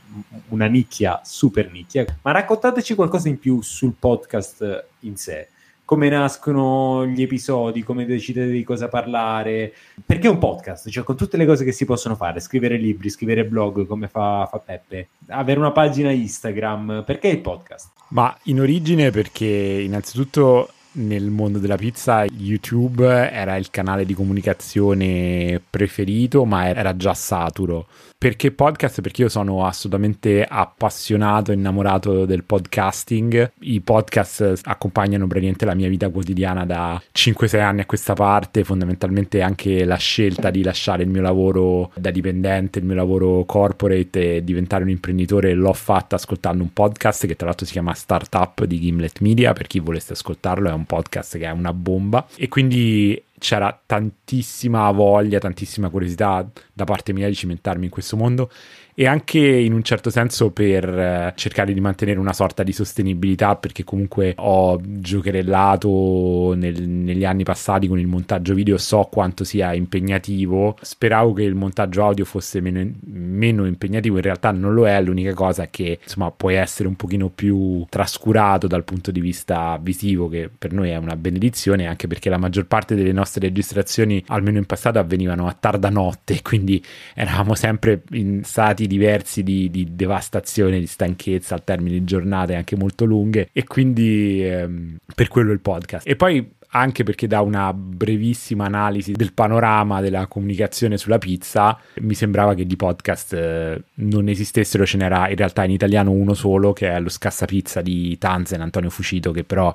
una 0.49 0.65
nicchia, 0.67 1.21
super 1.23 1.69
nicchia. 1.69 2.05
Ma 2.21 2.31
raccontateci 2.31 2.95
qualcosa 2.95 3.27
in 3.27 3.37
più 3.37 3.61
sul 3.61 3.93
podcast 3.99 4.85
in 5.01 5.17
sé 5.17 5.49
come 5.93 6.09
nascono 6.09 7.05
gli 7.05 7.21
episodi, 7.21 7.83
come 7.83 8.07
decidete 8.07 8.49
di 8.49 8.63
cosa 8.63 8.87
parlare, 8.87 9.71
perché 10.03 10.25
è 10.25 10.31
un 10.31 10.39
podcast, 10.39 10.89
cioè 10.89 11.03
con 11.03 11.15
tutte 11.15 11.37
le 11.37 11.45
cose 11.45 11.63
che 11.63 11.71
si 11.71 11.85
possono 11.85 12.15
fare, 12.15 12.39
scrivere 12.39 12.77
libri, 12.77 13.11
scrivere 13.11 13.45
blog 13.45 13.85
come 13.85 14.07
fa, 14.07 14.47
fa 14.49 14.57
Peppe, 14.57 15.09
avere 15.27 15.59
una 15.59 15.71
pagina 15.71 16.09
Instagram, 16.09 17.03
perché 17.05 17.27
il 17.27 17.41
podcast? 17.41 17.91
Ma 18.07 18.35
in 18.45 18.59
origine 18.59 19.11
perché 19.11 19.45
innanzitutto 19.45 20.69
nel 20.93 21.29
mondo 21.29 21.59
della 21.59 21.77
pizza 21.77 22.25
YouTube 22.25 23.05
era 23.05 23.55
il 23.55 23.69
canale 23.69 24.03
di 24.03 24.15
comunicazione 24.15 25.61
preferito, 25.69 26.43
ma 26.43 26.69
era 26.69 26.97
già 26.97 27.13
saturo. 27.13 27.85
Perché 28.23 28.51
podcast? 28.51 29.01
Perché 29.01 29.23
io 29.23 29.27
sono 29.27 29.65
assolutamente 29.65 30.45
appassionato, 30.47 31.51
innamorato 31.51 32.23
del 32.23 32.45
podcasting. 32.45 33.51
I 33.59 33.81
podcast 33.81 34.61
accompagnano 34.63 35.27
praticamente 35.27 35.65
la 35.65 35.75
mia 35.75 35.89
vita 35.89 36.07
quotidiana 36.07 36.65
da 36.65 37.01
5-6 37.13 37.59
anni 37.59 37.81
a 37.81 37.85
questa 37.85 38.13
parte. 38.13 38.63
Fondamentalmente 38.63 39.41
anche 39.41 39.83
la 39.83 39.97
scelta 39.97 40.51
di 40.51 40.63
lasciare 40.63 41.03
il 41.03 41.09
mio 41.09 41.21
lavoro 41.21 41.91
da 41.95 42.11
dipendente, 42.11 42.79
il 42.79 42.85
mio 42.85 42.95
lavoro 42.95 43.43
corporate 43.43 44.37
e 44.37 44.43
diventare 44.45 44.83
un 44.83 44.91
imprenditore 44.91 45.53
l'ho 45.53 45.73
fatta 45.73 46.15
ascoltando 46.15 46.63
un 46.63 46.71
podcast 46.71 47.27
che 47.27 47.35
tra 47.35 47.47
l'altro 47.47 47.65
si 47.65 47.73
chiama 47.73 47.93
Startup 47.93 48.63
di 48.63 48.79
Gimlet 48.79 49.19
Media. 49.19 49.51
Per 49.51 49.67
chi 49.67 49.79
volesse 49.79 50.13
ascoltarlo, 50.13 50.69
è 50.69 50.71
un 50.71 50.85
podcast 50.85 51.37
che 51.37 51.43
è 51.43 51.51
una 51.51 51.73
bomba. 51.73 52.25
E 52.37 52.47
quindi 52.47 53.21
c'era 53.43 53.77
tantissima 53.85 54.89
voglia, 54.91 55.37
tantissima 55.37 55.89
curiosità 55.89 56.49
da 56.71 56.85
parte 56.85 57.11
mia 57.11 57.27
di 57.27 57.35
cimentarmi 57.35 57.83
in 57.83 57.91
questo 57.91 58.15
mondo 58.15 58.49
e 58.95 59.07
anche 59.07 59.39
in 59.39 59.73
un 59.73 59.81
certo 59.81 60.09
senso 60.09 60.51
per 60.51 60.87
eh, 60.87 61.33
cercare 61.35 61.73
di 61.73 61.79
mantenere 61.79 62.19
una 62.19 62.33
sorta 62.33 62.61
di 62.61 62.71
sostenibilità 62.71 63.55
perché 63.55 63.83
comunque 63.83 64.35
ho 64.37 64.79
giocherellato 64.81 66.53
nel, 66.55 66.87
negli 66.87 67.25
anni 67.25 67.43
passati 67.43 67.87
con 67.87 67.99
il 67.99 68.05
montaggio 68.05 68.53
video 68.53 68.77
so 68.77 69.09
quanto 69.11 69.43
sia 69.43 69.73
impegnativo. 69.73 70.77
Speravo 70.79 71.33
che 71.33 71.43
il 71.43 71.55
montaggio 71.55 72.03
audio 72.03 72.23
fosse 72.23 72.61
meno, 72.61 72.87
meno 73.05 73.65
impegnativo 73.65 74.17
in 74.17 74.21
realtà 74.21 74.51
non 74.51 74.73
lo 74.73 74.87
è. 74.87 75.01
L'unica 75.01 75.33
cosa 75.33 75.63
è 75.63 75.69
che 75.71 75.99
insomma 76.01 76.29
puoi 76.31 76.55
essere 76.55 76.87
un 76.87 76.95
pochino 76.95 77.29
più 77.29 77.85
trascurato 77.89 78.67
dal 78.67 78.83
punto 78.83 79.11
di 79.11 79.21
vista 79.21 79.79
visivo 79.81 80.29
che 80.29 80.49
per 80.55 80.71
noi 80.71 80.91
è 80.91 80.97
una 80.97 81.15
benedizione 81.15 81.87
anche 81.87 82.07
perché 82.07 82.29
la 82.29 82.37
maggior 82.37 82.67
parte 82.67 82.93
delle 82.93 83.11
nostre 83.11 83.32
registrazioni 83.39 84.23
almeno 84.27 84.57
in 84.57 84.65
passato 84.65 84.99
avvenivano 84.99 85.47
a 85.47 85.55
tarda 85.57 85.89
notte 85.89 86.41
quindi 86.41 86.83
eravamo 87.13 87.55
sempre 87.55 88.03
in 88.11 88.43
stati 88.43 88.87
diversi 88.87 89.43
di, 89.43 89.69
di, 89.69 89.95
devastazione, 89.95 90.79
di 90.79 90.87
stanchezza 90.87 91.55
al 91.55 91.63
termine 91.63 91.97
di 91.97 92.03
giornate 92.03 92.55
anche 92.55 92.75
molto 92.75 93.05
lunghe 93.05 93.49
e 93.51 93.63
quindi 93.63 94.45
ehm, 94.45 94.97
per 95.15 95.27
quello 95.27 95.51
il 95.51 95.59
podcast. 95.59 96.07
E 96.07 96.15
poi 96.15 96.47
anche 96.75 97.03
perché 97.03 97.27
da 97.27 97.41
una 97.41 97.71
brevissima 97.73 98.65
analisi 98.65 99.11
del 99.11 99.33
panorama 99.33 100.01
della 100.01 100.25
comunicazione 100.27 100.97
sulla 100.97 101.19
pizza 101.19 101.79
mi 101.99 102.15
sembrava 102.15 102.55
che 102.55 102.65
di 102.65 102.75
podcast 102.75 103.33
eh, 103.33 103.83
non 103.95 104.27
esistessero, 104.27 104.85
ce 104.85 104.97
n'era 104.97 105.29
in 105.29 105.35
realtà 105.35 105.63
in 105.63 105.71
italiano 105.71 106.11
uno 106.11 106.33
solo 106.33 106.73
che 106.73 106.89
è 106.89 106.99
lo 106.99 107.09
Scassapizza 107.09 107.81
di 107.81 108.17
Tanzen, 108.17 108.61
Antonio 108.61 108.89
Fucito, 108.89 109.31
che 109.31 109.43
però 109.43 109.73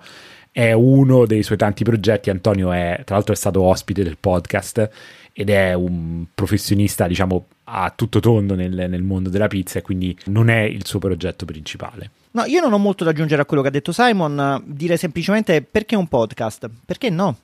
è 0.51 0.73
uno 0.73 1.27
dei 1.27 1.43
suoi 1.43 1.59
tanti 1.59 1.85
progetti. 1.85 2.31
Antonio 2.31 2.73
è, 2.73 3.03
tra 3.05 3.17
l'altro, 3.17 3.35
è 3.35 3.37
stato 3.37 3.63
ospite 3.63 4.03
del 4.03 4.17
podcast 4.19 4.91
ed 5.33 5.51
è 5.51 5.73
un 5.73 6.25
professionista, 6.35 7.07
diciamo, 7.07 7.47
a 7.65 7.93
tutto 7.95 8.19
tondo 8.19 8.55
nel, 8.55 8.73
nel, 8.73 9.03
mondo 9.03 9.29
della 9.29 9.47
pizza 9.47 9.79
e 9.79 9.83
quindi 9.83 10.17
non 10.27 10.49
è 10.49 10.61
il 10.63 10.85
suo 10.85 10.99
progetto 10.99 11.45
principale. 11.45 12.11
No, 12.33 12.45
io 12.45 12.61
non 12.61 12.73
ho 12.73 12.79
molto 12.79 13.05
da 13.05 13.11
aggiungere 13.11 13.43
a 13.43 13.45
quello 13.45 13.63
che 13.63 13.69
ha 13.69 13.73
detto 13.73 13.93
Simon, 13.93 14.63
dire 14.67 14.97
semplicemente 14.97 15.63
perché 15.63 15.97
un 15.97 16.09
podcast? 16.09 16.69
Perché 16.85 17.11
no? 17.11 17.37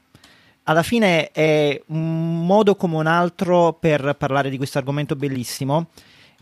Alla 0.64 0.82
fine 0.82 1.30
è 1.30 1.80
un 1.88 2.46
modo 2.46 2.74
come 2.74 2.96
un 2.96 3.07
altro 3.07 3.74
per 3.78 4.16
parlare 4.18 4.50
di 4.50 4.57
questo 4.57 4.78
argomento 4.78 5.14
bellissimo, 5.14 5.88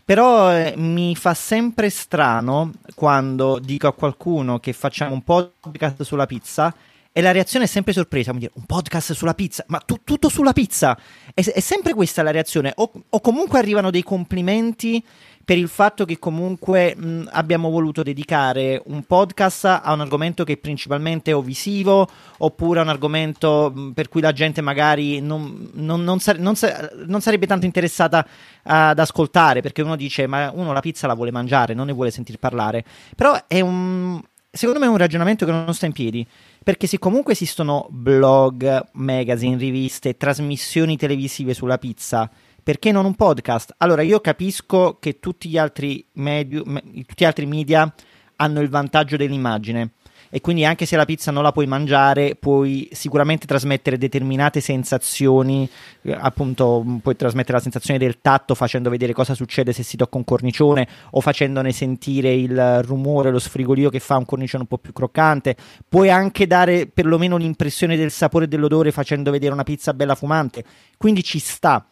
però 0.05 0.51
eh, 0.51 0.73
mi 0.75 1.15
fa 1.15 1.33
sempre 1.33 1.89
strano 1.89 2.71
quando 2.95 3.59
dico 3.59 3.87
a 3.87 3.93
qualcuno 3.93 4.59
che 4.59 4.73
facciamo 4.73 5.13
un 5.13 5.23
podcast 5.23 6.03
sulla 6.03 6.25
pizza 6.25 6.73
e 7.15 7.21
la 7.21 7.31
reazione 7.31 7.65
è 7.65 7.67
sempre 7.67 7.93
sorpresa, 7.93 8.31
dire, 8.33 8.51
un 8.55 8.65
podcast 8.65 9.13
sulla 9.13 9.35
pizza, 9.35 9.63
ma 9.67 9.77
tu, 9.77 9.99
tutto 10.03 10.29
sulla 10.29 10.51
pizza, 10.51 10.97
è, 11.35 11.43
è, 11.43 11.59
sempre 11.59 11.93
questa 11.93 12.23
la 12.23 12.31
reazione, 12.31 12.73
o, 12.75 12.91
o, 13.07 13.21
comunque 13.21 13.59
arrivano 13.59 13.91
dei 13.91 14.01
complimenti 14.01 15.01
per 15.45 15.57
il 15.57 15.67
fatto 15.67 16.05
che 16.05 16.19
comunque 16.19 16.95
mh, 16.95 17.29
abbiamo 17.31 17.69
voluto 17.69 18.01
dedicare 18.01 18.81
un 18.85 19.03
podcast 19.03 19.65
a 19.65 19.91
un 19.91 20.01
argomento 20.01 20.43
che 20.43 20.53
è 20.53 20.57
principalmente 20.57 21.33
o 21.33 21.41
visivo, 21.41 22.07
oppure 22.37 22.79
a 22.79 22.83
un 22.83 22.89
argomento 22.89 23.71
mh, 23.73 23.91
per 23.91 24.07
cui 24.07 24.21
la 24.21 24.31
gente 24.31 24.61
magari 24.61 25.19
non, 25.19 25.69
non, 25.73 26.03
non, 26.03 26.19
sare- 26.19 26.39
sa- 26.55 26.89
non 27.05 27.21
sarebbe 27.21 27.45
tanto 27.45 27.65
interessata 27.65 28.25
ad 28.63 28.97
ascoltare, 28.97 29.61
perché 29.61 29.81
uno 29.81 29.95
dice, 29.95 30.27
ma 30.27 30.49
uno 30.53 30.71
la 30.71 30.79
pizza 30.79 31.07
la 31.07 31.13
vuole 31.13 31.31
mangiare, 31.31 31.73
non 31.73 31.87
ne 31.87 31.93
vuole 31.93 32.11
sentir 32.11 32.37
parlare, 32.37 32.83
però 33.15 33.37
è 33.47 33.59
un... 33.59 34.21
Secondo 34.55 34.79
me 34.79 34.85
è 34.85 34.89
un 34.89 34.97
ragionamento 34.97 35.47
che 35.47 35.51
non 35.51 35.73
sta 35.73 35.87
in 35.87 35.93
piedi 35.93 36.27
perché 36.63 36.85
se 36.85 36.99
comunque 36.99 37.33
esistono 37.33 37.87
blog, 37.89 38.89
magazine, 38.93 39.57
riviste, 39.57 40.15
trasmissioni 40.15 40.95
televisive 40.95 41.55
sulla 41.55 41.79
pizza, 41.79 42.29
perché 42.63 42.91
non 42.91 43.05
un 43.05 43.15
podcast? 43.15 43.75
Allora 43.77 44.01
io 44.01 44.21
capisco 44.21 44.97
che 44.99 45.19
tutti 45.19 45.49
gli 45.49 45.57
altri, 45.57 46.05
media, 46.13 46.61
tutti 46.61 47.15
gli 47.17 47.25
altri 47.25 47.45
media 47.45 47.93
hanno 48.37 48.61
il 48.61 48.69
vantaggio 48.69 49.17
dell'immagine. 49.17 49.91
E 50.35 50.41
quindi 50.41 50.65
anche 50.65 50.87
se 50.87 50.95
la 50.95 51.05
pizza 51.05 51.29
non 51.29 51.43
la 51.43 51.51
puoi 51.51 51.67
mangiare 51.67 52.33
puoi 52.33 52.89
sicuramente 52.91 53.45
trasmettere 53.45 53.99
determinate 53.99 54.61
sensazioni 54.61 55.69
eh, 56.01 56.11
appunto 56.11 56.83
puoi 57.03 57.15
trasmettere 57.15 57.57
la 57.57 57.61
sensazione 57.61 57.99
del 57.99 58.19
tatto 58.19 58.55
facendo 58.55 58.89
vedere 58.89 59.13
cosa 59.13 59.35
succede 59.35 59.73
se 59.73 59.83
si 59.83 59.95
tocca 59.95 60.17
un 60.17 60.23
cornicione 60.23 60.87
o 61.11 61.21
facendone 61.21 61.71
sentire 61.71 62.33
il 62.33 62.81
rumore 62.81 63.29
lo 63.29 63.37
sfrigolio 63.37 63.91
che 63.91 63.99
fa 63.99 64.17
un 64.17 64.25
cornicione 64.25 64.63
un 64.63 64.69
po' 64.69 64.79
più 64.79 64.91
croccante. 64.91 65.55
Puoi 65.87 66.09
anche 66.09 66.47
dare 66.47 66.87
perlomeno 66.87 67.37
l'impressione 67.37 67.95
del 67.95 68.09
sapore 68.09 68.45
e 68.45 68.47
dell'odore 68.47 68.91
facendo 68.91 69.29
vedere 69.29 69.53
una 69.53 69.61
pizza 69.61 69.93
bella 69.93 70.15
fumante. 70.15 70.63
Quindi 70.97 71.21
ci 71.21 71.37
sta 71.37 71.85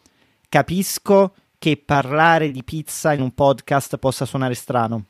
capisco 0.52 1.32
che 1.56 1.80
parlare 1.82 2.50
di 2.50 2.62
pizza 2.62 3.14
in 3.14 3.22
un 3.22 3.32
podcast 3.32 3.96
possa 3.96 4.26
suonare 4.26 4.52
strano. 4.52 5.06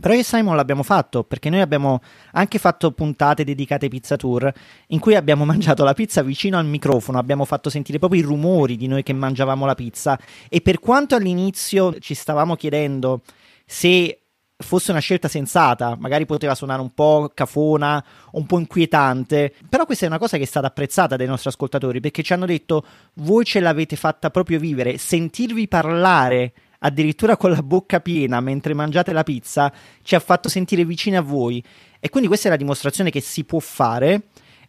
Però 0.00 0.14
io 0.14 0.20
e 0.20 0.24
Simon 0.24 0.56
l'abbiamo 0.56 0.82
fatto 0.82 1.22
perché 1.22 1.50
noi 1.50 1.60
abbiamo 1.60 2.00
anche 2.32 2.58
fatto 2.58 2.90
puntate 2.92 3.44
dedicate 3.44 3.84
ai 3.84 3.90
pizza 3.90 4.16
tour 4.16 4.50
in 4.86 4.98
cui 4.98 5.16
abbiamo 5.16 5.44
mangiato 5.44 5.84
la 5.84 5.92
pizza 5.92 6.22
vicino 6.22 6.56
al 6.56 6.64
microfono, 6.64 7.18
abbiamo 7.18 7.44
fatto 7.44 7.68
sentire 7.68 7.98
proprio 7.98 8.22
i 8.22 8.24
rumori 8.24 8.78
di 8.78 8.86
noi 8.86 9.02
che 9.02 9.12
mangiavamo 9.12 9.66
la 9.66 9.74
pizza. 9.74 10.18
E 10.48 10.62
per 10.62 10.80
quanto 10.80 11.14
all'inizio 11.14 11.98
ci 11.98 12.14
stavamo 12.14 12.56
chiedendo 12.56 13.20
se 13.66 14.19
fosse 14.60 14.90
una 14.90 15.00
scelta 15.00 15.28
sensata, 15.28 15.96
magari 15.98 16.26
poteva 16.26 16.54
suonare 16.54 16.80
un 16.80 16.92
po' 16.92 17.30
cafona, 17.34 18.04
un 18.32 18.46
po' 18.46 18.58
inquietante, 18.58 19.54
però 19.68 19.86
questa 19.86 20.04
è 20.04 20.08
una 20.08 20.18
cosa 20.18 20.36
che 20.36 20.42
è 20.42 20.46
stata 20.46 20.66
apprezzata 20.66 21.16
dai 21.16 21.26
nostri 21.26 21.48
ascoltatori 21.48 22.00
perché 22.00 22.22
ci 22.22 22.32
hanno 22.32 22.46
detto 22.46 22.84
voi 23.14 23.44
ce 23.44 23.60
l'avete 23.60 23.96
fatta 23.96 24.30
proprio 24.30 24.58
vivere, 24.58 24.98
sentirvi 24.98 25.68
parlare 25.68 26.52
addirittura 26.80 27.36
con 27.36 27.50
la 27.50 27.62
bocca 27.62 28.00
piena 28.00 28.40
mentre 28.40 28.74
mangiate 28.74 29.12
la 29.12 29.22
pizza, 29.22 29.72
ci 30.02 30.14
ha 30.14 30.20
fatto 30.20 30.48
sentire 30.48 30.84
vicini 30.84 31.16
a 31.16 31.22
voi. 31.22 31.62
E 31.98 32.08
quindi 32.08 32.28
questa 32.28 32.48
è 32.48 32.50
la 32.50 32.56
dimostrazione 32.56 33.10
che 33.10 33.20
si 33.20 33.44
può 33.44 33.58
fare. 33.58 34.22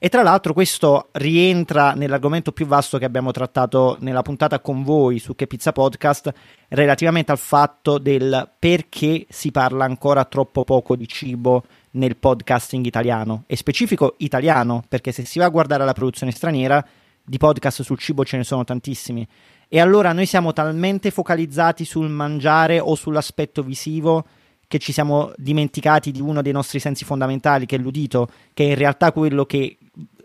E 0.04 0.10
tra 0.10 0.24
l'altro 0.24 0.54
questo 0.54 1.10
rientra 1.12 1.94
nell'argomento 1.94 2.52
più 2.52 2.66
vasto 2.66 2.98
che 2.98 3.06
abbiamo 3.06 3.30
trattato 3.30 3.98
nella 4.00 4.24
puntata 4.24 4.60
con 4.60 4.82
voi 4.82 5.20
su 5.20 5.36
Che 5.36 5.46
Pizza 5.46 5.74
Podcast, 5.74 6.34
relativamente 6.70 7.32
al 7.32 7.38
fatto 7.38 8.00
del 8.00 8.50
perché 8.58 9.28
si 9.30 9.52
parla 9.52 9.86
ancora 9.86 10.26
troppo 10.26 10.64
poco 10.64 10.96
di 10.96 11.08
cibo 11.08 11.66
nel 11.92 12.18
podcasting 12.18 12.84
italiano, 12.84 13.44
e 13.46 13.56
specifico 13.56 14.16
italiano, 14.18 14.84
perché 14.88 15.12
se 15.12 15.24
si 15.24 15.38
va 15.38 15.46
a 15.46 15.50
guardare 15.50 15.86
la 15.86 15.94
produzione 15.94 16.32
straniera, 16.32 16.84
di 17.24 17.38
podcast 17.38 17.84
sul 17.84 18.00
cibo 18.00 18.26
ce 18.26 18.38
ne 18.38 18.44
sono 18.44 18.64
tantissimi. 18.64 19.28
E 19.68 19.80
allora 19.80 20.14
noi 20.14 20.26
siamo 20.26 20.52
talmente 20.52 21.12
focalizzati 21.12 21.86
sul 21.86 22.10
mangiare 22.10 22.80
o 22.80 22.96
sull'aspetto 22.96 23.62
visivo 23.62 24.26
che 24.68 24.80
ci 24.80 24.94
siamo 24.94 25.32
dimenticati 25.36 26.12
di 26.12 26.22
uno 26.22 26.42
dei 26.42 26.54
nostri 26.54 26.80
sensi 26.80 27.06
fondamentali, 27.06 27.68
che 27.68 27.76
è 27.76 27.80
l'udito, 27.80 28.30
che 28.54 28.64
è 28.64 28.70
in 28.70 28.76
realtà 28.76 29.12
quello 29.12 29.46
che 29.46 29.78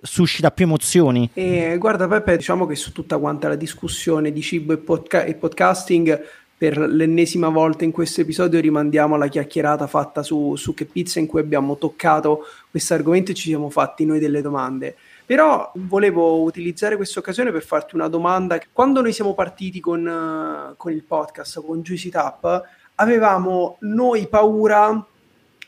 suscita 0.07 0.50
più 0.50 0.64
emozioni. 0.64 1.28
E 1.34 1.76
guarda 1.78 2.09
Peppe, 2.09 2.36
diciamo 2.36 2.64
che 2.66 2.74
su 2.74 2.92
tutta 2.92 3.18
quanta 3.18 3.48
la 3.48 3.57
discussione 3.57 4.32
di 4.32 4.40
cibo 4.40 4.72
e, 4.72 4.78
podca- 4.78 5.24
e 5.24 5.34
podcasting 5.34 6.24
per 6.59 6.78
l'ennesima 6.78 7.50
volta 7.50 7.84
in 7.84 7.90
questo 7.90 8.22
episodio 8.22 8.59
rimandiamo 8.61 9.14
alla 9.14 9.28
chiacchierata 9.28 9.86
fatta 9.86 10.22
su, 10.22 10.57
su 10.57 10.72
Che 10.72 10.86
Pizza 10.86 11.18
in 11.18 11.26
cui 11.26 11.40
abbiamo 11.40 11.76
toccato 11.76 12.46
questo 12.70 12.94
argomento 12.94 13.32
e 13.32 13.34
ci 13.34 13.48
siamo 13.48 13.68
fatti 13.68 14.07
noi 14.07 14.18
delle 14.18 14.40
domande. 14.40 14.96
Però 15.26 15.70
volevo 15.74 16.40
utilizzare 16.40 16.96
questa 16.96 17.18
occasione 17.18 17.52
per 17.52 17.62
farti 17.62 17.94
una 17.94 18.09
domanda. 18.09 18.59
Quando 18.72 19.02
noi 19.02 19.12
siamo 19.12 19.34
partiti 19.34 19.80
con, 19.80 20.72
con 20.76 20.92
il 20.92 21.02
podcast, 21.02 21.62
con 21.62 21.82
Juicy 21.82 22.09
Tap, 22.09 22.62
avevamo 22.94 23.76
noi 23.80 24.26
paura 24.26 25.04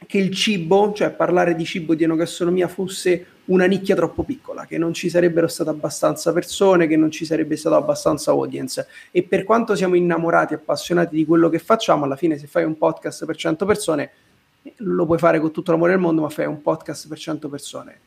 che 0.06 0.18
il 0.18 0.32
cibo, 0.34 0.92
cioè 0.94 1.10
parlare 1.10 1.54
di 1.54 1.64
cibo 1.64 1.94
di 1.94 2.04
enogastronomia, 2.04 2.68
fosse 2.68 3.26
una 3.48 3.66
nicchia 3.66 3.94
troppo 3.94 4.22
piccola, 4.22 4.64
che 4.64 4.78
non 4.78 4.94
ci 4.94 5.10
sarebbero 5.10 5.46
state 5.46 5.70
abbastanza 5.70 6.32
persone, 6.32 6.86
che 6.86 6.96
non 6.96 7.10
ci 7.10 7.24
sarebbe 7.24 7.56
stato 7.56 7.76
abbastanza 7.76 8.30
audience. 8.30 8.86
E 9.10 9.22
per 9.22 9.44
quanto 9.44 9.74
siamo 9.74 9.94
innamorati, 9.94 10.54
appassionati 10.54 11.14
di 11.14 11.24
quello 11.26 11.48
che 11.48 11.58
facciamo, 11.58 12.04
alla 12.04 12.16
fine 12.16 12.38
se 12.38 12.46
fai 12.46 12.64
un 12.64 12.76
podcast 12.78 13.24
per 13.24 13.36
100 13.36 13.66
persone, 13.66 14.10
lo 14.78 15.06
puoi 15.06 15.18
fare 15.18 15.40
con 15.40 15.50
tutto 15.50 15.70
l'amore 15.70 15.92
del 15.92 16.00
mondo, 16.00 16.22
ma 16.22 16.28
fai 16.28 16.46
un 16.46 16.62
podcast 16.62 17.08
per 17.08 17.18
100 17.18 17.48
persone 17.48 17.98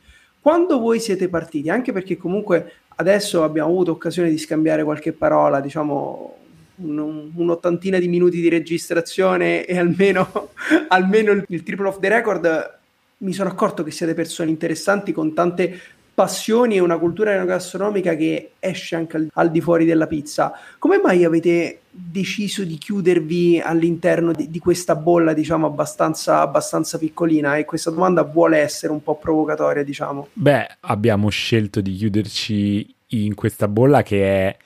quando 0.42 0.80
voi 0.80 0.98
siete 0.98 1.28
partiti, 1.28 1.70
anche 1.70 1.92
perché 1.92 2.16
comunque 2.16 2.72
adesso 2.96 3.44
abbiamo 3.44 3.68
avuto 3.68 3.92
occasione 3.92 4.28
di 4.28 4.38
scambiare 4.38 4.82
qualche 4.82 5.12
parola, 5.12 5.60
diciamo 5.60 6.36
un, 6.76 7.30
un'ottantina 7.32 8.00
di 8.00 8.08
minuti 8.08 8.40
di 8.40 8.48
registrazione 8.48 9.64
e 9.64 9.78
almeno, 9.78 10.50
almeno 10.88 11.30
il, 11.30 11.44
il 11.46 11.62
triple 11.62 11.86
of 11.86 12.00
the 12.00 12.08
record, 12.08 12.80
mi 13.22 13.32
sono 13.32 13.48
accorto 13.48 13.82
che 13.82 13.90
siete 13.90 14.14
persone 14.14 14.50
interessanti 14.50 15.12
con 15.12 15.32
tante 15.34 15.80
passioni 16.14 16.76
e 16.76 16.80
una 16.80 16.98
cultura 16.98 17.32
enogastronomica 17.32 18.14
che 18.14 18.52
esce 18.58 18.96
anche 18.96 19.16
al, 19.16 19.28
al, 19.32 19.50
di 19.50 19.60
fuori 19.60 19.84
della 19.84 20.06
pizza. 20.06 20.52
Come 20.78 21.00
mai 21.02 21.24
avete 21.24 21.80
deciso 21.90 22.64
di 22.64 22.76
chiudervi 22.76 23.60
all'interno 23.60 24.32
di, 24.32 24.50
di 24.50 24.58
questa 24.58 24.94
bolla, 24.94 25.32
diciamo, 25.32 25.66
abbastanza, 25.66 26.40
abbastanza, 26.40 26.98
piccolina? 26.98 27.56
E 27.56 27.64
questa 27.64 27.90
domanda 27.90 28.22
vuole 28.22 28.58
essere 28.58 28.92
un 28.92 29.02
po' 29.02 29.16
provocatoria, 29.16 29.82
diciamo. 29.82 30.28
Beh, 30.32 30.66
abbiamo 30.80 31.28
scelto 31.30 31.80
di 31.80 31.94
chiuderci 31.94 32.94
in 33.08 33.34
questa 33.34 33.68
bolla 33.68 34.02
che 34.02 34.24
è 34.24 34.56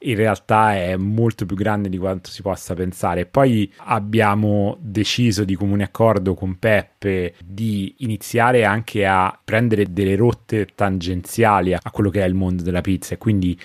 in 0.00 0.16
realtà 0.16 0.74
è 0.74 0.96
molto 0.96 1.44
più 1.46 1.56
grande 1.56 1.88
di 1.88 1.98
quanto 1.98 2.30
si 2.30 2.42
possa 2.42 2.74
pensare. 2.74 3.26
Poi 3.26 3.72
abbiamo 3.78 4.76
deciso 4.80 5.44
di 5.44 5.54
comune 5.54 5.84
accordo 5.84 6.34
con 6.34 6.58
Peppe 6.58 7.34
di 7.44 7.96
iniziare 7.98 8.64
anche 8.64 9.06
a 9.06 9.38
prendere 9.42 9.92
delle 9.92 10.16
rotte 10.16 10.66
tangenziali 10.74 11.74
a 11.74 11.80
quello 11.90 12.10
che 12.10 12.22
è 12.22 12.26
il 12.26 12.34
mondo 12.34 12.62
della 12.62 12.80
pizza 12.80 13.14
e 13.14 13.18
quindi 13.18 13.58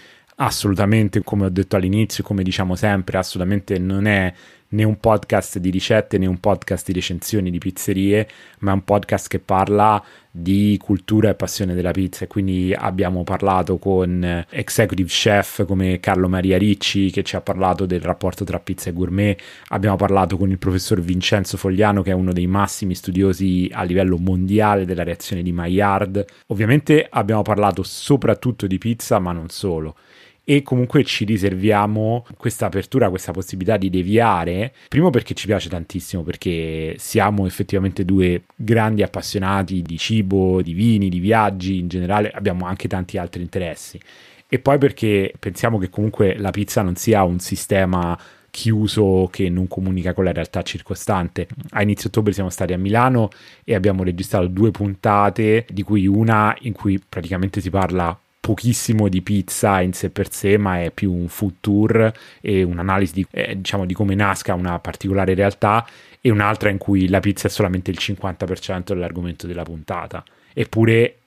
assolutamente, 0.45 1.23
come 1.23 1.45
ho 1.45 1.49
detto 1.49 1.75
all'inizio, 1.75 2.23
come 2.23 2.43
diciamo 2.43 2.75
sempre, 2.75 3.17
assolutamente 3.17 3.79
non 3.79 4.05
è 4.05 4.33
né 4.73 4.83
un 4.83 4.99
podcast 4.99 5.59
di 5.59 5.69
ricette 5.69 6.17
né 6.17 6.25
un 6.25 6.39
podcast 6.39 6.87
di 6.87 6.93
recensioni 6.93 7.51
di 7.51 7.59
pizzerie, 7.59 8.27
ma 8.59 8.71
è 8.71 8.73
un 8.73 8.83
podcast 8.83 9.27
che 9.27 9.39
parla 9.39 10.03
di 10.31 10.79
cultura 10.81 11.29
e 11.29 11.35
passione 11.35 11.75
della 11.75 11.91
pizza. 11.91 12.25
E 12.25 12.27
quindi 12.27 12.73
abbiamo 12.75 13.23
parlato 13.23 13.77
con 13.77 14.45
executive 14.49 15.07
chef 15.07 15.65
come 15.65 15.99
Carlo 15.99 16.27
Maria 16.27 16.57
Ricci 16.57 17.11
che 17.11 17.23
ci 17.23 17.35
ha 17.35 17.41
parlato 17.41 17.85
del 17.85 18.01
rapporto 18.01 18.43
tra 18.43 18.59
pizza 18.59 18.89
e 18.89 18.93
gourmet. 18.93 19.39
Abbiamo 19.67 19.95
parlato 19.95 20.37
con 20.37 20.49
il 20.49 20.57
professor 20.57 20.99
Vincenzo 20.99 21.55
Fogliano 21.55 22.01
che 22.01 22.11
è 22.11 22.15
uno 22.15 22.33
dei 22.33 22.47
massimi 22.47 22.95
studiosi 22.95 23.69
a 23.71 23.83
livello 23.83 24.17
mondiale 24.17 24.85
della 24.85 25.03
reazione 25.03 25.43
di 25.43 25.51
Maillard. 25.51 26.25
Ovviamente 26.47 27.05
abbiamo 27.09 27.43
parlato 27.43 27.83
soprattutto 27.83 28.65
di 28.65 28.79
pizza, 28.79 29.19
ma 29.19 29.31
non 29.31 29.49
solo 29.49 29.95
e 30.45 30.61
comunque 30.61 31.03
ci 31.03 31.23
riserviamo 31.23 32.25
questa 32.37 32.65
apertura, 32.65 33.09
questa 33.09 33.31
possibilità 33.31 33.77
di 33.77 33.89
deviare, 33.89 34.73
primo 34.89 35.09
perché 35.09 35.33
ci 35.33 35.47
piace 35.47 35.69
tantissimo, 35.69 36.23
perché 36.23 36.95
siamo 36.97 37.45
effettivamente 37.45 38.03
due 38.03 38.43
grandi 38.55 39.03
appassionati 39.03 39.81
di 39.81 39.97
cibo, 39.97 40.61
di 40.61 40.73
vini, 40.73 41.09
di 41.09 41.19
viaggi, 41.19 41.79
in 41.79 41.87
generale 41.87 42.29
abbiamo 42.31 42.65
anche 42.65 42.87
tanti 42.87 43.17
altri 43.17 43.41
interessi. 43.41 43.99
E 44.49 44.59
poi 44.59 44.77
perché 44.77 45.33
pensiamo 45.39 45.77
che 45.77 45.89
comunque 45.89 46.37
la 46.37 46.51
pizza 46.51 46.81
non 46.81 46.95
sia 46.95 47.23
un 47.23 47.39
sistema 47.39 48.17
chiuso 48.51 49.29
che 49.31 49.49
non 49.49 49.67
comunica 49.67 50.13
con 50.13 50.25
la 50.25 50.31
realtà 50.31 50.61
circostante. 50.61 51.47
A 51.71 51.81
inizio 51.81 52.09
ottobre 52.09 52.33
siamo 52.33 52.51
stati 52.51 52.71
a 52.71 52.77
Milano 52.77 53.29
e 53.63 53.73
abbiamo 53.73 54.03
registrato 54.03 54.45
due 54.45 54.69
puntate, 54.69 55.65
di 55.71 55.81
cui 55.81 56.05
una 56.05 56.55
in 56.61 56.73
cui 56.73 56.99
praticamente 56.99 57.61
si 57.61 57.71
parla 57.71 58.15
pochissimo 58.45 59.07
di 59.07 59.21
pizza 59.21 59.79
in 59.79 59.93
sé 59.93 60.09
per 60.09 60.29
sé, 60.29 60.57
ma 60.57 60.81
è 60.81 60.91
più 60.91 61.13
un 61.13 61.29
food 61.29 61.53
tour 61.61 62.11
e 62.41 62.61
un'analisi 62.61 63.13
di, 63.13 63.25
eh, 63.31 63.55
diciamo, 63.55 63.85
di 63.85 63.93
come 63.93 64.15
nasca 64.15 64.53
una 64.53 64.79
particolare 64.79 65.33
realtà, 65.33 65.87
e 66.19 66.29
un'altra 66.29 66.69
in 66.69 66.77
cui 66.77 67.07
la 67.07 67.21
pizza 67.21 67.47
è 67.47 67.49
solamente 67.49 67.89
il 67.89 67.97
50% 67.97 68.87
dell'argomento 68.87 69.47
della 69.47 69.63
puntata. 69.63 70.25
Eppure 70.53 71.19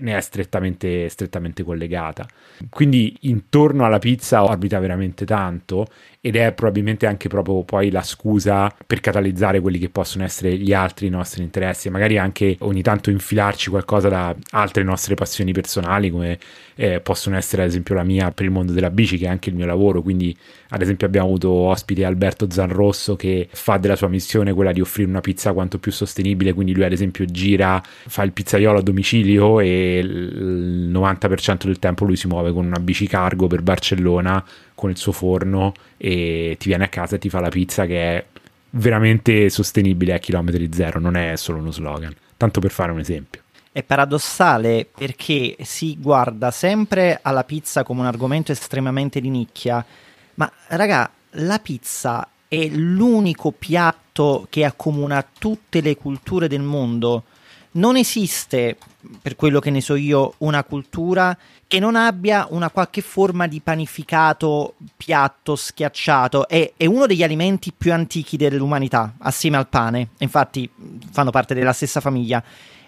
ne 0.00 0.16
è 0.16 0.20
strettamente, 0.22 1.10
strettamente 1.10 1.62
collegata. 1.62 2.26
Quindi 2.70 3.14
intorno 3.22 3.84
alla 3.84 3.98
pizza 3.98 4.42
orbita 4.42 4.78
veramente 4.78 5.26
tanto 5.26 5.86
ed 6.26 6.36
è 6.36 6.52
probabilmente 6.52 7.04
anche 7.04 7.28
proprio 7.28 7.64
poi 7.64 7.90
la 7.90 8.02
scusa 8.02 8.74
per 8.86 9.00
catalizzare 9.00 9.60
quelli 9.60 9.76
che 9.76 9.90
possono 9.90 10.24
essere 10.24 10.56
gli 10.56 10.72
altri 10.72 11.10
nostri 11.10 11.42
interessi. 11.42 11.90
Magari 11.90 12.16
anche 12.16 12.56
ogni 12.60 12.80
tanto 12.80 13.10
infilarci 13.10 13.68
qualcosa 13.68 14.08
da 14.08 14.34
altre 14.52 14.84
nostre 14.84 15.16
passioni 15.16 15.52
personali 15.52 16.08
come 16.08 16.38
eh, 16.76 17.00
possono 17.00 17.36
essere 17.36 17.60
ad 17.60 17.68
esempio 17.68 17.94
la 17.94 18.04
mia 18.04 18.30
per 18.30 18.46
il 18.46 18.52
mondo 18.52 18.72
della 18.72 18.88
bici 18.88 19.18
che 19.18 19.26
è 19.26 19.28
anche 19.28 19.50
il 19.50 19.54
mio 19.54 19.66
lavoro. 19.66 20.00
Quindi 20.00 20.34
ad 20.70 20.80
esempio 20.80 21.06
abbiamo 21.06 21.26
avuto 21.26 21.50
ospite 21.50 22.06
Alberto 22.06 22.50
Zanrosso 22.50 23.16
che 23.16 23.46
fa 23.52 23.76
della 23.76 23.94
sua 23.94 24.08
missione 24.08 24.54
quella 24.54 24.72
di 24.72 24.80
offrire 24.80 25.10
una 25.10 25.20
pizza 25.20 25.52
quanto 25.52 25.78
più 25.78 25.92
sostenibile. 25.92 26.54
Quindi 26.54 26.72
lui 26.72 26.84
ad 26.84 26.92
esempio 26.92 27.26
gira 27.26 27.82
fa 27.84 28.22
il 28.22 28.32
pizzaiolo 28.32 28.78
a 28.78 28.82
domicilio 28.82 29.60
e 29.60 29.98
il 29.98 30.90
90% 30.90 31.66
del 31.66 31.78
tempo 31.78 32.06
lui 32.06 32.16
si 32.16 32.28
muove 32.28 32.50
con 32.50 32.64
una 32.64 32.78
bici 32.78 33.06
cargo 33.06 33.46
per 33.46 33.60
Barcellona 33.60 34.42
con 34.74 34.90
il 34.90 34.96
suo 34.96 35.12
forno 35.12 35.72
e 35.96 36.56
ti 36.58 36.68
viene 36.68 36.84
a 36.84 36.88
casa 36.88 37.16
e 37.16 37.18
ti 37.18 37.28
fa 37.28 37.40
la 37.40 37.48
pizza 37.48 37.86
che 37.86 38.16
è 38.16 38.24
veramente 38.70 39.48
sostenibile 39.50 40.14
a 40.14 40.18
chilometri 40.18 40.68
zero, 40.72 41.00
non 41.00 41.16
è 41.16 41.36
solo 41.36 41.58
uno 41.58 41.70
slogan, 41.70 42.14
tanto 42.36 42.60
per 42.60 42.70
fare 42.70 42.92
un 42.92 42.98
esempio. 42.98 43.42
È 43.70 43.82
paradossale 43.82 44.86
perché 44.96 45.56
si 45.62 45.96
guarda 45.98 46.50
sempre 46.50 47.18
alla 47.22 47.44
pizza 47.44 47.82
come 47.82 48.00
un 48.00 48.06
argomento 48.06 48.52
estremamente 48.52 49.20
di 49.20 49.30
nicchia, 49.30 49.84
ma 50.34 50.50
raga, 50.68 51.10
la 51.30 51.58
pizza 51.58 52.28
è 52.46 52.66
l'unico 52.68 53.50
piatto 53.50 54.46
che 54.48 54.64
accomuna 54.64 55.26
tutte 55.38 55.80
le 55.80 55.96
culture 55.96 56.46
del 56.46 56.62
mondo. 56.62 57.24
Non 57.72 57.96
esiste, 57.96 58.76
per 59.20 59.36
quello 59.36 59.60
che 59.60 59.70
ne 59.70 59.80
so 59.80 59.94
io, 59.94 60.34
una 60.38 60.64
cultura 60.64 61.36
che 61.66 61.78
non 61.78 61.96
abbia 61.96 62.46
una 62.50 62.70
qualche 62.70 63.00
forma 63.00 63.46
di 63.46 63.60
panificato, 63.60 64.74
piatto, 64.96 65.56
schiacciato. 65.56 66.46
È, 66.48 66.72
è, 66.76 66.86
uno 66.86 67.06
degli 67.06 67.22
alimenti 67.22 67.72
più 67.76 67.92
antichi 67.92 68.36
dell'umanità, 68.36 69.14
assieme 69.18 69.56
al 69.56 69.68
pane. 69.68 70.10
Infatti 70.18 70.68
fanno 71.10 71.30
parte 71.30 71.54
della 71.54 71.72
stessa 71.72 72.00
famiglia. 72.00 72.42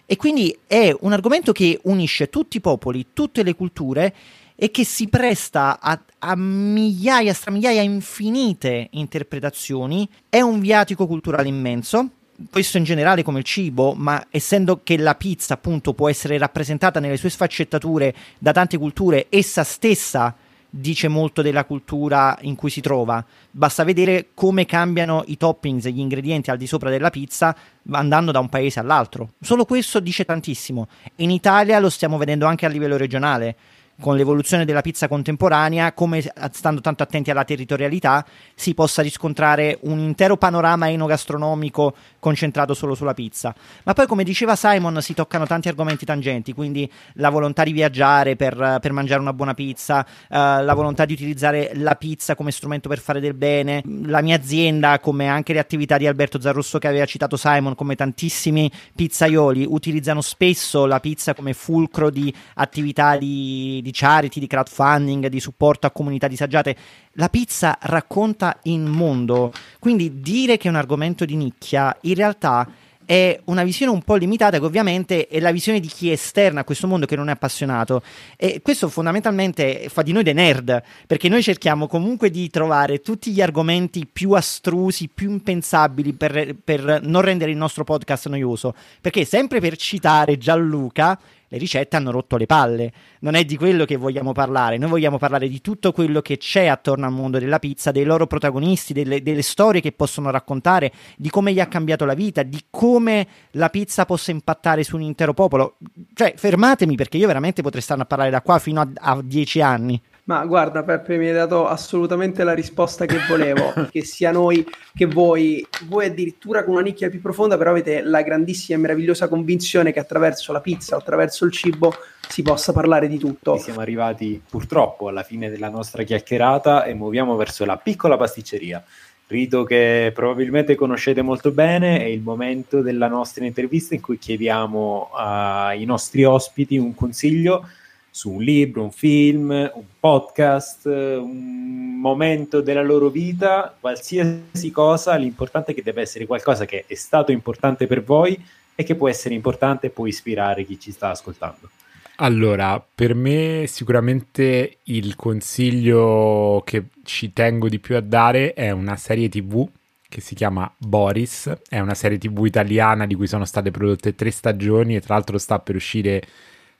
E 0.04 0.16
quindi 0.16 0.56
è 0.66 0.94
un 1.00 1.12
argomento 1.12 1.52
che 1.52 1.80
unisce 1.84 2.28
tutti 2.28 2.58
i 2.58 2.60
popoli, 2.60 3.06
tutte 3.12 3.42
le 3.42 3.54
culture 3.54 4.14
e 4.54 4.70
che 4.70 4.84
si 4.84 5.08
presta 5.08 5.80
a, 5.80 6.00
a 6.18 6.36
migliaia, 6.36 7.34
stramigliaia, 7.34 7.82
infinite 7.82 8.88
interpretazioni. 8.92 10.08
È 10.28 10.40
un 10.40 10.60
viatico 10.60 11.06
culturale 11.06 11.48
immenso 11.48 12.10
questo 12.50 12.76
in 12.76 12.84
generale 12.84 13.22
come 13.22 13.38
il 13.38 13.44
cibo, 13.44 13.94
ma 13.94 14.26
essendo 14.30 14.80
che 14.82 14.98
la 14.98 15.14
pizza 15.14 15.54
appunto 15.54 15.94
può 15.94 16.08
essere 16.08 16.38
rappresentata 16.38 17.00
nelle 17.00 17.16
sue 17.16 17.30
sfaccettature 17.30 18.14
da 18.38 18.52
tante 18.52 18.76
culture, 18.78 19.26
essa 19.28 19.64
stessa 19.64 20.34
dice 20.68 21.08
molto 21.08 21.42
della 21.42 21.64
cultura 21.64 22.36
in 22.42 22.54
cui 22.54 22.70
si 22.70 22.80
trova. 22.80 23.24
Basta 23.50 23.84
vedere 23.84 24.28
come 24.34 24.66
cambiano 24.66 25.24
i 25.26 25.36
toppings 25.36 25.86
e 25.86 25.90
gli 25.90 26.00
ingredienti 26.00 26.50
al 26.50 26.58
di 26.58 26.66
sopra 26.66 26.90
della 26.90 27.10
pizza 27.10 27.56
andando 27.90 28.32
da 28.32 28.40
un 28.40 28.48
paese 28.48 28.80
all'altro. 28.80 29.30
Solo 29.40 29.64
questo 29.64 30.00
dice 30.00 30.24
tantissimo. 30.24 30.88
In 31.16 31.30
Italia 31.30 31.78
lo 31.78 31.88
stiamo 31.88 32.18
vedendo 32.18 32.46
anche 32.46 32.66
a 32.66 32.68
livello 32.68 32.96
regionale 32.96 33.56
con 34.00 34.16
l'evoluzione 34.16 34.64
della 34.64 34.82
pizza 34.82 35.08
contemporanea, 35.08 35.92
come 35.92 36.22
stando 36.52 36.80
tanto 36.80 37.02
attenti 37.02 37.30
alla 37.30 37.44
territorialità, 37.44 38.24
si 38.54 38.74
possa 38.74 39.02
riscontrare 39.02 39.78
un 39.82 39.98
intero 39.98 40.36
panorama 40.36 40.90
enogastronomico 40.90 41.94
concentrato 42.18 42.74
solo 42.74 42.94
sulla 42.94 43.14
pizza. 43.14 43.54
Ma 43.84 43.92
poi, 43.94 44.06
come 44.06 44.24
diceva 44.24 44.56
Simon, 44.56 45.00
si 45.00 45.14
toccano 45.14 45.46
tanti 45.46 45.68
argomenti 45.68 46.04
tangenti, 46.04 46.52
quindi 46.52 46.90
la 47.14 47.30
volontà 47.30 47.64
di 47.64 47.72
viaggiare 47.72 48.36
per, 48.36 48.78
per 48.80 48.92
mangiare 48.92 49.20
una 49.20 49.32
buona 49.32 49.54
pizza, 49.54 50.00
uh, 50.00 50.34
la 50.36 50.74
volontà 50.74 51.04
di 51.04 51.12
utilizzare 51.12 51.70
la 51.74 51.94
pizza 51.94 52.34
come 52.34 52.50
strumento 52.50 52.88
per 52.88 52.98
fare 52.98 53.20
del 53.20 53.34
bene, 53.34 53.82
la 54.04 54.20
mia 54.20 54.36
azienda, 54.36 54.98
come 54.98 55.28
anche 55.28 55.52
le 55.52 55.58
attività 55.58 55.96
di 55.96 56.06
Alberto 56.06 56.40
Zarrusso 56.40 56.78
che 56.78 56.88
aveva 56.88 57.06
citato 57.06 57.36
Simon, 57.36 57.74
come 57.74 57.94
tantissimi 57.94 58.70
pizzaioli, 58.94 59.64
utilizzano 59.68 60.20
spesso 60.20 60.84
la 60.86 61.00
pizza 61.00 61.34
come 61.34 61.54
fulcro 61.54 62.10
di 62.10 62.32
attività 62.54 63.16
di 63.16 63.80
di 63.86 63.92
charity, 63.92 64.40
di 64.40 64.48
crowdfunding, 64.48 65.28
di 65.28 65.38
supporto 65.38 65.86
a 65.86 65.92
comunità 65.92 66.26
disagiate. 66.26 66.76
La 67.12 67.28
pizza 67.28 67.78
racconta 67.82 68.58
il 68.64 68.80
mondo, 68.80 69.52
quindi 69.78 70.20
dire 70.20 70.56
che 70.56 70.66
è 70.66 70.70
un 70.70 70.76
argomento 70.76 71.24
di 71.24 71.36
nicchia 71.36 71.96
in 72.02 72.14
realtà 72.14 72.68
è 73.06 73.40
una 73.44 73.62
visione 73.62 73.92
un 73.92 74.02
po' 74.02 74.16
limitata 74.16 74.58
che 74.58 74.64
ovviamente 74.64 75.28
è 75.28 75.38
la 75.38 75.52
visione 75.52 75.78
di 75.78 75.86
chi 75.86 76.08
è 76.10 76.14
esterna 76.14 76.60
a 76.60 76.64
questo 76.64 76.88
mondo 76.88 77.06
che 77.06 77.14
non 77.14 77.28
è 77.28 77.32
appassionato. 77.32 78.02
E 78.36 78.60
questo 78.60 78.88
fondamentalmente 78.88 79.88
fa 79.88 80.02
di 80.02 80.10
noi 80.10 80.24
dei 80.24 80.34
nerd 80.34 80.82
perché 81.06 81.28
noi 81.28 81.42
cerchiamo 81.42 81.86
comunque 81.86 82.30
di 82.30 82.50
trovare 82.50 83.00
tutti 83.00 83.30
gli 83.30 83.40
argomenti 83.40 84.08
più 84.12 84.32
astrusi, 84.32 85.08
più 85.08 85.30
impensabili 85.30 86.14
per, 86.14 86.56
per 86.62 87.00
non 87.04 87.22
rendere 87.22 87.52
il 87.52 87.56
nostro 87.56 87.84
podcast 87.84 88.26
noioso. 88.28 88.74
Perché 89.00 89.24
sempre 89.24 89.60
per 89.60 89.76
citare 89.76 90.36
Gianluca 90.36 91.16
le 91.48 91.58
ricette 91.58 91.96
hanno 91.96 92.10
rotto 92.10 92.36
le 92.36 92.46
palle. 92.46 92.92
Non 93.20 93.34
è 93.34 93.44
di 93.44 93.56
quello 93.56 93.84
che 93.84 93.96
vogliamo 93.96 94.32
parlare, 94.32 94.78
noi 94.78 94.90
vogliamo 94.90 95.18
parlare 95.18 95.48
di 95.48 95.60
tutto 95.60 95.92
quello 95.92 96.20
che 96.20 96.38
c'è 96.38 96.66
attorno 96.66 97.06
al 97.06 97.12
mondo 97.12 97.38
della 97.38 97.58
pizza, 97.58 97.90
dei 97.90 98.04
loro 98.04 98.26
protagonisti, 98.26 98.92
delle, 98.92 99.22
delle 99.22 99.42
storie 99.42 99.80
che 99.80 99.92
possono 99.92 100.30
raccontare, 100.30 100.92
di 101.16 101.30
come 101.30 101.52
gli 101.52 101.60
ha 101.60 101.66
cambiato 101.66 102.04
la 102.04 102.14
vita, 102.14 102.42
di 102.42 102.64
come 102.70 103.26
la 103.52 103.68
pizza 103.70 104.04
possa 104.04 104.30
impattare 104.30 104.82
su 104.82 104.96
un 104.96 105.02
intero 105.02 105.34
popolo. 105.34 105.76
Cioè, 106.14 106.34
fermatemi 106.36 106.94
perché 106.96 107.16
io 107.16 107.26
veramente 107.26 107.62
potrei 107.62 107.82
stare 107.82 108.00
a 108.02 108.06
parlare 108.06 108.30
da 108.30 108.42
qua 108.42 108.58
fino 108.58 108.80
a, 108.80 108.88
a 108.94 109.20
dieci 109.22 109.60
anni. 109.60 110.00
Ma 110.26 110.44
guarda 110.44 110.82
Peppe, 110.82 111.18
mi 111.18 111.28
hai 111.28 111.32
dato 111.32 111.68
assolutamente 111.68 112.42
la 112.42 112.52
risposta 112.52 113.06
che 113.06 113.18
volevo, 113.28 113.72
che 113.90 114.04
sia 114.04 114.32
noi 114.32 114.66
che 114.92 115.06
voi, 115.06 115.64
voi 115.86 116.06
addirittura 116.06 116.64
con 116.64 116.74
una 116.74 116.82
nicchia 116.82 117.08
più 117.08 117.20
profonda, 117.20 117.56
però 117.56 117.70
avete 117.70 118.02
la 118.02 118.22
grandissima 118.22 118.76
e 118.76 118.80
meravigliosa 118.80 119.28
convinzione 119.28 119.92
che 119.92 120.00
attraverso 120.00 120.50
la 120.52 120.60
pizza 120.60 120.96
attraverso 120.96 121.44
il 121.44 121.52
cibo 121.52 121.92
si 122.28 122.42
possa 122.42 122.72
parlare 122.72 123.06
di 123.06 123.18
tutto. 123.18 123.56
Siamo 123.58 123.78
arrivati 123.78 124.42
purtroppo 124.48 125.06
alla 125.06 125.22
fine 125.22 125.48
della 125.48 125.68
nostra 125.68 126.02
chiacchierata 126.02 126.84
e 126.84 126.94
muoviamo 126.94 127.36
verso 127.36 127.64
la 127.64 127.76
piccola 127.76 128.16
pasticceria. 128.16 128.82
Rito 129.28 129.62
che 129.62 130.10
probabilmente 130.12 130.74
conoscete 130.74 131.22
molto 131.22 131.52
bene, 131.52 132.00
è 132.00 132.06
il 132.06 132.20
momento 132.20 132.80
della 132.80 133.06
nostra 133.06 133.44
intervista 133.44 133.94
in 133.94 134.00
cui 134.00 134.18
chiediamo 134.18 135.10
ai 135.12 135.84
nostri 135.84 136.24
ospiti 136.24 136.78
un 136.78 136.96
consiglio 136.96 137.68
su 138.16 138.30
un 138.30 138.42
libro, 138.42 138.82
un 138.82 138.92
film, 138.92 139.50
un 139.50 139.84
podcast, 140.00 140.86
un 140.86 141.98
momento 142.00 142.62
della 142.62 142.82
loro 142.82 143.10
vita, 143.10 143.76
qualsiasi 143.78 144.70
cosa, 144.70 145.14
l'importante 145.16 145.72
è 145.72 145.74
che 145.74 145.82
deve 145.82 146.00
essere 146.00 146.24
qualcosa 146.24 146.64
che 146.64 146.84
è 146.86 146.94
stato 146.94 147.30
importante 147.30 147.86
per 147.86 148.02
voi 148.02 148.42
e 148.74 148.84
che 148.84 148.94
può 148.94 149.10
essere 149.10 149.34
importante 149.34 149.88
e 149.88 149.90
può 149.90 150.06
ispirare 150.06 150.64
chi 150.64 150.80
ci 150.80 150.92
sta 150.92 151.10
ascoltando. 151.10 151.68
Allora, 152.16 152.82
per 152.94 153.14
me 153.14 153.66
sicuramente 153.68 154.78
il 154.84 155.14
consiglio 155.14 156.62
che 156.64 156.84
ci 157.04 157.34
tengo 157.34 157.68
di 157.68 157.78
più 157.78 157.96
a 157.96 158.00
dare 158.00 158.54
è 158.54 158.70
una 158.70 158.96
serie 158.96 159.28
TV 159.28 159.68
che 160.08 160.22
si 160.22 160.34
chiama 160.34 160.72
Boris, 160.78 161.52
è 161.68 161.80
una 161.80 161.92
serie 161.92 162.16
TV 162.16 162.46
italiana 162.46 163.04
di 163.04 163.14
cui 163.14 163.26
sono 163.26 163.44
state 163.44 163.70
prodotte 163.70 164.14
tre 164.14 164.30
stagioni 164.30 164.96
e 164.96 165.02
tra 165.02 165.12
l'altro 165.12 165.36
sta 165.36 165.58
per 165.58 165.74
uscire 165.74 166.22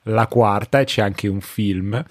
la 0.07 0.27
quarta 0.27 0.79
e 0.79 0.85
c'è 0.85 1.01
anche 1.01 1.27
un 1.27 1.41
film. 1.41 2.03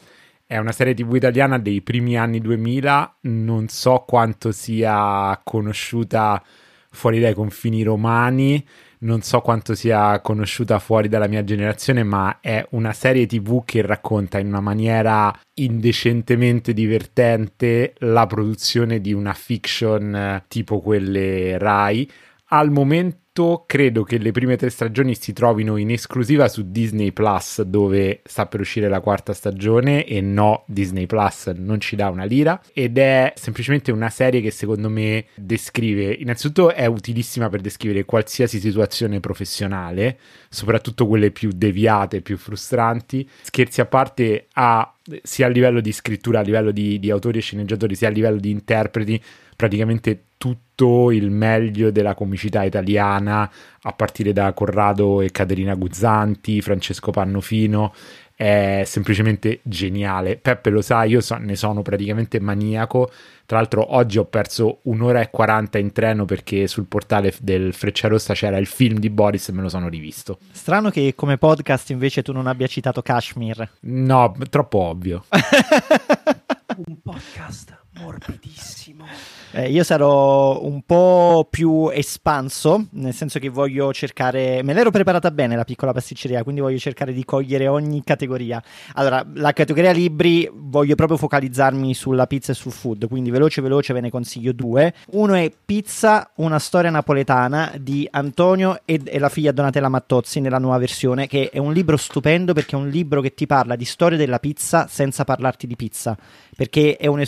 È 0.47 0.57
una 0.59 0.72
serie 0.72 0.94
TV 0.94 1.16
italiana 1.16 1.59
dei 1.59 1.82
primi 1.82 2.16
anni 2.16 2.40
2000, 2.40 3.16
non 3.22 3.68
so 3.68 4.05
quanto 4.07 4.53
sia 4.53 5.40
conosciuta 5.42 6.42
fuori 6.88 7.18
dai 7.20 7.34
confini 7.34 7.82
romani, 7.82 8.64
non 8.99 9.20
so 9.22 9.40
quanto 9.40 9.74
sia 9.74 10.20
conosciuta 10.20 10.78
fuori 10.78 11.09
dalla 11.09 11.26
mia 11.26 11.44
generazione, 11.44 12.03
ma 12.03 12.38
è 12.40 12.64
una 12.70 12.92
serie 12.92 13.26
TV 13.26 13.64
che 13.64 13.82
racconta 13.82 14.38
in 14.38 14.47
una 14.47 14.61
maniera 14.61 15.36
indecentemente 15.55 16.72
divertente 16.72 17.94
la 17.99 18.26
produzione 18.26 19.01
di 19.01 19.12
una 19.12 19.34
fiction 19.34 20.14
eh, 20.14 20.44
tipo 20.49 20.80
quelle 20.80 21.59
Rai. 21.59 22.11
Al 22.51 22.70
momento 22.70 23.64
credo 23.66 24.05
che 24.05 24.18
le 24.18 24.30
prime 24.30 24.57
tre 24.57 24.70
stagioni 24.70 25.16
si 25.16 25.32
trovino 25.32 25.76
in 25.78 25.90
esclusiva 25.90 26.47
su 26.47 26.70
Disney 26.70 27.11
Plus, 27.11 27.61
dove 27.62 28.20
sta 28.24 28.47
per 28.47 28.61
uscire 28.61 28.88
la 28.88 29.01
quarta 29.01 29.32
stagione, 29.32 30.05
e 30.07 30.20
no, 30.20 30.62
Disney 30.68 31.07
Plus 31.07 31.49
non 31.57 31.80
ci 31.80 31.97
dà 31.97 32.09
una 32.09 32.22
lira. 32.22 32.62
Ed 32.72 32.99
è 32.99 33.32
semplicemente 33.34 33.90
una 33.90 34.11
serie 34.11 34.40
che 34.40 34.53
secondo 34.53 34.88
me 34.88 35.26
descrive, 35.34 36.12
innanzitutto 36.12 36.72
è 36.72 36.86
utilissima 36.86 37.49
per 37.49 37.62
descrivere 37.62 38.05
qualsiasi 38.05 38.61
situazione 38.61 39.18
professionale, 39.18 40.16
soprattutto 40.49 41.09
quelle 41.09 41.32
più 41.32 41.51
deviate, 41.53 42.20
più 42.20 42.36
frustranti. 42.38 43.28
Scherzi 43.42 43.80
a 43.80 43.86
parte, 43.86 44.47
ha 44.53 44.88
sia 45.22 45.47
a 45.47 45.49
livello 45.49 45.80
di 45.80 45.92
scrittura, 45.92 46.40
a 46.40 46.42
livello 46.42 46.70
di, 46.70 46.99
di 46.99 47.11
autori 47.11 47.38
e 47.38 47.42
sceneggiatori, 47.42 47.94
sia 47.94 48.09
a 48.09 48.12
livello 48.12 48.38
di 48.38 48.51
interpreti, 48.51 49.22
praticamente 49.57 50.21
tutto 50.37 51.11
il 51.11 51.31
meglio 51.31 51.91
della 51.91 52.15
comicità 52.15 52.63
italiana, 52.63 53.51
a 53.81 53.93
partire 53.93 54.33
da 54.33 54.53
Corrado 54.53 55.23
e 55.23 55.31
Caterina 55.31 55.75
Guzzanti, 55.75 56.61
Francesco 56.61 57.11
Pannofino, 57.11 57.95
è 58.37 58.83
semplicemente 58.85 59.61
geniale. 59.63 60.37
Peppe 60.37 60.69
lo 60.69 60.83
sa, 60.83 61.05
io 61.05 61.23
so, 61.23 61.37
ne 61.37 61.57
sono 61.57 61.81
praticamente 61.81 62.39
maniaco. 62.39 63.11
Tra 63.47 63.57
l'altro, 63.57 63.95
oggi 63.95 64.19
ho 64.19 64.27
perso 64.27 64.81
un'ora 64.83 65.21
e 65.23 65.31
40 65.31 65.79
in 65.79 65.93
treno 65.93 66.27
perché 66.27 66.67
sul 66.67 66.85
portale 66.85 67.33
del 67.41 67.73
Frecciarossa 67.73 68.35
c'era 68.35 68.59
il 68.59 68.67
film 68.67 68.99
di 68.99 69.09
Boris 69.09 69.49
e 69.49 69.53
me 69.53 69.63
lo 69.63 69.71
sono 69.71 69.89
rivisto. 69.89 70.39
Strano 70.53 70.91
che 70.91 71.15
come 71.17 71.39
podcast 71.39 71.91
invece 71.91 72.23
tu 72.23 72.33
non 72.33 72.47
abbia 72.47 72.67
citato 72.67 73.01
Kashmir. 73.01 73.69
No, 73.81 74.35
troppo 74.51 74.79
ovvio. 74.81 75.25
Un 76.77 77.01
podcast 77.03 77.85
morbidissimo. 77.99 79.05
Eh, 79.53 79.70
io 79.70 79.84
sarò 79.84 80.62
un 80.62 80.82
po' 80.82 81.47
più 81.49 81.88
espanso, 81.90 82.88
nel 82.90 83.14
senso 83.14 83.38
che 83.38 83.49
voglio 83.49 83.92
cercare. 83.92 84.62
Me 84.62 84.74
l'ero 84.74 84.90
preparata 84.90 85.30
bene 85.30 85.57
la 85.57 85.64
piccola 85.64 85.92
pasticceria, 85.92 86.42
quindi 86.42 86.61
voglio 86.61 86.78
cercare 86.78 87.12
di 87.12 87.24
cogliere 87.24 87.68
ogni 87.68 88.03
categoria. 88.05 88.62
Allora, 88.94 89.24
la 89.34 89.53
categoria 89.53 89.92
libri 89.92 90.51
voglio 90.53 90.94
proprio 90.94 91.16
focalizzarmi 91.16 91.94
sulla 91.94 92.26
pizza 92.26 92.53
e 92.53 92.55
sul 92.55 92.72
food, 92.72 93.09
quindi 93.09 93.30
veloce 93.30 93.62
veloce 93.62 93.92
ve 93.92 94.01
ne 94.01 94.11
consiglio 94.11 94.53
due. 94.53 94.92
Uno 95.12 95.34
è 95.34 95.51
Pizza, 95.64 96.30
una 96.36 96.59
storia 96.59 96.90
napoletana 96.90 97.72
di 97.80 98.07
Antonio 98.11 98.80
e, 98.84 99.01
e 99.05 99.18
la 99.18 99.28
figlia 99.28 99.53
Donatella 99.53 99.88
Mattozzi 99.88 100.40
nella 100.40 100.59
nuova 100.59 100.78
versione, 100.78 101.26
che 101.26 101.51
è 101.51 101.59
un 101.59 101.72
libro 101.72 101.97
stupendo 101.97 102.53
perché 102.53 102.76
è 102.76 102.78
un 102.78 102.88
libro 102.88 103.20
che 103.20 103.34
ti 103.34 103.47
parla 103.47 103.74
di 103.74 103.84
storia 103.84 104.18
della 104.18 104.38
pizza 104.38 104.86
senza 104.88 105.24
parlarti 105.24 105.66
di 105.66 105.76
pizza, 105.76 106.16
perché 106.55 106.97
è 106.97 107.07
un 107.07 107.20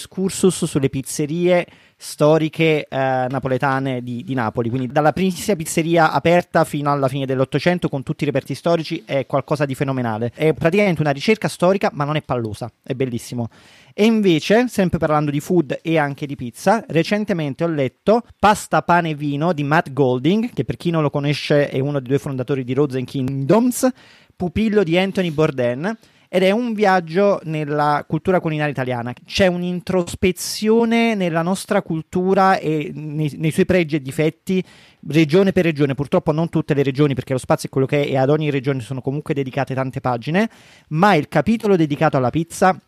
excursus 0.59 0.69
sulle 0.69 0.89
pizzerie 0.89 1.67
storiche 1.97 2.87
eh, 2.89 3.27
napoletane 3.29 4.03
di, 4.03 4.23
di, 4.23 4.35
Napoli, 4.35 4.69
quindi 4.69 4.87
dalla 4.89 5.13
primissima 5.13 5.57
pizzeria 5.57 6.13
aperta 6.13 6.65
fino 6.65 6.93
alla 6.93 7.09
fine 7.09 7.27
dell'Ottocento 7.27 7.89
con 7.89 8.03
tutti 8.03 8.23
i 8.23 8.27
reperti 8.27 8.55
storici 8.55 9.03
è 9.05 9.27
qualcosa 9.27 9.65
di 9.65 9.75
fenomenale. 9.75 10.33
È 10.35 10.53
praticamente 10.53 11.01
una 11.01 11.11
ricerca 11.11 11.49
storica, 11.49 11.91
ma 11.93 12.05
non 12.05 12.17
è 12.17 12.23
pallosa, 12.23 12.71
è 12.83 12.95
bellissimo. 12.95 13.49
E 13.95 14.05
invece, 14.05 14.69
sempre 14.69 14.99
parlando 14.99 15.33
di 15.33 15.41
food 15.41 15.81
e 15.83 15.99
anche 15.99 16.27
di 16.27 16.37
pizza, 16.37 16.85
recentemente 16.89 17.65
ho 17.65 17.69
letto 17.69 18.23
Pasta, 18.39 18.83
pane 18.83 19.11
e 19.11 19.15
vino 19.15 19.53
di 19.53 19.65
Matt 19.65 19.93
Golding, 19.93 20.53
che 20.53 20.65
per 20.65 20.77
chi 20.77 20.91
non 20.91 21.03
lo 21.03 21.11
conosce 21.11 21.69
è 21.69 21.81
uno 21.81 21.99
dei 21.99 22.09
due 22.09 22.19
fondatori 22.19 22.63
di 22.63 22.75
Rosen 22.75 23.05
Kingdoms, 23.05 23.89
pupillo 24.37 24.85
di 24.85 24.97
Anthony 24.97 25.33
Bourdain 25.33 25.97
ed 26.29 26.43
è 26.43 26.51
un 26.51 26.75
viaggio 26.75 27.41
nella 27.45 28.05
cultura 28.07 28.41
culinaria 28.41 28.73
italiana. 28.73 29.13
C'è 29.25 29.47
un'introspezione 29.47 31.15
nella 31.15 31.43
nostra 31.43 31.83
cultura 31.83 32.59
e 32.59 32.91
nei, 32.95 33.33
nei, 33.37 33.51
suoi 33.51 33.65
pregi 33.65 33.97
e 33.97 34.03
difetti, 34.03 34.63
regione 35.09 35.53
per 35.53 35.65
regione. 35.65 35.95
Purtroppo 35.95 36.33
non 36.33 36.51
tutte 36.51 36.75
le 36.75 36.83
regioni, 36.83 37.15
perché 37.15 37.33
lo 37.33 37.39
spazio 37.39 37.69
è 37.69 37.73
quello 37.73 37.87
che 37.87 38.05
è, 38.05 38.11
e 38.11 38.17
ad 38.17 38.29
ogni 38.29 38.51
regione 38.51 38.81
sono 38.81 39.01
comunque 39.01 39.33
dedicate 39.33 39.75
tante 39.75 40.01
pagine. 40.01 40.51
Ma 40.89 41.15
il 41.15 41.29
capitolo 41.29 41.77
dedicato 41.77 42.19
alla 42.19 42.31
pizza 42.31 42.79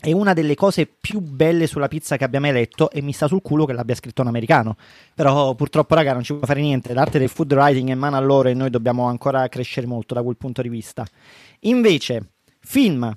è 0.00 0.12
una 0.12 0.32
delle 0.32 0.54
cose 0.54 0.86
più 0.86 1.20
belle 1.20 1.66
sulla 1.66 1.86
pizza 1.86 2.16
che 2.16 2.24
abbia 2.24 2.40
mai 2.40 2.52
letto 2.52 2.90
e 2.90 3.02
mi 3.02 3.12
sta 3.12 3.28
sul 3.28 3.42
culo 3.42 3.66
che 3.66 3.74
l'abbia 3.74 3.94
scritto 3.94 4.22
un 4.22 4.28
americano. 4.28 4.76
Però 5.14 5.54
purtroppo, 5.54 5.94
raga, 5.94 6.14
non 6.14 6.22
ci 6.22 6.32
può 6.32 6.46
fare 6.46 6.60
niente. 6.60 6.94
L'arte 6.94 7.18
del 7.18 7.28
food 7.28 7.52
writing 7.52 7.90
è 7.90 7.92
in 7.92 7.98
mano 7.98 8.16
a 8.16 8.20
loro 8.20 8.48
e 8.48 8.54
noi 8.54 8.70
dobbiamo 8.70 9.04
ancora 9.04 9.46
crescere 9.48 9.86
molto 9.86 10.14
da 10.14 10.22
quel 10.22 10.38
punto 10.38 10.62
di 10.62 10.70
vista. 10.70 11.04
Invece, 11.60 12.30
Film. 12.60 13.16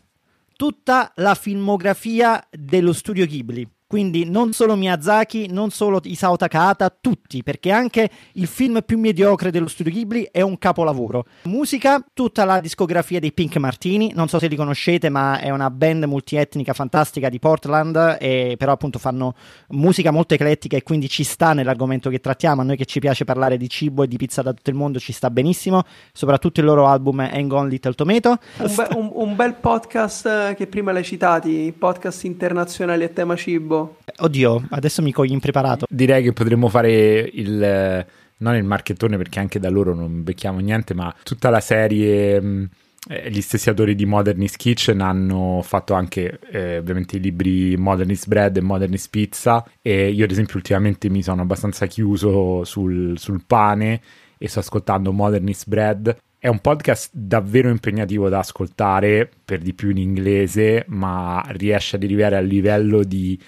Tutta 0.56 1.12
la 1.16 1.36
filmografia 1.36 2.48
dello 2.50 2.94
studio 2.94 3.26
Ghibli. 3.26 3.68
Quindi 3.94 4.28
non 4.28 4.54
solo 4.54 4.76
Miyazaki, 4.76 5.50
non 5.52 5.70
solo 5.70 6.00
Isao 6.04 6.36
Takahata, 6.36 6.92
tutti, 7.00 7.44
perché 7.44 7.70
anche 7.70 8.10
il 8.32 8.48
film 8.48 8.82
più 8.84 8.98
mediocre 8.98 9.52
dello 9.52 9.68
studio 9.68 9.92
Ghibli 9.92 10.30
è 10.32 10.42
un 10.42 10.58
capolavoro. 10.58 11.26
Musica, 11.44 12.04
tutta 12.12 12.44
la 12.44 12.60
discografia 12.60 13.20
dei 13.20 13.32
Pink 13.32 13.58
Martini, 13.58 14.12
non 14.16 14.28
so 14.28 14.40
se 14.40 14.48
li 14.48 14.56
conoscete, 14.56 15.10
ma 15.10 15.38
è 15.38 15.52
una 15.52 15.70
band 15.70 16.06
multietnica 16.06 16.74
fantastica 16.74 17.30
di 17.30 17.38
Portland, 17.38 18.18
e 18.20 18.56
però 18.58 18.72
appunto 18.72 18.98
fanno 18.98 19.36
musica 19.68 20.10
molto 20.10 20.34
eclettica 20.34 20.76
e 20.76 20.82
quindi 20.82 21.08
ci 21.08 21.24
sta 21.24 21.54
nell'argomento 21.54 22.10
che 22.10 22.20
trattiamo. 22.20 22.62
A 22.62 22.64
noi 22.64 22.78
che 22.78 22.86
ci 22.86 23.00
piace 23.00 23.26
parlare 23.26 23.58
di 23.58 23.70
cibo 23.70 24.02
e 24.02 24.08
di 24.08 24.18
pizza 24.18 24.42
da 24.42 24.54
tutto 24.54 24.72
il 24.72 24.76
mondo 24.76 24.98
ci 24.98 25.12
sta 25.12 25.30
benissimo, 25.30 25.84
soprattutto 26.12 26.62
il 26.62 26.66
loro 26.66 26.88
album 26.88 27.20
Hang 27.20 27.52
On 27.52 27.68
Little 27.68 27.94
Tomato. 27.94 28.40
Un, 28.58 28.76
be- 28.76 28.88
un, 28.96 29.12
un 29.14 29.36
bel 29.36 29.54
podcast 29.54 30.26
eh, 30.26 30.56
che 30.58 30.66
prima 30.66 30.92
l'hai 30.92 31.04
citati, 31.04 31.72
podcast 31.78 32.24
internazionali 32.24 33.04
a 33.04 33.10
tema 33.10 33.36
cibo. 33.36 33.82
Oddio, 34.18 34.68
adesso 34.70 35.02
mi 35.02 35.12
cogli 35.12 35.32
impreparato. 35.32 35.86
Direi 35.90 36.24
che 36.24 36.34
potremmo 36.34 36.70
fare 36.70 37.30
il 37.34 38.06
non 38.38 38.56
il 38.56 38.64
marchettone 38.64 39.18
perché 39.18 39.40
anche 39.40 39.60
da 39.60 39.70
loro 39.70 39.96
non 39.96 40.24
becchiamo 40.24 40.60
niente, 40.60 40.94
ma 40.94 41.14
tutta 41.24 41.50
la 41.50 41.62
serie 41.62 42.42
mm, 42.42 42.64
eh, 43.08 43.32
gli 43.32 43.42
stessi 43.42 43.70
autori 43.70 43.96
di 43.96 44.06
Modernist 44.06 44.58
Kitchen 44.58 45.02
hanno 45.02 45.62
fatto 45.64 45.94
anche 45.94 46.40
eh, 46.52 46.78
ovviamente 46.78 47.18
i 47.18 47.20
libri 47.20 47.76
Modernist 47.78 48.28
Bread 48.28 48.58
e 48.58 48.62
Modernist 48.62 49.10
Pizza 49.10 49.66
e 49.82 50.10
io 50.10 50.26
ad 50.26 50.32
esempio 50.32 50.58
ultimamente 50.58 51.10
mi 51.10 51.24
sono 51.24 51.42
abbastanza 51.42 51.86
chiuso 51.86 52.64
sul, 52.66 53.18
sul 53.18 53.44
pane 53.46 54.02
e 54.38 54.48
sto 54.48 54.60
ascoltando 54.60 55.12
Modernist 55.12 55.68
Bread 55.68 56.18
è 56.44 56.50
un 56.50 56.60
podcast 56.60 57.12
davvero 57.14 57.70
impegnativo 57.70 58.28
da 58.28 58.40
ascoltare, 58.40 59.30
per 59.46 59.60
di 59.60 59.74
più 59.74 59.92
in 59.92 59.98
inglese, 59.98 60.84
ma 60.90 61.42
riesce 61.52 61.96
ad 61.96 62.04
arrivare 62.04 62.36
al 62.36 62.46
livello 62.46 63.02
di 63.06 63.40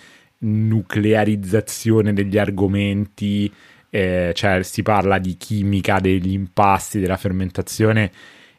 nuclearizzazione 0.45 2.13
degli 2.13 2.37
argomenti, 2.37 3.51
eh, 3.89 4.31
cioè 4.33 4.63
si 4.63 4.81
parla 4.81 5.17
di 5.17 5.35
chimica, 5.37 5.99
degli 5.99 6.31
impasti, 6.31 6.99
della 6.99 7.17
fermentazione 7.17 8.11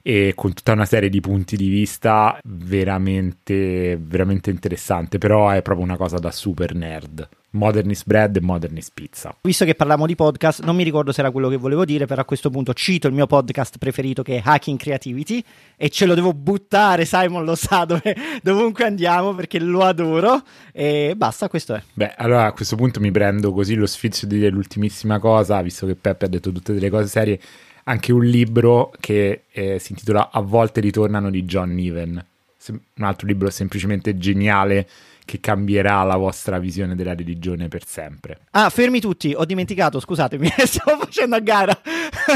e 0.03 0.35
con 0.37 0.53
tutta 0.53 0.73
una 0.73 0.85
serie 0.85 1.09
di 1.09 1.21
punti 1.21 1.57
di 1.57 1.69
vista 1.69 2.39
veramente, 2.45 3.99
veramente 4.01 4.51
interessante, 4.51 5.19
però 5.19 5.51
è 5.51 5.63
proprio 5.63 5.85
una 5.85 5.97
cosa 5.97 6.19
da 6.19 6.31
super 6.31 6.75
nerd. 6.75 7.29
Modernist 7.57 8.05
Bread 8.07 8.37
e 8.37 8.41
Modernist 8.41 8.93
Pizza. 8.95 9.35
Visto 9.43 9.65
che 9.65 9.75
parliamo 9.75 10.07
di 10.07 10.15
podcast, 10.15 10.63
non 10.63 10.77
mi 10.77 10.85
ricordo 10.85 11.11
se 11.11 11.21
era 11.21 11.31
quello 11.31 11.49
che 11.49 11.57
volevo 11.57 11.85
dire, 11.85 12.07
però 12.07 12.21
a 12.21 12.25
questo 12.25 12.51
punto 12.51 12.73
cito 12.75 13.09
il 13.09 13.15
mio 13.15 13.27
podcast 13.27 13.79
preferito 13.79 14.23
che 14.23 14.37
è 14.37 14.43
Hacking 14.45 14.79
Creativity 14.79 15.43
e 15.77 15.89
ce 15.89 16.07
lo 16.07 16.15
devo 16.15 16.33
buttare, 16.33 17.05
Simon 17.05 17.45
lo 17.45 17.55
sa 17.55 17.85
dove, 17.85 18.15
dovunque 18.43 18.85
andiamo 18.85 19.35
perché 19.35 19.59
lo 19.59 19.83
adoro 19.83 20.43
e 20.73 21.15
basta, 21.17 21.49
questo 21.49 21.75
è. 21.75 21.83
Beh, 21.93 22.15
allora 22.17 22.45
a 22.47 22.53
questo 22.53 22.77
punto 22.77 23.01
mi 23.01 23.11
prendo 23.11 23.53
così 23.53 23.75
lo 23.75 23.87
sfizio 23.87 24.29
di 24.29 24.37
dire 24.37 24.51
l'ultimissima 24.51 25.19
cosa, 25.19 25.61
visto 25.63 25.87
che 25.87 25.95
Peppe 25.95 26.27
ha 26.27 26.29
detto 26.29 26.53
tutte 26.53 26.73
delle 26.73 26.91
cose 26.91 27.09
serie, 27.09 27.41
anche 27.85 28.13
un 28.13 28.25
libro 28.25 28.93
che 29.01 29.43
eh, 29.51 29.79
si 29.79 29.93
intitola 29.93 30.31
A 30.31 30.41
volte 30.41 30.81
ritornano 30.81 31.31
di 31.31 31.45
John 31.45 31.75
Niven 31.75 32.25
un 32.73 33.05
altro 33.05 33.27
libro 33.27 33.51
semplicemente 33.51 34.17
geniale 34.19 34.89
che 35.27 35.41
cambierà 35.41 36.03
la 36.05 36.17
vostra 36.17 36.59
visione 36.59 36.95
della 36.95 37.15
religione 37.15 37.69
per 37.69 37.85
sempre. 37.85 38.39
Ah, 38.53 38.71
fermi 38.71 39.01
tutti, 39.01 39.35
ho 39.37 39.45
dimenticato, 39.45 40.01
scusatemi, 40.01 40.49
stavo 40.65 41.01
facendo 41.01 41.37
a 41.37 41.41
gara. 41.41 41.79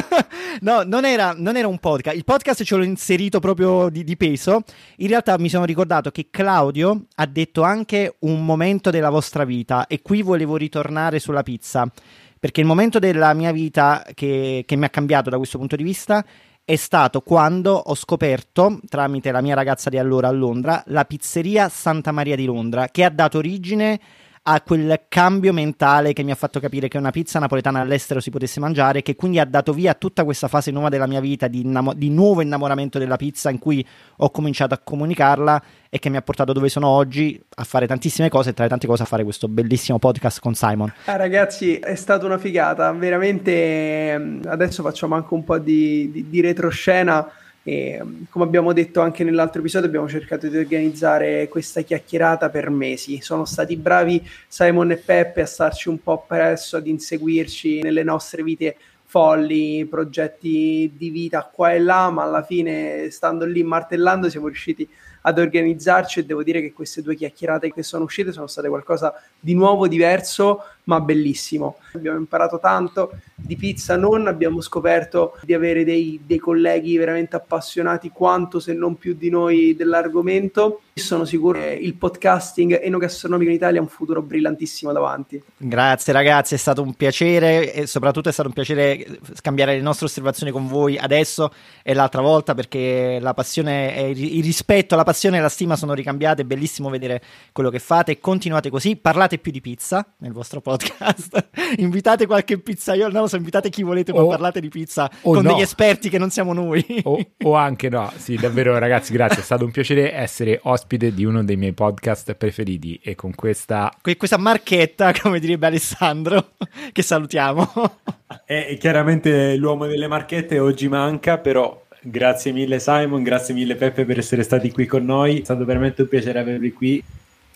no, 0.61 0.83
non 0.83 1.07
era, 1.07 1.33
non 1.35 1.57
era, 1.57 1.69
un 1.69 1.79
podcast, 1.79 2.17
il 2.17 2.25
podcast 2.25 2.65
ce 2.65 2.77
l'ho 2.77 2.83
inserito 2.83 3.39
proprio 3.39 3.89
di, 3.89 4.05
di, 4.05 4.17
peso. 4.17 4.65
In 4.97 5.09
realtà 5.09 5.39
mi 5.39 5.49
sono 5.49 5.65
ricordato 5.65 6.11
che 6.11 6.27
Claudio 6.31 7.07
ha 7.15 7.27
detto 7.27 7.63
anche 7.63 8.17
un 8.21 8.45
momento 8.45 8.91
della 8.91 9.09
vostra 9.09 9.45
vita 9.45 9.87
e 9.87 10.03
qui 10.03 10.21
volevo 10.21 10.57
ritornare 10.57 11.21
sulla 11.21 11.45
pizza, 11.45 11.91
perché 12.39 12.61
il 12.61 12.67
momento 12.67 12.99
della 12.99 13.33
mia 13.35 13.53
vita 13.53 14.05
che, 14.15 14.65
che 14.67 14.77
mi 14.77 14.85
ha 14.85 14.91
cambiato 14.91 15.31
da 15.31 15.37
questo 15.37 15.59
punto 15.59 15.77
di 15.77 15.85
vista 15.85 16.25
è 16.71 16.77
stato 16.77 17.21
quando 17.21 17.73
ho 17.75 17.97
scoperto, 17.97 18.79
tramite 18.89 19.33
la 19.33 19.41
mia 19.41 19.57
ragazza 19.57 19.91
di 19.91 19.99
allora 19.99 20.29
a 20.29 20.31
Londra, 20.31 20.85
la 20.87 21.05
pizzeria 21.05 21.69
Santa 21.69 22.13
Maria 22.13 22.37
di 22.37 22.45
Londra, 22.45 22.87
che 22.87 23.03
ha 23.03 23.11
dato 23.11 23.39
origine 23.39 23.99
a 24.43 24.63
quel 24.63 25.03
cambio 25.09 25.53
mentale 25.53 26.15
che 26.15 26.23
mi 26.23 26.31
ha 26.31 26.35
fatto 26.35 26.61
capire 26.61 26.89
che 26.89 26.97
una 26.97 27.11
pizza 27.11 27.39
napoletana 27.39 27.81
all'estero 27.81 28.21
si 28.21 28.31
potesse 28.31 28.59
mangiare, 28.59 29.03
che 29.03 29.15
quindi 29.15 29.39
ha 29.39 29.45
dato 29.45 29.73
via 29.73 29.93
tutta 29.95 30.25
questa 30.25 30.49
fase 30.49 30.71
nuova 30.71 30.89
della 30.89 31.07
mia 31.07 31.21
vita 31.21 31.47
di, 31.47 31.61
innamo- 31.61 31.93
di 31.93 32.09
nuovo 32.09 32.41
innamoramento 32.41 32.99
della 32.99 33.17
pizza 33.17 33.51
in 33.51 33.59
cui 33.59 33.87
ho 34.17 34.31
cominciato 34.31 34.73
a 34.73 34.81
comunicarla 34.83 35.63
e 35.91 35.99
che 35.99 36.09
mi 36.09 36.17
ha 36.17 36.23
portato 36.23 36.53
dove 36.53 36.69
sono 36.71 36.89
oggi 36.89 37.41
a 37.57 37.65
fare 37.65 37.87
tantissime 37.87 38.31
cose 38.31 38.51
e 38.51 38.53
tra 38.55 38.65
le 38.65 38.71
tante 38.71 38.87
cose 38.87 39.03
a 39.03 39.07
fare 39.07 39.25
questo 39.25 39.47
bellissimo 39.47 39.99
podcast 39.99 40.41
con 40.41 40.55
Simon. 40.55 40.93
Ah, 41.05 41.17
ragazzi, 41.17 41.77
è 41.77 41.95
stata 41.95 42.25
una 42.25 42.39
figata, 42.39 42.91
veramente 42.93 44.19
mm, 44.19 44.43
adesso 44.47 44.83
facciamo 44.83 45.17
anche 45.17 45.35
un 45.35 45.45
po' 45.45 45.59
di, 45.59 46.11
di, 46.11 46.29
di 46.31 46.41
retroscena 46.41 47.31
e, 47.63 48.03
come 48.31 48.45
abbiamo 48.45 48.73
detto 48.73 49.01
anche 49.01 49.23
nell'altro 49.23 49.61
episodio, 49.61 49.89
abbiamo 49.89 50.09
cercato 50.09 50.49
di 50.49 50.57
organizzare 50.57 51.49
questa 51.49 51.83
chiacchierata 51.83 52.49
per 52.49 52.71
mesi. 52.71 53.21
Sono 53.21 53.45
stati 53.45 53.77
bravi 53.77 54.27
Simon 54.49 54.93
e 54.93 54.97
Peppe 54.97 55.43
a 55.43 55.47
starci 55.47 55.89
un 55.89 56.03
po' 56.03 56.25
presso, 56.27 56.77
ad 56.79 56.87
inseguirci 56.87 57.83
nelle 57.83 58.03
nostre 58.03 58.43
vite 58.43 58.77
folli, 59.05 59.85
progetti 59.87 60.93
di 60.97 61.11
vita 61.11 61.43
qua 61.53 61.73
e 61.73 61.81
là, 61.81 62.11
ma 62.11 62.23
alla 62.23 62.45
fine, 62.45 63.11
stando 63.11 63.45
lì 63.45 63.63
martellando, 63.63 64.31
siamo 64.31 64.47
riusciti 64.47 64.89
ad 65.23 65.39
organizzarci 65.39 66.21
e 66.21 66.25
devo 66.25 66.43
dire 66.43 66.61
che 66.61 66.73
queste 66.73 67.03
due 67.03 67.15
chiacchierate 67.15 67.73
che 67.73 67.83
sono 67.83 68.05
uscite 68.05 68.33
sono 68.33 68.47
state 68.47 68.69
qualcosa 68.69 69.13
di 69.39 69.55
nuovo, 69.55 69.87
diverso, 69.89 70.63
ma 70.91 71.01
bellissimo. 71.01 71.77
Abbiamo 71.93 72.19
imparato 72.19 72.59
tanto 72.59 73.13
di 73.37 73.55
pizza, 73.57 73.97
non 73.97 74.27
abbiamo 74.27 74.61
scoperto 74.61 75.39
di 75.43 75.55
avere 75.55 75.85
dei, 75.85 76.21
dei 76.25 76.39
colleghi 76.39 76.97
veramente 76.97 77.37
appassionati 77.37 78.11
quanto 78.11 78.59
se 78.59 78.73
non 78.73 78.97
più 78.97 79.15
di 79.15 79.31
noi 79.31 79.77
dell'argomento. 79.77 80.83
Sono 80.95 81.25
sicuro 81.25 81.61
che 81.61 81.79
il 81.81 81.95
podcasting 81.95 82.81
enogastronomico 82.83 83.49
in 83.49 83.57
Italia 83.57 83.79
ha 83.79 83.83
un 83.83 83.89
futuro 83.89 84.21
brillantissimo 84.21 84.93
davanti. 84.93 85.41
Grazie 85.57 86.13
ragazzi, 86.13 86.55
è 86.55 86.59
stato 86.59 86.83
un 86.83 86.95
piacere 86.95 87.73
e 87.73 87.87
soprattutto 87.87 88.29
è 88.29 88.33
stato 88.33 88.49
un 88.49 88.55
piacere 88.55 89.21
scambiare 89.35 89.77
le 89.77 89.81
nostre 89.81 90.07
osservazioni 90.07 90.53
con 90.53 90.67
voi 90.67 90.99
adesso 90.99 91.53
e 91.83 91.95
l'altra 91.95 92.21
volta 92.21 92.55
perché 92.55 93.19
la 93.21 93.33
passione, 93.33 94.13
il 94.15 94.43
rispetto, 94.43 94.97
la 94.97 95.05
passione 95.05 95.39
e 95.39 95.41
la 95.41 95.49
stima 95.49 95.77
sono 95.77 95.95
ricambiate, 95.95 96.43
è 96.43 96.45
bellissimo 96.45 96.91
vedere 96.91 97.23
quello 97.53 97.71
che 97.71 97.79
fate, 97.79 98.19
continuate 98.19 98.69
così, 98.69 98.97
parlate 98.97 99.39
più 99.39 99.53
di 99.53 99.61
pizza 99.61 100.05
nel 100.19 100.33
vostro 100.33 100.61
podcast 100.61 100.80
podcast. 100.81 101.49
invitate 101.79 102.27
qualche 102.27 102.59
pizzaiolo, 102.59 103.13
non 103.13 103.23
lo 103.23 103.29
so, 103.29 103.37
invitate 103.37 103.71
chi 103.71 103.83
volete, 103.83 104.13
ma 104.13 104.25
parlate 104.27 104.61
di 104.61 104.69
pizza 104.69 105.11
con 105.21 105.43
no. 105.43 105.53
degli 105.53 105.63
esperti 105.63 106.09
che 106.09 106.19
non 106.19 106.31
siamo 106.31 106.53
noi. 106.53 106.85
o, 107.05 107.27
o, 107.43 107.55
anche 107.55 107.89
no, 107.89 108.11
sì, 108.17 108.37
davvero 108.37 108.79
ragazzi, 108.79 109.13
grazie, 109.13 109.41
è 109.41 109.45
stato 109.45 109.65
un 109.65 109.71
piacere 109.71 110.13
essere 110.13 110.61
ospite 110.65 111.13
di 111.13 111.25
uno 111.25 111.45
dei 111.45 111.57
miei 111.57 111.73
podcast 111.73 112.35
preferiti 112.35 112.99
e 113.03 113.15
con 113.15 113.35
questa... 113.35 113.93
Que- 114.01 114.17
questa 114.17 114.39
marchetta, 114.39 115.13
come 115.21 115.39
direbbe 115.39 115.67
Alessandro, 115.67 116.53
che 116.93 117.03
salutiamo. 117.03 117.99
È 118.45 118.77
chiaramente 118.79 119.57
l'uomo 119.57 119.87
delle 119.87 120.07
marchette 120.07 120.59
oggi 120.59 120.89
manca, 120.89 121.39
però 121.39 121.87
grazie 122.03 122.53
mille 122.53 122.79
Simon, 122.79 123.23
grazie 123.23 123.55
mille 123.55 123.75
Peppe 123.75 124.05
per 124.05 124.19
essere 124.19 124.43
stati 124.43 124.71
qui 124.71 124.87
con 124.87 125.05
noi, 125.05 125.41
è 125.41 125.45
stato 125.45 125.65
veramente 125.65 126.03
un 126.03 126.09
piacere 126.09 126.39
avervi 126.39 126.73
qui. 126.73 127.03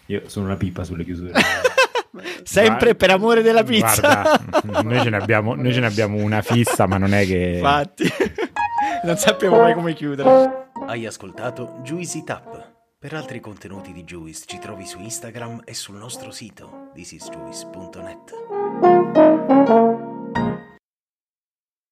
Io 0.06 0.22
sono 0.26 0.46
una 0.46 0.56
pipa 0.56 0.84
sulle 0.84 1.02
chiusure. 1.02 1.32
Sempre 2.42 2.94
per 2.94 3.10
amore 3.10 3.42
della 3.42 3.62
pizza. 3.62 4.40
Guarda, 4.62 4.82
noi, 4.82 5.02
ce 5.02 5.14
abbiamo, 5.14 5.54
noi 5.54 5.72
ce 5.72 5.80
ne 5.80 5.86
abbiamo 5.86 6.18
una 6.18 6.42
fissa, 6.42 6.86
ma 6.86 6.98
non 6.98 7.14
è 7.14 7.26
che. 7.26 7.54
Infatti, 7.56 8.08
non 9.04 9.16
sappiamo 9.16 9.60
mai 9.60 9.74
come 9.74 9.94
chiudere. 9.94 10.68
Hai 10.86 11.06
ascoltato 11.06 11.78
Juicy 11.82 12.24
Tap. 12.24 12.72
Per 12.98 13.12
altri 13.12 13.38
contenuti 13.38 13.92
di 13.92 14.04
Juice 14.04 14.44
ci 14.46 14.58
trovi 14.58 14.86
su 14.86 14.98
Instagram 14.98 15.60
e 15.64 15.74
sul 15.74 15.96
nostro 15.96 16.30
sito 16.30 16.90
thisisjuice.net. 16.94 19.83